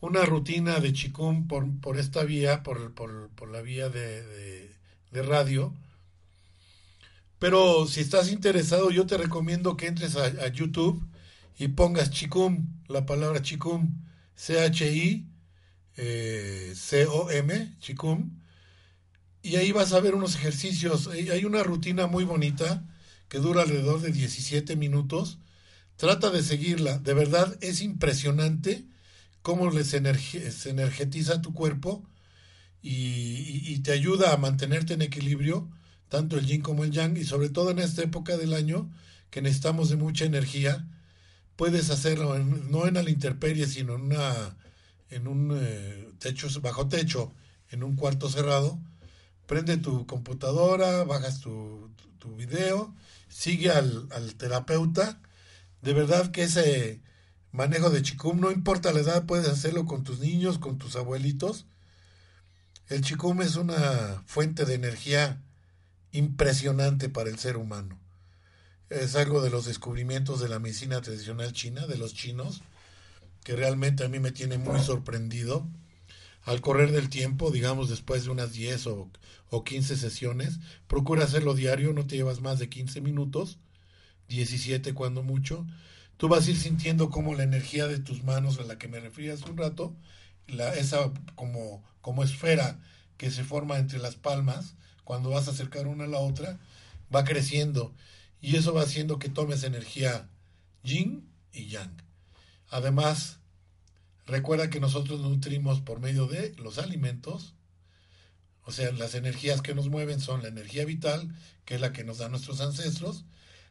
una 0.00 0.24
rutina 0.24 0.78
de 0.78 0.92
chikung 0.92 1.48
por, 1.48 1.80
por 1.80 1.98
esta 1.98 2.22
vía, 2.22 2.62
por, 2.62 2.94
por, 2.94 3.30
por 3.30 3.50
la 3.50 3.62
vía 3.62 3.88
de, 3.88 4.70
de, 5.10 5.22
radio. 5.22 5.74
Pero 7.38 7.86
si 7.86 8.00
estás 8.00 8.30
interesado, 8.30 8.90
yo 8.90 9.06
te 9.06 9.16
recomiendo 9.16 9.76
que 9.76 9.86
entres 9.86 10.16
a, 10.16 10.48
YouTube 10.48 11.06
y 11.58 11.68
pongas 11.68 12.10
chikung, 12.10 12.66
la 12.88 13.06
palabra 13.06 13.42
chikung, 13.42 13.88
C-H-I, 14.34 15.28
eh, 15.96 16.74
chikung, 17.80 18.30
y 19.42 19.56
ahí 19.56 19.72
vas 19.72 19.92
a 19.92 20.00
ver 20.00 20.14
unos 20.14 20.34
ejercicios. 20.34 21.06
Hay 21.08 21.44
una 21.44 21.62
rutina 21.62 22.06
muy 22.06 22.24
bonita 22.24 22.84
que 23.28 23.38
dura 23.38 23.62
alrededor 23.62 24.00
de 24.00 24.10
17 24.10 24.76
minutos. 24.76 25.38
Trata 25.96 26.30
de 26.30 26.42
seguirla. 26.42 26.98
De 26.98 27.14
verdad 27.14 27.56
es 27.60 27.80
impresionante 27.82 28.86
cómo 29.42 29.70
les 29.70 29.88
se 29.88 30.70
energetiza 30.70 31.40
tu 31.40 31.54
cuerpo 31.54 32.08
y, 32.82 33.78
te 33.80 33.92
ayuda 33.92 34.32
a 34.32 34.36
mantenerte 34.36 34.94
en 34.94 35.02
equilibrio, 35.02 35.70
tanto 36.08 36.38
el 36.38 36.46
yin 36.46 36.62
como 36.62 36.84
el 36.84 36.90
yang, 36.90 37.16
y 37.16 37.24
sobre 37.24 37.50
todo 37.50 37.70
en 37.70 37.78
esta 37.78 38.02
época 38.02 38.36
del 38.36 38.54
año 38.54 38.90
que 39.30 39.42
necesitamos 39.42 39.90
de 39.90 39.96
mucha 39.96 40.24
energía, 40.24 40.86
puedes 41.56 41.90
hacerlo 41.90 42.38
no 42.38 42.86
en 42.86 42.94
la 42.94 43.10
intemperie, 43.10 43.66
sino 43.66 43.96
en, 43.96 44.02
una, 44.02 44.56
en 45.10 45.26
un 45.26 45.58
eh, 45.60 46.08
techo, 46.18 46.48
bajo 46.60 46.88
techo, 46.88 47.32
en 47.70 47.82
un 47.82 47.96
cuarto 47.96 48.28
cerrado. 48.30 48.78
Prende 49.46 49.76
tu 49.76 50.06
computadora, 50.06 51.04
bajas 51.04 51.40
tu, 51.40 51.90
tu, 52.18 52.36
video, 52.36 52.94
sigue 53.28 53.70
al, 53.70 54.08
al 54.12 54.34
terapeuta. 54.34 55.20
De 55.82 55.94
verdad 55.94 56.30
que 56.30 56.44
ese 56.44 57.00
manejo 57.52 57.90
de 57.90 58.02
chicum, 58.02 58.40
no 58.40 58.50
importa 58.50 58.92
la 58.92 59.00
edad, 59.00 59.26
puedes 59.26 59.48
hacerlo 59.48 59.86
con 59.86 60.04
tus 60.04 60.20
niños, 60.20 60.58
con 60.58 60.78
tus 60.78 60.96
abuelitos. 60.96 61.66
El 62.88 63.00
chicum 63.02 63.42
es 63.42 63.56
una 63.56 64.22
fuente 64.26 64.64
de 64.64 64.74
energía 64.74 65.42
impresionante 66.12 67.08
para 67.08 67.30
el 67.30 67.38
ser 67.38 67.56
humano. 67.56 67.98
Es 68.90 69.16
algo 69.16 69.42
de 69.42 69.50
los 69.50 69.66
descubrimientos 69.66 70.40
de 70.40 70.48
la 70.48 70.58
medicina 70.58 71.00
tradicional 71.00 71.52
china, 71.52 71.86
de 71.86 71.98
los 71.98 72.14
chinos, 72.14 72.62
que 73.44 73.54
realmente 73.54 74.04
a 74.04 74.08
mí 74.08 74.18
me 74.18 74.32
tiene 74.32 74.58
muy 74.58 74.80
sorprendido. 74.80 75.66
Al 76.42 76.60
correr 76.62 76.92
del 76.92 77.10
tiempo, 77.10 77.50
digamos 77.50 77.90
después 77.90 78.24
de 78.24 78.30
unas 78.30 78.52
10 78.52 78.86
o, 78.86 79.10
o 79.50 79.64
15 79.64 79.96
sesiones, 79.96 80.58
procura 80.86 81.24
hacerlo 81.24 81.54
diario, 81.54 81.92
no 81.92 82.06
te 82.06 82.16
llevas 82.16 82.40
más 82.40 82.58
de 82.58 82.70
15 82.70 83.02
minutos, 83.02 83.58
17 84.28 84.94
cuando 84.94 85.22
mucho, 85.22 85.66
tú 86.16 86.28
vas 86.28 86.46
a 86.46 86.50
ir 86.50 86.56
sintiendo 86.56 87.10
como 87.10 87.34
la 87.34 87.42
energía 87.42 87.86
de 87.86 87.98
tus 87.98 88.24
manos, 88.24 88.58
a 88.58 88.64
la 88.64 88.78
que 88.78 88.88
me 88.88 89.00
refería 89.00 89.34
hace 89.34 89.50
un 89.50 89.56
rato, 89.56 89.94
la, 90.46 90.74
esa 90.74 91.12
como, 91.34 91.84
como 92.00 92.22
esfera 92.22 92.80
que 93.16 93.30
se 93.30 93.44
forma 93.44 93.78
entre 93.78 93.98
las 93.98 94.16
palmas, 94.16 94.74
cuando 95.08 95.30
vas 95.30 95.48
a 95.48 95.52
acercar 95.52 95.86
una 95.86 96.04
a 96.04 96.06
la 96.06 96.18
otra, 96.18 96.58
va 97.14 97.24
creciendo 97.24 97.94
y 98.42 98.56
eso 98.56 98.74
va 98.74 98.82
haciendo 98.82 99.18
que 99.18 99.30
tomes 99.30 99.64
energía 99.64 100.28
yin 100.82 101.32
y 101.50 101.68
yang. 101.68 101.96
Además, 102.68 103.38
recuerda 104.26 104.68
que 104.68 104.80
nosotros 104.80 105.20
nos 105.20 105.30
nutrimos 105.30 105.80
por 105.80 105.98
medio 105.98 106.26
de 106.26 106.54
los 106.58 106.76
alimentos, 106.76 107.54
o 108.64 108.70
sea, 108.70 108.92
las 108.92 109.14
energías 109.14 109.62
que 109.62 109.74
nos 109.74 109.88
mueven 109.88 110.20
son 110.20 110.42
la 110.42 110.48
energía 110.48 110.84
vital, 110.84 111.34
que 111.64 111.76
es 111.76 111.80
la 111.80 111.94
que 111.94 112.04
nos 112.04 112.18
dan 112.18 112.32
nuestros 112.32 112.60
ancestros, 112.60 113.24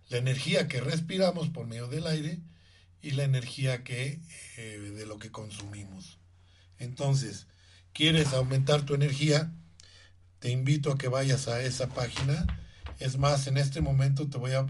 la 0.09 0.17
energía 0.17 0.67
que 0.67 0.81
respiramos 0.81 1.49
por 1.49 1.67
medio 1.67 1.87
del 1.87 2.07
aire 2.07 2.39
y 3.03 3.11
la 3.11 3.25
energía 3.25 3.83
que 3.83 4.19
eh, 4.57 4.79
de 4.79 5.05
lo 5.05 5.19
que 5.19 5.29
consumimos. 5.29 6.17
Entonces, 6.79 7.45
¿quieres 7.93 8.33
aumentar 8.33 8.87
tu 8.87 8.95
energía? 8.95 9.53
Te 10.39 10.49
invito 10.49 10.91
a 10.91 10.97
que 10.97 11.07
vayas 11.07 11.47
a 11.47 11.61
esa 11.61 11.87
página. 11.87 12.45
Es 12.99 13.17
más, 13.17 13.47
en 13.47 13.57
este 13.57 13.81
momento 13.81 14.29
te 14.29 14.37
voy 14.37 14.53
a, 14.53 14.65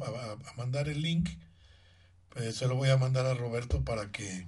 mandar 0.57 0.89
el 0.89 1.01
link. 1.01 1.30
Eh, 2.36 2.51
se 2.51 2.68
lo 2.68 2.76
voy 2.76 2.89
a 2.89 2.97
mandar 2.97 3.26
a 3.26 3.34
Roberto 3.34 3.84
para 3.84 4.11
que 4.11 4.47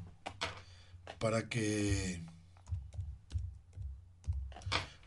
para 1.20 1.49
que 1.49 2.24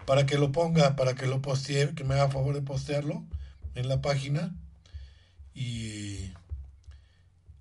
para 0.06 0.26
que 0.26 0.36
lo 0.36 0.52
ponga, 0.52 0.96
para 0.96 1.14
que 1.14 1.26
lo 1.26 1.40
postee, 1.40 1.94
que 1.94 2.04
me 2.04 2.14
haga 2.14 2.28
favor 2.28 2.54
de 2.54 2.62
postearlo 2.62 3.24
en 3.74 3.88
la 3.88 4.02
página 4.02 4.54
y, 5.54 6.32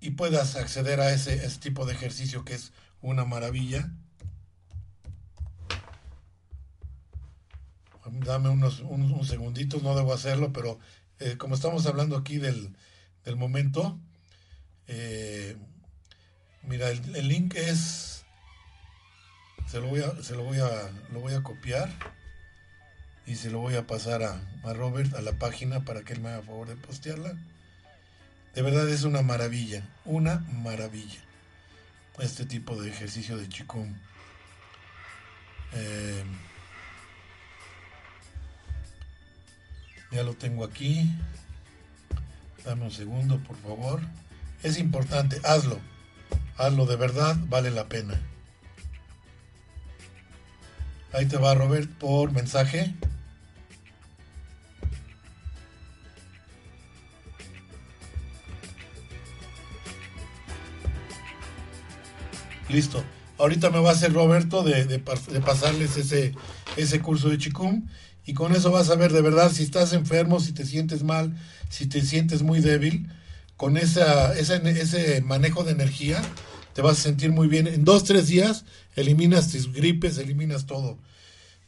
y 0.00 0.10
puedas 0.10 0.56
acceder 0.56 1.00
a 1.00 1.12
ese, 1.12 1.34
ese, 1.46 1.60
tipo 1.60 1.86
de 1.86 1.94
ejercicio 1.94 2.44
que 2.44 2.54
es 2.54 2.72
una 3.00 3.24
maravilla. 3.24 3.90
Dame 8.20 8.50
unos 8.50 8.80
un, 8.80 9.24
segunditos, 9.24 9.82
no 9.82 9.96
debo 9.96 10.12
hacerlo, 10.12 10.52
pero 10.52 10.78
eh, 11.18 11.36
como 11.38 11.54
estamos 11.54 11.86
hablando 11.86 12.16
aquí 12.16 12.36
del, 12.36 12.76
del 13.24 13.36
momento, 13.36 13.98
eh, 14.86 15.56
mira, 16.62 16.90
el, 16.90 17.28
link 17.28 17.54
es, 17.54 18.24
se 19.66 19.80
lo 19.80 19.86
voy 19.86 20.02
a, 20.02 20.22
se 20.22 20.34
lo 20.34 20.44
voy 20.44 20.58
a, 20.58 20.90
lo 21.10 21.20
voy 21.20 21.32
a 21.32 21.42
copiar 21.42 21.90
y 23.26 23.36
se 23.36 23.50
lo 23.50 23.60
voy 23.60 23.76
a 23.76 23.86
pasar 23.86 24.22
a, 24.22 24.40
Robert 24.74 25.14
a 25.14 25.22
la 25.22 25.32
página 25.32 25.84
para 25.84 26.02
que 26.02 26.12
él 26.12 26.20
me 26.20 26.28
haga 26.28 26.42
favor 26.42 26.68
de 26.68 26.76
postearla. 26.76 27.34
De 28.54 28.60
verdad 28.60 28.86
es 28.90 29.04
una 29.04 29.22
maravilla, 29.22 29.88
una 30.04 30.40
maravilla. 30.62 31.20
Este 32.18 32.44
tipo 32.44 32.80
de 32.80 32.90
ejercicio 32.90 33.38
de 33.38 33.48
Qigong. 33.48 33.96
Eh, 35.72 36.24
ya 40.12 40.22
lo 40.22 40.34
tengo 40.34 40.64
aquí. 40.64 41.10
Dame 42.64 42.84
un 42.84 42.90
segundo, 42.90 43.38
por 43.38 43.56
favor. 43.56 44.00
Es 44.62 44.78
importante, 44.78 45.40
hazlo. 45.44 45.80
Hazlo 46.56 46.86
de 46.86 46.96
verdad, 46.96 47.36
vale 47.48 47.70
la 47.70 47.88
pena. 47.88 48.20
Ahí 51.12 51.26
te 51.26 51.36
va 51.36 51.54
Robert 51.54 51.90
por 51.90 52.30
mensaje. 52.32 52.94
Listo. 62.68 63.04
Ahorita 63.38 63.70
me 63.70 63.80
va 63.80 63.90
a 63.90 63.92
hacer 63.92 64.12
Roberto 64.12 64.62
de, 64.62 64.84
de, 64.84 64.98
pasarles 64.98 65.96
ese, 65.96 66.32
ese 66.76 67.00
curso 67.00 67.28
de 67.28 67.38
Chikung 67.38 67.82
y 68.24 68.34
con 68.34 68.54
eso 68.54 68.70
vas 68.70 68.90
a 68.90 68.96
ver 68.96 69.12
de 69.12 69.20
verdad 69.20 69.50
si 69.52 69.62
estás 69.62 69.92
enfermo, 69.92 70.40
si 70.40 70.52
te 70.52 70.64
sientes 70.64 71.02
mal, 71.02 71.36
si 71.70 71.86
te 71.86 72.02
sientes 72.02 72.42
muy 72.42 72.60
débil, 72.60 73.08
con 73.56 73.76
esa, 73.76 74.34
ese 74.38 75.20
manejo 75.22 75.64
de 75.64 75.72
energía 75.72 76.22
te 76.72 76.82
vas 76.82 76.98
a 76.98 77.02
sentir 77.02 77.30
muy 77.30 77.48
bien. 77.48 77.66
En 77.66 77.84
dos, 77.84 78.04
tres 78.04 78.28
días 78.28 78.64
eliminas 78.96 79.50
tus 79.50 79.72
gripes, 79.72 80.18
eliminas 80.18 80.66
todo. 80.66 80.98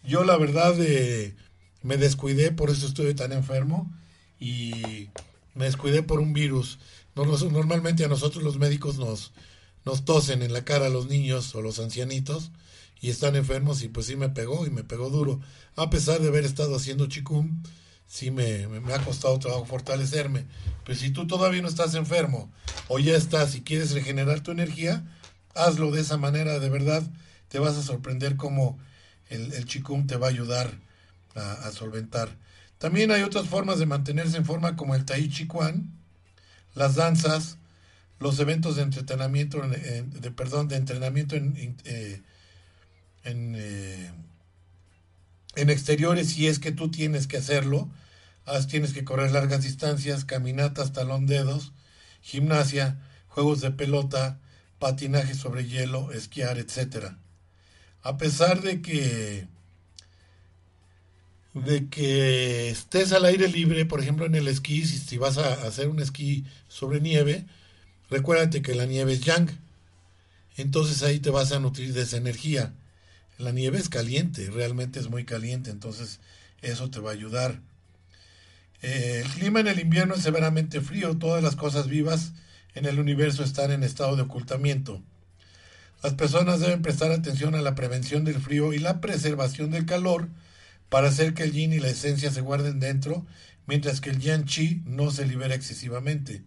Yo 0.02 0.24
la 0.24 0.36
verdad 0.36 0.74
eh, 0.80 1.34
me 1.82 1.96
descuidé, 1.96 2.52
por 2.52 2.70
eso 2.70 2.86
estoy 2.86 3.14
tan 3.14 3.32
enfermo 3.32 3.92
y 4.38 5.08
me 5.54 5.66
descuidé 5.66 6.02
por 6.02 6.20
un 6.20 6.32
virus. 6.32 6.78
Normalmente 7.14 8.04
a 8.04 8.08
nosotros 8.08 8.42
los 8.42 8.58
médicos 8.58 8.98
nos, 8.98 9.32
nos 9.84 10.04
tosen 10.04 10.42
en 10.42 10.52
la 10.52 10.64
cara 10.64 10.86
a 10.86 10.90
los 10.90 11.06
niños 11.06 11.54
o 11.54 11.62
los 11.62 11.78
ancianitos 11.78 12.50
y 13.04 13.10
están 13.10 13.36
enfermos 13.36 13.82
y 13.82 13.88
pues 13.88 14.06
sí 14.06 14.16
me 14.16 14.30
pegó 14.30 14.66
y 14.66 14.70
me 14.70 14.82
pegó 14.82 15.10
duro. 15.10 15.38
A 15.76 15.90
pesar 15.90 16.22
de 16.22 16.28
haber 16.28 16.46
estado 16.46 16.74
haciendo 16.74 17.06
chikung, 17.06 17.50
sí 18.08 18.30
me, 18.30 18.66
me, 18.66 18.94
ha 18.94 19.04
costado 19.04 19.38
trabajo 19.38 19.66
fortalecerme. 19.66 20.46
Pero 20.86 20.98
si 20.98 21.10
tú 21.10 21.26
todavía 21.26 21.60
no 21.60 21.68
estás 21.68 21.94
enfermo 21.96 22.50
o 22.88 22.98
ya 22.98 23.14
estás 23.14 23.56
y 23.56 23.60
quieres 23.60 23.90
regenerar 23.92 24.40
tu 24.40 24.52
energía, 24.52 25.04
hazlo 25.54 25.90
de 25.90 26.00
esa 26.00 26.16
manera, 26.16 26.58
de 26.60 26.70
verdad 26.70 27.02
te 27.48 27.58
vas 27.58 27.76
a 27.76 27.82
sorprender 27.82 28.36
cómo 28.36 28.78
el, 29.28 29.52
el 29.52 29.66
te 30.06 30.16
va 30.16 30.28
a 30.28 30.30
ayudar 30.30 30.72
a, 31.34 31.70
solventar. 31.72 32.30
También 32.78 33.10
hay 33.10 33.20
otras 33.20 33.48
formas 33.48 33.78
de 33.78 33.84
mantenerse 33.84 34.38
en 34.38 34.46
forma 34.46 34.76
como 34.76 34.94
el 34.94 35.04
tai 35.04 35.28
chi 35.28 35.46
chuan, 35.46 35.92
las 36.74 36.94
danzas, 36.94 37.58
los 38.18 38.40
eventos 38.40 38.76
de 38.76 38.82
entrenamiento, 38.84 39.60
de, 39.60 40.30
perdón, 40.30 40.68
de 40.68 40.76
entrenamiento 40.76 41.36
en, 41.36 41.54
en, 41.58 41.76
eh, 41.84 42.22
en, 45.56 45.70
exteriores 45.70 46.30
si 46.30 46.46
es 46.46 46.58
que 46.58 46.72
tú 46.72 46.90
tienes 46.90 47.26
que 47.26 47.38
hacerlo. 47.38 47.90
Tienes 48.68 48.92
que 48.92 49.04
correr 49.04 49.32
largas 49.32 49.62
distancias, 49.62 50.24
caminatas, 50.24 50.92
talón 50.92 51.26
dedos, 51.26 51.72
gimnasia, 52.20 53.00
juegos 53.28 53.62
de 53.62 53.70
pelota, 53.70 54.38
patinaje 54.78 55.34
sobre 55.34 55.66
hielo, 55.66 56.12
esquiar, 56.12 56.58
etcétera. 56.58 57.18
A 58.02 58.18
pesar 58.18 58.60
de 58.60 58.82
que 58.82 59.48
de 61.54 61.88
que 61.88 62.68
estés 62.70 63.12
al 63.12 63.24
aire 63.24 63.48
libre, 63.48 63.86
por 63.86 64.00
ejemplo 64.00 64.26
en 64.26 64.34
el 64.34 64.48
esquí, 64.48 64.84
si 64.84 65.16
vas 65.18 65.38
a 65.38 65.52
hacer 65.66 65.88
un 65.88 66.00
esquí 66.00 66.44
sobre 66.68 67.00
nieve, 67.00 67.46
recuérdate 68.10 68.60
que 68.60 68.74
la 68.74 68.86
nieve 68.86 69.14
es 69.14 69.20
yang. 69.20 69.48
Entonces 70.56 71.02
ahí 71.02 71.20
te 71.20 71.30
vas 71.30 71.52
a 71.52 71.60
nutrir 71.60 71.94
de 71.94 72.02
esa 72.02 72.16
energía. 72.16 72.74
La 73.44 73.52
nieve 73.52 73.76
es 73.76 73.90
caliente, 73.90 74.48
realmente 74.50 74.98
es 74.98 75.10
muy 75.10 75.26
caliente, 75.26 75.70
entonces 75.70 76.18
eso 76.62 76.88
te 76.88 76.98
va 76.98 77.10
a 77.10 77.12
ayudar. 77.12 77.60
Eh, 78.80 79.20
el 79.22 79.30
clima 79.32 79.60
en 79.60 79.66
el 79.66 79.80
invierno 79.80 80.14
es 80.14 80.22
severamente 80.22 80.80
frío, 80.80 81.18
todas 81.18 81.42
las 81.42 81.54
cosas 81.54 81.86
vivas 81.86 82.32
en 82.74 82.86
el 82.86 82.98
universo 82.98 83.44
están 83.44 83.70
en 83.70 83.82
estado 83.82 84.16
de 84.16 84.22
ocultamiento. 84.22 85.02
Las 86.02 86.14
personas 86.14 86.60
deben 86.60 86.80
prestar 86.80 87.12
atención 87.12 87.54
a 87.54 87.60
la 87.60 87.74
prevención 87.74 88.24
del 88.24 88.40
frío 88.40 88.72
y 88.72 88.78
la 88.78 89.02
preservación 89.02 89.70
del 89.70 89.84
calor 89.84 90.30
para 90.88 91.08
hacer 91.08 91.34
que 91.34 91.42
el 91.42 91.52
yin 91.52 91.74
y 91.74 91.80
la 91.80 91.90
esencia 91.90 92.30
se 92.30 92.40
guarden 92.40 92.80
dentro, 92.80 93.26
mientras 93.66 94.00
que 94.00 94.08
el 94.08 94.20
yang 94.20 94.46
chi 94.46 94.82
no 94.86 95.10
se 95.10 95.26
libera 95.26 95.54
excesivamente. 95.54 96.44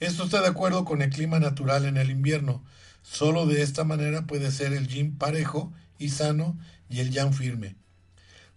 Esto 0.00 0.24
está 0.24 0.40
de 0.40 0.48
acuerdo 0.48 0.84
con 0.84 1.02
el 1.02 1.10
clima 1.10 1.38
natural 1.38 1.84
en 1.84 1.98
el 1.98 2.10
invierno. 2.10 2.64
Solo 3.02 3.46
de 3.46 3.62
esta 3.62 3.84
manera 3.84 4.26
puede 4.26 4.50
ser 4.50 4.72
el 4.72 4.88
yin 4.88 5.16
parejo 5.16 5.72
y 6.00 6.08
sano 6.08 6.58
y 6.88 6.98
el 6.98 7.12
yang 7.12 7.32
firme. 7.32 7.76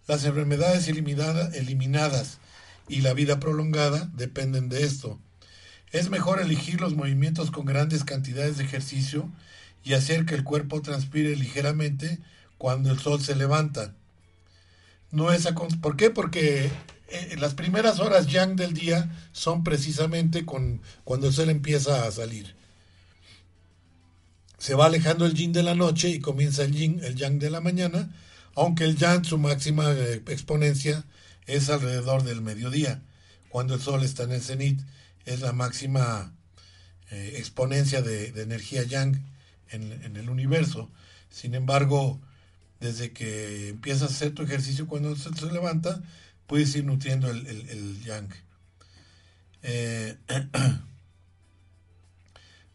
Las 0.08 0.24
enfermedades 0.24 0.88
eliminadas 0.88 2.38
y 2.88 3.02
la 3.02 3.14
vida 3.14 3.38
prolongada 3.38 4.10
dependen 4.14 4.68
de 4.68 4.84
esto. 4.84 5.20
Es 5.92 6.10
mejor 6.10 6.40
elegir 6.40 6.80
los 6.80 6.96
movimientos 6.96 7.52
con 7.52 7.64
grandes 7.64 8.02
cantidades 8.02 8.58
de 8.58 8.64
ejercicio 8.64 9.30
y 9.84 9.92
hacer 9.92 10.24
que 10.24 10.34
el 10.34 10.42
cuerpo 10.42 10.82
transpire 10.82 11.36
ligeramente 11.36 12.18
cuando 12.58 12.90
el 12.90 12.98
sol 12.98 13.20
se 13.20 13.36
levanta. 13.36 13.94
No 15.12 15.30
es 15.32 15.46
¿Por 15.80 15.96
qué? 15.96 16.10
Porque 16.10 16.70
eh, 17.08 17.36
las 17.38 17.54
primeras 17.54 18.00
horas 18.00 18.26
yang 18.26 18.56
del 18.56 18.74
día 18.74 19.08
son 19.32 19.62
precisamente 19.62 20.44
con, 20.44 20.82
cuando 21.04 21.28
el 21.28 21.32
sol 21.32 21.50
empieza 21.50 22.06
a 22.06 22.10
salir 22.10 22.56
se 24.64 24.74
va 24.74 24.86
alejando 24.86 25.26
el 25.26 25.34
yin 25.34 25.52
de 25.52 25.62
la 25.62 25.74
noche 25.74 26.08
y 26.08 26.20
comienza 26.20 26.64
el 26.64 26.72
yin, 26.72 26.98
el 27.04 27.16
yang 27.16 27.38
de 27.38 27.50
la 27.50 27.60
mañana, 27.60 28.08
aunque 28.54 28.84
el 28.84 28.96
yang, 28.96 29.22
su 29.22 29.36
máxima 29.36 29.92
eh, 29.92 30.22
exponencia, 30.28 31.04
es 31.46 31.68
alrededor 31.68 32.22
del 32.22 32.40
mediodía, 32.40 33.02
cuando 33.50 33.74
el 33.74 33.82
sol 33.82 34.02
está 34.02 34.22
en 34.22 34.32
el 34.32 34.40
cenit, 34.40 34.80
es 35.26 35.42
la 35.42 35.52
máxima 35.52 36.32
eh, 37.10 37.34
exponencia 37.36 38.00
de, 38.00 38.28
energía 38.40 38.84
yang 38.84 39.22
en, 39.68 40.16
el 40.16 40.30
universo. 40.30 40.90
Sin 41.28 41.54
embargo, 41.54 42.18
desde 42.80 43.12
que 43.12 43.68
empiezas 43.68 44.04
a 44.04 44.14
hacer 44.14 44.32
tu 44.32 44.44
ejercicio 44.44 44.86
cuando 44.86 45.14
se, 45.14 45.28
se 45.34 45.52
levanta, 45.52 46.00
puedes 46.46 46.74
ir 46.74 46.86
nutriendo 46.86 47.28
el 47.28 48.02
yang. 48.02 48.30
Eh, 49.62 50.16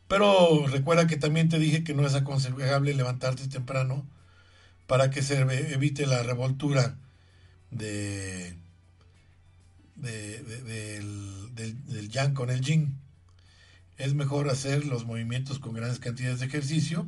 Pero 0.10 0.66
recuerda 0.66 1.06
que 1.06 1.18
también 1.18 1.50
te 1.50 1.60
dije 1.60 1.84
que 1.84 1.94
no 1.94 2.06
es 2.06 2.16
aconsejable 2.16 2.96
levantarte 2.96 3.48
temprano 3.48 4.08
para 4.88 5.12
que 5.12 5.22
se 5.22 5.40
evite 5.40 6.08
la 6.08 6.24
revoltura 6.24 6.98
de, 7.70 8.56
de, 9.96 10.42
de 10.42 10.64
del, 10.64 11.56
del, 11.56 11.86
del, 11.86 12.10
yang 12.10 12.34
con 12.34 12.50
el 12.50 12.62
yin. 12.62 12.98
Es 13.98 14.16
mejor 14.16 14.50
hacer 14.50 14.84
los 14.84 15.06
movimientos 15.06 15.60
con 15.60 15.74
grandes 15.76 16.00
cantidades 16.00 16.40
de 16.40 16.48
ejercicio. 16.48 17.08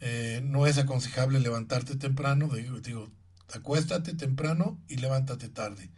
Eh, 0.00 0.42
no 0.44 0.66
es 0.66 0.76
aconsejable 0.76 1.40
levantarte 1.40 1.96
temprano, 1.96 2.48
digo, 2.48 2.78
digo, 2.80 3.10
acuéstate 3.54 4.12
temprano 4.12 4.78
y 4.86 4.96
levántate 4.96 5.48
tarde 5.48 5.88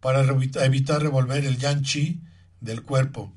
para 0.00 0.22
evitar 0.22 1.02
revolver 1.02 1.44
el 1.44 1.58
yang 1.58 1.82
chi 1.82 2.22
del 2.62 2.82
cuerpo 2.84 3.34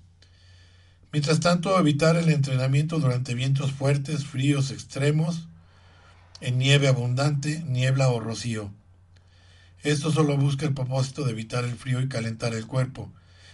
Mientras 1.12 1.41
tanto, 1.41 1.78
evitar 1.78 2.16
el 2.16 2.30
entrenamiento 2.30 2.99
durante 2.99 3.36
vientos 3.36 3.74
fuertes, 3.74 4.26
fríos 4.26 4.72
extremos, 4.72 5.47
en 6.39 6.57
nieve 6.57 6.88
abundante, 6.88 7.64
niebla 7.68 8.09
o 8.09 8.20
rocío. 8.20 8.72
Esto 9.84 10.12
solo 10.12 10.38
busca 10.38 10.66
el 10.66 10.74
propósito 10.74 11.26
de 11.26 11.32
evitar 11.32 11.66
el 11.66 11.76
frío 11.76 12.01
y 12.01 12.07
calentar 12.07 12.53
el 12.53 12.66
cuerpo, 12.66 13.12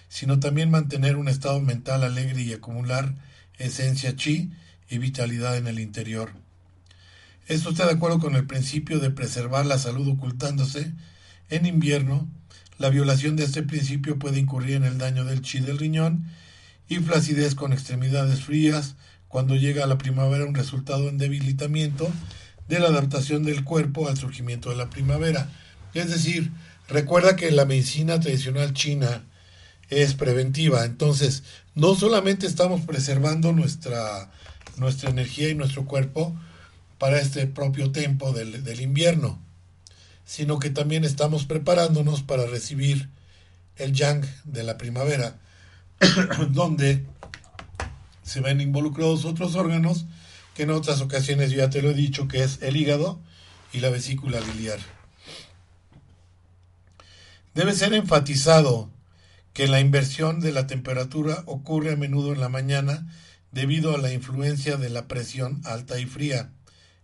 sino 0.08 0.40
también 0.40 0.70
mantener 0.70 1.16
un 1.16 1.30
estado 1.30 1.60
mental 1.60 2.04
alegre 2.04 2.42
y 2.44 2.54
acumular 2.54 3.16
esencia 3.58 4.16
chi 4.16 4.52
y 4.90 5.00
vitalidad 5.00 5.58
en 5.58 5.68
el 5.68 5.80
interior. 5.80 6.34
Esto 7.48 7.72
está 7.72 7.86
de 7.86 7.94
acuerdo 7.94 8.20
con 8.20 8.36
el 8.36 8.46
principio 8.46 9.00
de 9.00 9.10
preservar 9.10 9.66
la 9.66 9.80
salud 9.80 10.08
ocultándose. 10.10 10.94
En 11.50 11.66
invierno, 11.66 12.28
la 12.78 12.90
violación 12.90 13.36
de 13.36 13.46
este 13.46 13.64
principio 13.64 14.20
puede 14.20 14.40
incurrir 14.40 14.76
en 14.76 14.84
el 14.84 14.98
daño 14.98 15.26
del 15.26 15.42
chi 15.42 15.60
del 15.60 15.80
riñón 15.80 16.30
y 16.88 16.98
flacidez 16.98 17.56
con 17.56 17.74
extremidades 17.74 18.42
frías, 18.42 18.96
cuando 19.28 19.56
llega 19.56 19.84
a 19.84 19.88
la 19.88 19.98
primavera 19.98 20.46
un 20.46 20.56
resultado 20.56 21.10
en 21.10 21.18
debilitamiento 21.18 22.10
de 22.68 22.80
la 22.80 22.88
adaptación 22.88 23.44
del 23.44 23.64
cuerpo 23.64 24.08
al 24.08 24.18
surgimiento 24.18 24.70
de 24.70 24.78
la 24.78 24.90
primavera. 24.90 25.50
Es 25.94 26.10
decir, 26.10 26.52
recuerda 26.88 27.36
que 27.36 27.52
la 27.52 27.66
medicina 27.66 28.20
tradicional 28.20 28.74
china 28.74 29.24
es 29.90 30.14
preventiva, 30.14 30.86
entonces 30.86 31.44
no 31.76 31.96
solamente 31.96 32.46
estamos 32.46 32.82
preservando 32.82 33.54
nuestra, 33.54 34.30
nuestra 34.78 35.10
energía 35.10 35.50
y 35.50 35.56
nuestro 35.56 35.86
cuerpo 35.86 36.36
para 36.98 37.20
este 37.20 37.48
propio 37.48 37.92
tiempo 37.92 38.34
del, 38.34 38.64
del 38.64 38.82
invierno, 38.82 39.40
sino 40.26 40.60
que 40.60 40.70
también 40.70 41.06
estamos 41.06 41.46
preparándonos 41.46 42.22
para 42.22 42.46
recibir 42.48 43.10
el 43.78 43.94
yang 43.94 44.26
de 44.44 44.64
la 44.64 44.78
primavera 44.78 45.38
donde 46.50 47.06
se 48.24 48.42
ven 48.42 48.62
involucrados 48.62 49.26
otros 49.26 49.56
órganos 49.56 50.06
que 50.54 50.64
en 50.64 50.72
otras 50.72 51.02
ocasiones 51.02 51.52
ya 51.52 51.70
te 51.70 51.82
lo 51.82 51.92
he 51.92 51.94
dicho 51.94 52.28
que 52.28 52.44
es 52.44 52.62
el 52.62 52.76
hígado 52.76 53.20
y 53.74 53.80
la 53.80 53.90
vesícula 53.90 54.40
biliar. 54.40 54.80
Debe 57.54 57.74
ser 57.74 57.94
enfatizado 57.94 58.90
que 59.54 59.68
la 59.68 59.80
inversión 59.80 60.40
de 60.40 60.52
la 60.52 60.68
temperatura 60.68 61.44
ocurre 61.46 61.94
a 61.94 61.96
menudo 61.96 62.34
en 62.34 62.40
la 62.40 62.50
mañana 62.50 63.08
debido 63.52 63.96
a 63.96 63.98
la 63.98 64.14
influencia 64.14 64.78
de 64.78 64.90
la 64.90 65.08
presión 65.08 65.62
alta 65.66 66.00
y 66.00 66.06
fría, 66.06 66.52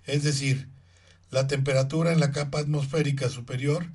es 0.05 0.23
decir, 0.23 0.67
la 1.31 1.47
temperatura 1.47 2.11
en 2.11 2.19
la 2.19 2.31
capa 2.31 2.59
atmosférica 2.59 3.29
superior 3.29 3.87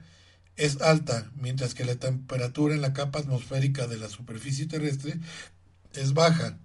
es 0.59 0.81
alta, 0.83 1.31
mientras 1.37 1.75
que 1.75 1.85
la 1.85 1.95
temperatura 1.95 2.75
en 2.75 2.83
la 2.83 2.93
capa 2.93 3.21
atmosférica 3.21 3.87
de 3.87 3.97
la 3.97 4.09
superficie 4.09 4.67
terrestre 4.67 5.19
es 5.95 6.15
baja, 6.15 6.59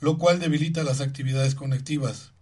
lo 0.00 0.18
cual 0.18 0.40
debilita 0.40 0.82
las 0.82 1.00
actividades 1.00 1.54
conectivas. 1.54 2.32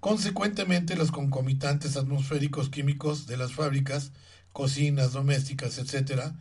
Consecuentemente, 0.00 0.96
los 0.96 1.10
concomitantes 1.10 1.96
atmosféricos 1.96 2.68
químicos 2.68 3.26
de 3.26 3.38
las 3.38 3.54
fábricas, 3.54 4.12
cocinas, 4.52 5.12
domésticas, 5.12 5.78
etc., 5.78 6.34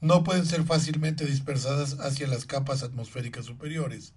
no 0.00 0.24
pueden 0.24 0.44
ser 0.44 0.64
fácilmente 0.64 1.24
dispersadas 1.24 1.98
hacia 2.00 2.26
las 2.26 2.44
capas 2.44 2.82
atmosféricas 2.82 3.46
superiores. 3.46 4.12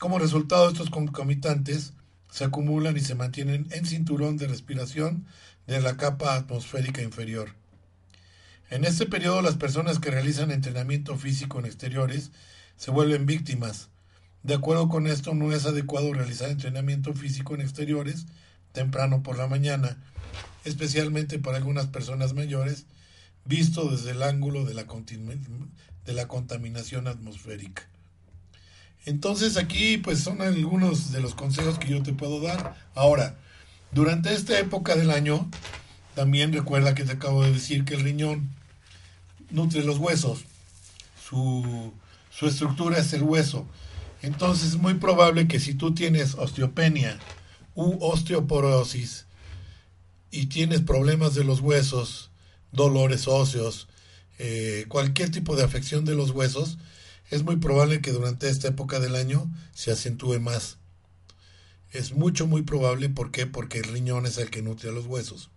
Como 0.00 0.18
resultado, 0.18 0.68
estos 0.68 0.90
concomitantes 0.90 1.92
se 2.30 2.44
acumulan 2.44 2.96
y 2.96 3.00
se 3.00 3.14
mantienen 3.14 3.68
en 3.70 3.86
cinturón 3.86 4.36
de 4.36 4.48
respiración 4.48 5.26
de 5.68 5.80
la 5.80 5.96
capa 5.96 6.34
atmosférica 6.34 7.02
inferior. 7.02 7.61
En 8.72 8.86
este 8.86 9.04
periodo, 9.04 9.42
las 9.42 9.56
personas 9.56 9.98
que 9.98 10.10
realizan 10.10 10.50
entrenamiento 10.50 11.18
físico 11.18 11.58
en 11.58 11.66
exteriores 11.66 12.30
se 12.78 12.90
vuelven 12.90 13.26
víctimas. 13.26 13.90
De 14.44 14.54
acuerdo 14.54 14.88
con 14.88 15.06
esto, 15.06 15.34
no 15.34 15.52
es 15.52 15.66
adecuado 15.66 16.14
realizar 16.14 16.48
entrenamiento 16.48 17.12
físico 17.12 17.54
en 17.54 17.60
exteriores 17.60 18.24
temprano 18.72 19.22
por 19.22 19.36
la 19.36 19.46
mañana, 19.46 20.02
especialmente 20.64 21.38
para 21.38 21.58
algunas 21.58 21.88
personas 21.88 22.32
mayores, 22.32 22.86
visto 23.44 23.90
desde 23.90 24.12
el 24.12 24.22
ángulo 24.22 24.64
de 24.64 24.72
la, 24.72 24.86
de 26.06 26.12
la 26.14 26.26
contaminación 26.26 27.08
atmosférica. 27.08 27.82
Entonces 29.04 29.58
aquí 29.58 29.98
pues 29.98 30.20
son 30.20 30.40
algunos 30.40 31.12
de 31.12 31.20
los 31.20 31.34
consejos 31.34 31.78
que 31.78 31.90
yo 31.90 32.02
te 32.02 32.14
puedo 32.14 32.40
dar. 32.40 32.74
Ahora, 32.94 33.36
durante 33.90 34.32
esta 34.32 34.58
época 34.58 34.96
del 34.96 35.10
año, 35.10 35.46
también 36.14 36.54
recuerda 36.54 36.94
que 36.94 37.04
te 37.04 37.12
acabo 37.12 37.44
de 37.44 37.52
decir 37.52 37.84
que 37.84 37.96
el 37.96 38.00
riñón 38.00 38.61
nutre 39.52 39.84
los 39.84 39.98
huesos. 39.98 40.44
Su, 41.28 41.92
su 42.30 42.46
estructura 42.46 42.98
es 42.98 43.12
el 43.12 43.22
hueso. 43.22 43.66
Entonces 44.22 44.70
es 44.70 44.76
muy 44.76 44.94
probable 44.94 45.48
que 45.48 45.60
si 45.60 45.74
tú 45.74 45.94
tienes 45.94 46.34
osteopenia 46.34 47.18
u 47.74 47.96
osteoporosis 48.04 49.26
y 50.30 50.46
tienes 50.46 50.80
problemas 50.80 51.34
de 51.34 51.44
los 51.44 51.60
huesos, 51.60 52.30
dolores 52.70 53.28
óseos, 53.28 53.88
eh, 54.38 54.86
cualquier 54.88 55.30
tipo 55.30 55.56
de 55.56 55.64
afección 55.64 56.04
de 56.04 56.14
los 56.14 56.30
huesos, 56.30 56.78
es 57.30 57.42
muy 57.42 57.56
probable 57.56 58.00
que 58.00 58.12
durante 58.12 58.48
esta 58.48 58.68
época 58.68 59.00
del 59.00 59.16
año 59.16 59.50
se 59.74 59.92
acentúe 59.92 60.38
más. 60.40 60.78
Es 61.90 62.12
mucho, 62.12 62.46
muy 62.46 62.62
probable. 62.62 63.08
¿Por 63.08 63.30
qué? 63.30 63.46
Porque 63.46 63.78
el 63.78 63.84
riñón 63.84 64.26
es 64.26 64.38
el 64.38 64.50
que 64.50 64.62
nutre 64.62 64.90
a 64.90 64.92
los 64.92 65.06
huesos. 65.06 65.50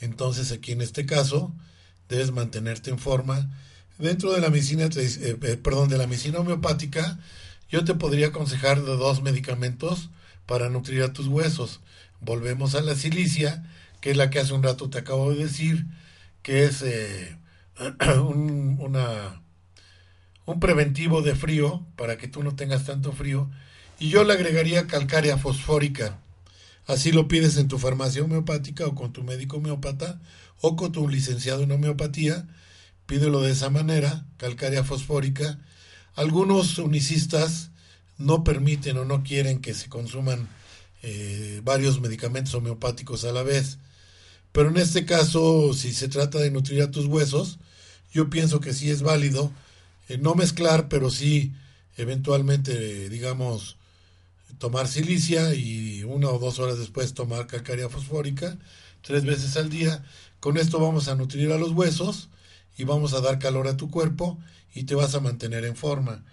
Entonces 0.00 0.52
aquí 0.52 0.72
en 0.72 0.80
este 0.80 1.06
caso 1.06 1.52
debes 2.10 2.32
mantenerte 2.32 2.90
en 2.90 2.98
forma. 2.98 3.48
Dentro 3.98 4.32
de 4.32 4.40
la 4.40 4.50
medicina, 4.50 4.84
eh, 4.84 5.38
eh, 5.42 5.56
perdón, 5.56 5.88
de 5.88 5.96
la 5.96 6.06
medicina 6.06 6.40
homeopática, 6.40 7.18
yo 7.70 7.84
te 7.84 7.94
podría 7.94 8.28
aconsejar 8.28 8.84
dos 8.84 9.22
medicamentos 9.22 10.10
para 10.44 10.68
nutrir 10.68 11.02
a 11.02 11.12
tus 11.12 11.28
huesos. 11.28 11.80
Volvemos 12.20 12.74
a 12.74 12.82
la 12.82 12.94
silicia, 12.96 13.64
que 14.00 14.10
es 14.10 14.16
la 14.16 14.28
que 14.28 14.40
hace 14.40 14.52
un 14.52 14.62
rato 14.62 14.90
te 14.90 14.98
acabo 14.98 15.30
de 15.32 15.44
decir, 15.44 15.86
que 16.42 16.64
es 16.64 16.82
eh, 16.82 17.38
un, 18.18 18.76
una, 18.80 19.42
un 20.46 20.60
preventivo 20.60 21.22
de 21.22 21.36
frío, 21.36 21.86
para 21.96 22.18
que 22.18 22.26
tú 22.26 22.42
no 22.42 22.56
tengas 22.56 22.84
tanto 22.84 23.12
frío, 23.12 23.48
y 24.00 24.08
yo 24.08 24.24
le 24.24 24.32
agregaría 24.32 24.86
calcárea 24.86 25.38
fosfórica. 25.38 26.18
Así 26.86 27.12
lo 27.12 27.28
pides 27.28 27.56
en 27.56 27.68
tu 27.68 27.78
farmacia 27.78 28.24
homeopática 28.24 28.86
o 28.86 28.96
con 28.96 29.12
tu 29.12 29.22
médico 29.22 29.58
homeópata 29.58 30.18
o 30.60 30.76
con 30.76 30.92
tu 30.92 31.08
licenciado 31.08 31.62
en 31.62 31.72
homeopatía. 31.72 32.46
Pídelo 33.06 33.40
de 33.40 33.52
esa 33.52 33.70
manera, 33.70 34.26
calcárea 34.36 34.84
fosfórica. 34.84 35.58
Algunos 36.14 36.78
unicistas 36.78 37.70
no 38.18 38.44
permiten 38.44 38.98
o 38.98 39.04
no 39.04 39.22
quieren 39.22 39.60
que 39.60 39.74
se 39.74 39.88
consuman 39.88 40.48
eh, 41.02 41.60
varios 41.64 42.00
medicamentos 42.00 42.54
homeopáticos 42.54 43.24
a 43.24 43.32
la 43.32 43.42
vez. 43.42 43.78
Pero 44.52 44.68
en 44.70 44.76
este 44.76 45.06
caso, 45.06 45.72
si 45.74 45.92
se 45.92 46.08
trata 46.08 46.38
de 46.38 46.50
nutrir 46.50 46.82
a 46.82 46.90
tus 46.90 47.06
huesos, 47.06 47.58
yo 48.12 48.28
pienso 48.28 48.60
que 48.60 48.74
sí 48.74 48.90
es 48.90 49.02
válido 49.02 49.52
eh, 50.08 50.18
no 50.18 50.34
mezclar, 50.34 50.88
pero 50.88 51.08
sí 51.08 51.52
eventualmente, 51.96 53.08
digamos, 53.08 53.76
tomar 54.58 54.88
silicia 54.88 55.54
y 55.54 56.02
una 56.02 56.28
o 56.30 56.38
dos 56.38 56.58
horas 56.58 56.78
después 56.78 57.14
tomar 57.14 57.46
calcárea 57.46 57.88
fosfórica 57.88 58.58
tres 59.02 59.24
veces 59.24 59.56
al 59.56 59.70
día. 59.70 60.04
Con 60.40 60.56
esto 60.56 60.80
vamos 60.80 61.08
a 61.08 61.14
nutrir 61.14 61.52
a 61.52 61.58
los 61.58 61.72
huesos 61.72 62.30
y 62.78 62.84
vamos 62.84 63.12
a 63.12 63.20
dar 63.20 63.38
calor 63.38 63.68
a 63.68 63.76
tu 63.76 63.90
cuerpo 63.90 64.38
y 64.74 64.84
te 64.84 64.94
vas 64.94 65.14
a 65.14 65.20
mantener 65.20 65.66
en 65.66 65.76
forma. 65.76 66.24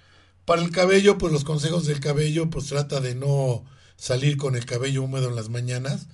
Para 0.45 0.61
el 0.61 0.71
cabello, 0.71 1.17
pues 1.17 1.33
los 1.33 1.43
consejos 1.43 1.85
del 1.85 1.99
cabello, 1.99 2.49
pues 2.49 2.67
trata 2.67 3.01
de 3.01 3.15
no 3.15 3.65
salir 3.97 4.37
con 4.37 4.55
el 4.55 4.65
cabello 4.65 5.03
húmedo 5.03 5.27
en 5.27 5.35
las 5.35 5.49
mañanas, 5.49 6.07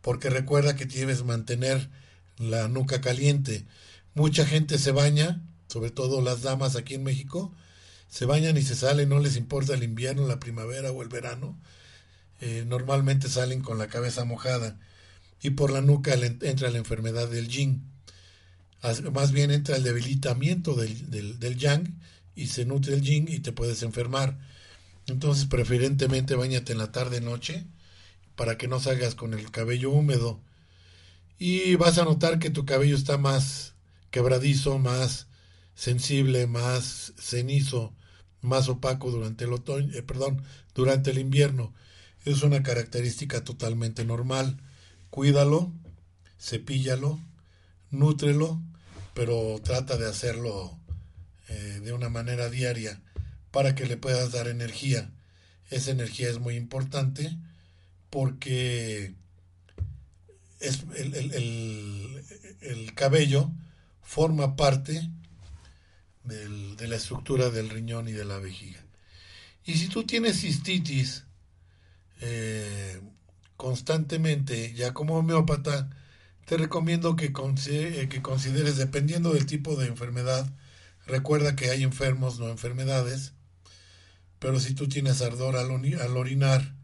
porque 0.00 0.28
recuerda 0.28 0.74
que 0.74 0.86
debes 0.86 1.24
mantener 1.24 1.88
la 2.38 2.66
nuca 2.66 3.00
caliente. 3.00 3.64
Mucha 4.14 4.44
gente 4.44 4.76
se 4.78 4.90
baña, 4.90 5.40
sobre 5.68 5.90
todo 5.90 6.22
las 6.22 6.42
damas 6.42 6.74
aquí 6.74 6.94
en 6.94 7.04
México, 7.04 7.54
se 8.08 8.24
bañan 8.24 8.56
y 8.56 8.62
se 8.62 8.74
salen, 8.74 9.08
no 9.08 9.20
les 9.20 9.36
importa 9.36 9.74
el 9.74 9.84
invierno, 9.84 10.26
la 10.26 10.40
primavera 10.40 10.90
o 10.90 11.00
el 11.02 11.08
verano. 11.08 11.56
Eh, 12.40 12.64
normalmente 12.66 13.28
salen 13.28 13.60
con 13.60 13.78
la 13.78 13.86
cabeza 13.86 14.24
mojada 14.24 14.78
y 15.42 15.50
por 15.50 15.70
la 15.70 15.80
nuca 15.80 16.14
entra 16.14 16.70
la 16.70 16.78
enfermedad 16.78 17.28
del 17.28 17.48
yin. 17.48 17.90
Más 19.12 19.32
bien 19.32 19.50
entra 19.50 19.76
el 19.76 19.82
debilitamiento 19.82 20.74
del, 20.74 21.10
del, 21.10 21.56
yang 21.56 21.98
y 22.34 22.46
se 22.48 22.64
nutre 22.64 22.94
el 22.94 23.02
yin 23.02 23.26
y 23.28 23.40
te 23.40 23.52
puedes 23.52 23.82
enfermar. 23.82 24.38
Entonces, 25.06 25.46
preferentemente 25.46 26.34
bañate 26.34 26.72
en 26.72 26.78
la 26.78 26.92
tarde 26.92 27.20
noche 27.20 27.66
para 28.36 28.58
que 28.58 28.68
no 28.68 28.80
salgas 28.80 29.14
con 29.14 29.34
el 29.34 29.50
cabello 29.50 29.90
húmedo. 29.90 30.40
Y 31.38 31.74
vas 31.76 31.98
a 31.98 32.04
notar 32.04 32.38
que 32.38 32.50
tu 32.50 32.64
cabello 32.64 32.96
está 32.96 33.18
más 33.18 33.74
quebradizo, 34.10 34.78
más 34.78 35.26
sensible, 35.74 36.46
más 36.46 37.12
cenizo, 37.18 37.94
más 38.40 38.68
opaco 38.68 39.10
durante 39.10 39.44
el 39.44 39.52
otoño, 39.52 39.92
eh, 39.94 40.02
perdón, 40.02 40.42
durante 40.74 41.10
el 41.10 41.18
invierno. 41.18 41.74
Es 42.24 42.42
una 42.42 42.62
característica 42.62 43.44
totalmente 43.44 44.04
normal. 44.04 44.60
Cuídalo, 45.10 45.72
cepíllalo, 46.38 47.20
nútrelo, 47.90 48.62
pero 49.14 49.60
trata 49.62 49.96
de 49.96 50.08
hacerlo 50.08 50.78
eh, 51.48 51.80
de 51.82 51.92
una 51.92 52.08
manera 52.08 52.50
diaria 52.50 53.00
para 53.50 53.74
que 53.74 53.86
le 53.86 53.96
puedas 53.96 54.32
dar 54.32 54.48
energía. 54.48 55.10
Esa 55.70 55.90
energía 55.90 56.28
es 56.28 56.38
muy 56.38 56.56
importante 56.56 57.36
porque 58.10 59.14
es 60.60 60.84
el, 60.96 61.14
el, 61.14 62.24
el, 62.60 62.94
cabello 62.94 63.50
forma 64.02 64.56
parte 64.56 65.10
de 66.24 66.88
la 66.88 66.96
estructura 66.96 67.50
del 67.50 67.70
riñón 67.70 68.08
y 68.08 68.12
de 68.12 68.24
la 68.24 68.38
vejiga. 68.38 68.84
Y 69.64 69.74
si 69.74 69.88
tú 69.88 70.04
tienes 70.04 70.40
cistitis 70.40 71.24
eh, 72.20 73.00
constantemente, 73.56 74.74
ya 74.74 74.92
como 74.94 75.16
homeópata, 75.18 75.90
te 76.46 76.56
recomiendo 76.56 77.16
que, 77.16 77.32
eh, 77.66 78.08
que 78.08 78.22
consideres, 78.22 78.76
dependiendo 78.76 79.32
del 79.32 79.46
tipo 79.46 79.76
de 79.76 79.88
enfermedad, 79.88 80.48
recuerda 81.06 81.56
que 81.56 81.70
hay 81.70 81.82
enfermos, 81.82 82.38
no 82.38 82.48
enfermedades, 82.48 83.32
pero 84.38 84.60
si 84.60 84.74
tú 84.74 84.88
tienes 84.88 85.22
ardor 85.22 85.56
al, 85.56 85.70
orinar, 85.70 86.74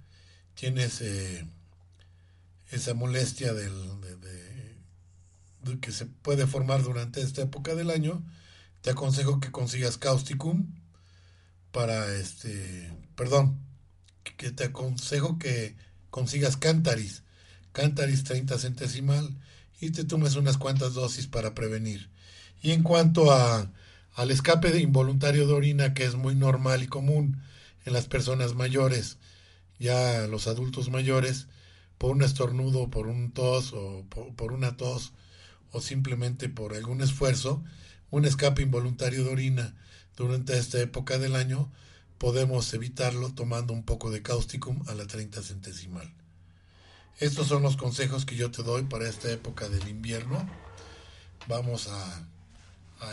tienes 0.54 1.00
eh, 1.00 1.46
esa 2.70 2.94
molestia 2.94 3.52
del, 3.54 3.72
de, 4.00 5.78
que 5.80 5.92
se 5.92 6.06
puede 6.06 6.46
formar 6.46 6.82
durante 6.82 7.20
esta 7.20 7.42
época 7.42 7.74
del 7.74 7.90
año, 7.90 8.24
te 8.80 8.90
aconsejo 8.90 9.38
que 9.38 9.52
consigas 9.52 9.96
causticum 9.96 10.74
para 11.70 12.12
este, 12.16 12.92
perdón, 13.14 13.60
que 14.24 14.50
te 14.50 14.64
aconsejo 14.64 15.38
que 15.38 15.76
consigas 16.12 16.58
cántaris, 16.58 17.22
cántaris 17.72 18.22
30 18.22 18.58
centesimal 18.58 19.34
y 19.80 19.90
te 19.92 20.04
tomes 20.04 20.36
unas 20.36 20.58
cuantas 20.58 20.92
dosis 20.92 21.26
para 21.26 21.54
prevenir. 21.54 22.10
Y 22.60 22.72
en 22.72 22.82
cuanto 22.82 23.32
a, 23.32 23.72
al 24.14 24.30
escape 24.30 24.70
de 24.70 24.80
involuntario 24.80 25.46
de 25.46 25.54
orina 25.54 25.94
que 25.94 26.04
es 26.04 26.14
muy 26.14 26.34
normal 26.34 26.82
y 26.82 26.86
común 26.86 27.40
en 27.86 27.94
las 27.94 28.08
personas 28.08 28.54
mayores, 28.54 29.16
ya 29.78 30.26
los 30.26 30.48
adultos 30.48 30.90
mayores, 30.90 31.48
por 31.96 32.10
un 32.10 32.22
estornudo, 32.22 32.90
por 32.90 33.06
un 33.06 33.32
tos 33.32 33.72
o 33.72 34.04
por, 34.10 34.34
por 34.36 34.52
una 34.52 34.76
tos 34.76 35.14
o 35.70 35.80
simplemente 35.80 36.50
por 36.50 36.74
algún 36.74 37.00
esfuerzo, 37.00 37.64
un 38.10 38.26
escape 38.26 38.60
involuntario 38.60 39.24
de 39.24 39.30
orina 39.30 39.74
durante 40.14 40.58
esta 40.58 40.78
época 40.78 41.18
del 41.18 41.36
año, 41.36 41.72
podemos 42.22 42.72
evitarlo 42.72 43.34
tomando 43.34 43.72
un 43.72 43.82
poco 43.82 44.12
de 44.12 44.22
causticum 44.22 44.80
a 44.86 44.94
la 44.94 45.08
30 45.08 45.42
centesimal. 45.42 46.08
Estos 47.18 47.48
son 47.48 47.64
los 47.64 47.76
consejos 47.76 48.24
que 48.24 48.36
yo 48.36 48.52
te 48.52 48.62
doy 48.62 48.84
para 48.84 49.08
esta 49.08 49.28
época 49.32 49.68
del 49.68 49.88
invierno. 49.88 50.48
Vamos 51.48 51.88
a, 51.88 52.28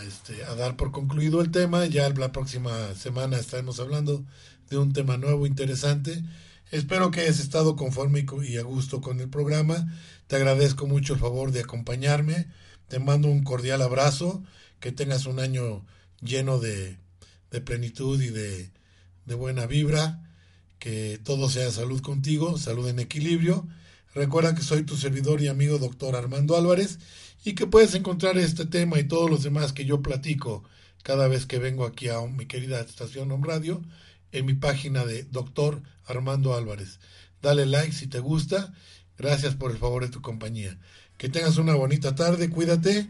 este, 0.03 0.43
a 0.43 0.53
dar 0.53 0.75
por 0.75 0.91
concluido 0.91 1.41
el 1.41 1.49
tema. 1.49 1.87
Ya 1.87 2.07
la 2.07 2.31
próxima 2.31 2.93
semana 2.93 3.39
estaremos 3.39 3.79
hablando 3.79 4.23
de 4.69 4.77
un 4.77 4.93
tema 4.93 5.17
nuevo, 5.17 5.47
interesante. 5.47 6.23
Espero 6.69 7.09
que 7.09 7.21
hayas 7.21 7.39
estado 7.39 7.75
conforme 7.75 8.27
y 8.43 8.57
a 8.57 8.61
gusto 8.61 9.01
con 9.01 9.19
el 9.21 9.29
programa. 9.29 9.91
Te 10.27 10.35
agradezco 10.35 10.85
mucho 10.85 11.15
el 11.15 11.19
favor 11.19 11.51
de 11.51 11.61
acompañarme. 11.61 12.45
Te 12.89 12.99
mando 12.99 13.27
un 13.27 13.43
cordial 13.43 13.81
abrazo. 13.81 14.43
Que 14.79 14.91
tengas 14.91 15.25
un 15.25 15.39
año 15.39 15.83
lleno 16.21 16.59
de 16.59 16.99
plenitud 17.65 18.21
y 18.21 18.29
de, 18.29 18.69
de 19.29 19.35
buena 19.35 19.65
vibra. 19.65 20.21
Que 20.79 21.19
todo 21.23 21.49
sea 21.49 21.71
salud 21.71 22.01
contigo, 22.01 22.57
salud 22.57 22.87
en 22.87 22.99
equilibrio. 22.99 23.67
Recuerda 24.13 24.55
que 24.55 24.61
soy 24.61 24.83
tu 24.83 24.97
servidor 24.97 25.41
y 25.41 25.47
amigo 25.47 25.77
doctor 25.77 26.15
Armando 26.15 26.57
Álvarez 26.57 26.99
y 27.45 27.53
que 27.53 27.67
puedes 27.67 27.93
encontrar 27.95 28.37
este 28.37 28.65
tema 28.65 28.99
y 28.99 29.03
todos 29.03 29.29
los 29.29 29.43
demás 29.43 29.71
que 29.71 29.85
yo 29.85 30.01
platico 30.01 30.63
cada 31.03 31.27
vez 31.27 31.45
que 31.45 31.59
vengo 31.59 31.85
aquí 31.85 32.09
a 32.09 32.19
mi 32.21 32.45
querida 32.45 32.79
estación 32.79 33.31
Home 33.31 33.47
Radio 33.47 33.81
en 34.31 34.45
mi 34.45 34.53
página 34.53 35.05
de 35.05 35.23
doctor 35.23 35.83
Armando 36.05 36.55
Álvarez. 36.55 36.99
Dale 37.41 37.65
like 37.65 37.93
si 37.93 38.07
te 38.07 38.19
gusta. 38.19 38.73
Gracias 39.17 39.55
por 39.55 39.71
el 39.71 39.77
favor 39.77 40.03
de 40.03 40.09
tu 40.09 40.21
compañía. 40.21 40.79
Que 41.17 41.29
tengas 41.29 41.57
una 41.57 41.75
bonita 41.75 42.15
tarde, 42.15 42.49
cuídate 42.49 43.09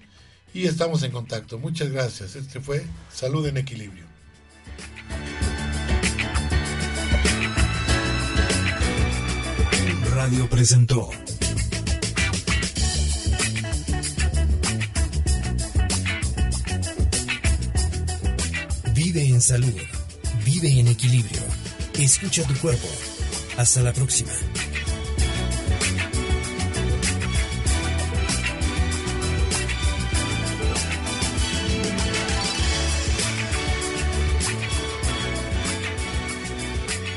y 0.53 0.65
estamos 0.65 1.03
en 1.03 1.11
contacto. 1.11 1.59
Muchas 1.59 1.91
gracias. 1.91 2.35
Este 2.35 2.59
fue 2.59 2.83
Salud 3.11 3.45
en 3.45 3.57
Equilibrio. 3.57 4.08
Radio 10.21 10.49
presentó 10.49 11.09
Vive 18.93 19.23
en 19.29 19.39
salud, 19.39 19.73
vive 20.43 20.77
en 20.77 20.89
equilibrio, 20.89 21.39
escucha 21.97 22.43
tu 22.43 22.53
cuerpo. 22.55 22.89
Hasta 23.55 23.81
la 23.81 23.93
próxima. 23.93 24.33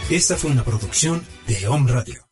Esta 0.09 0.37
fue 0.37 0.53
una 0.53 0.63
producción 0.63 1.27
de 1.49 1.67
Home 1.67 1.91
Radio. 1.91 2.32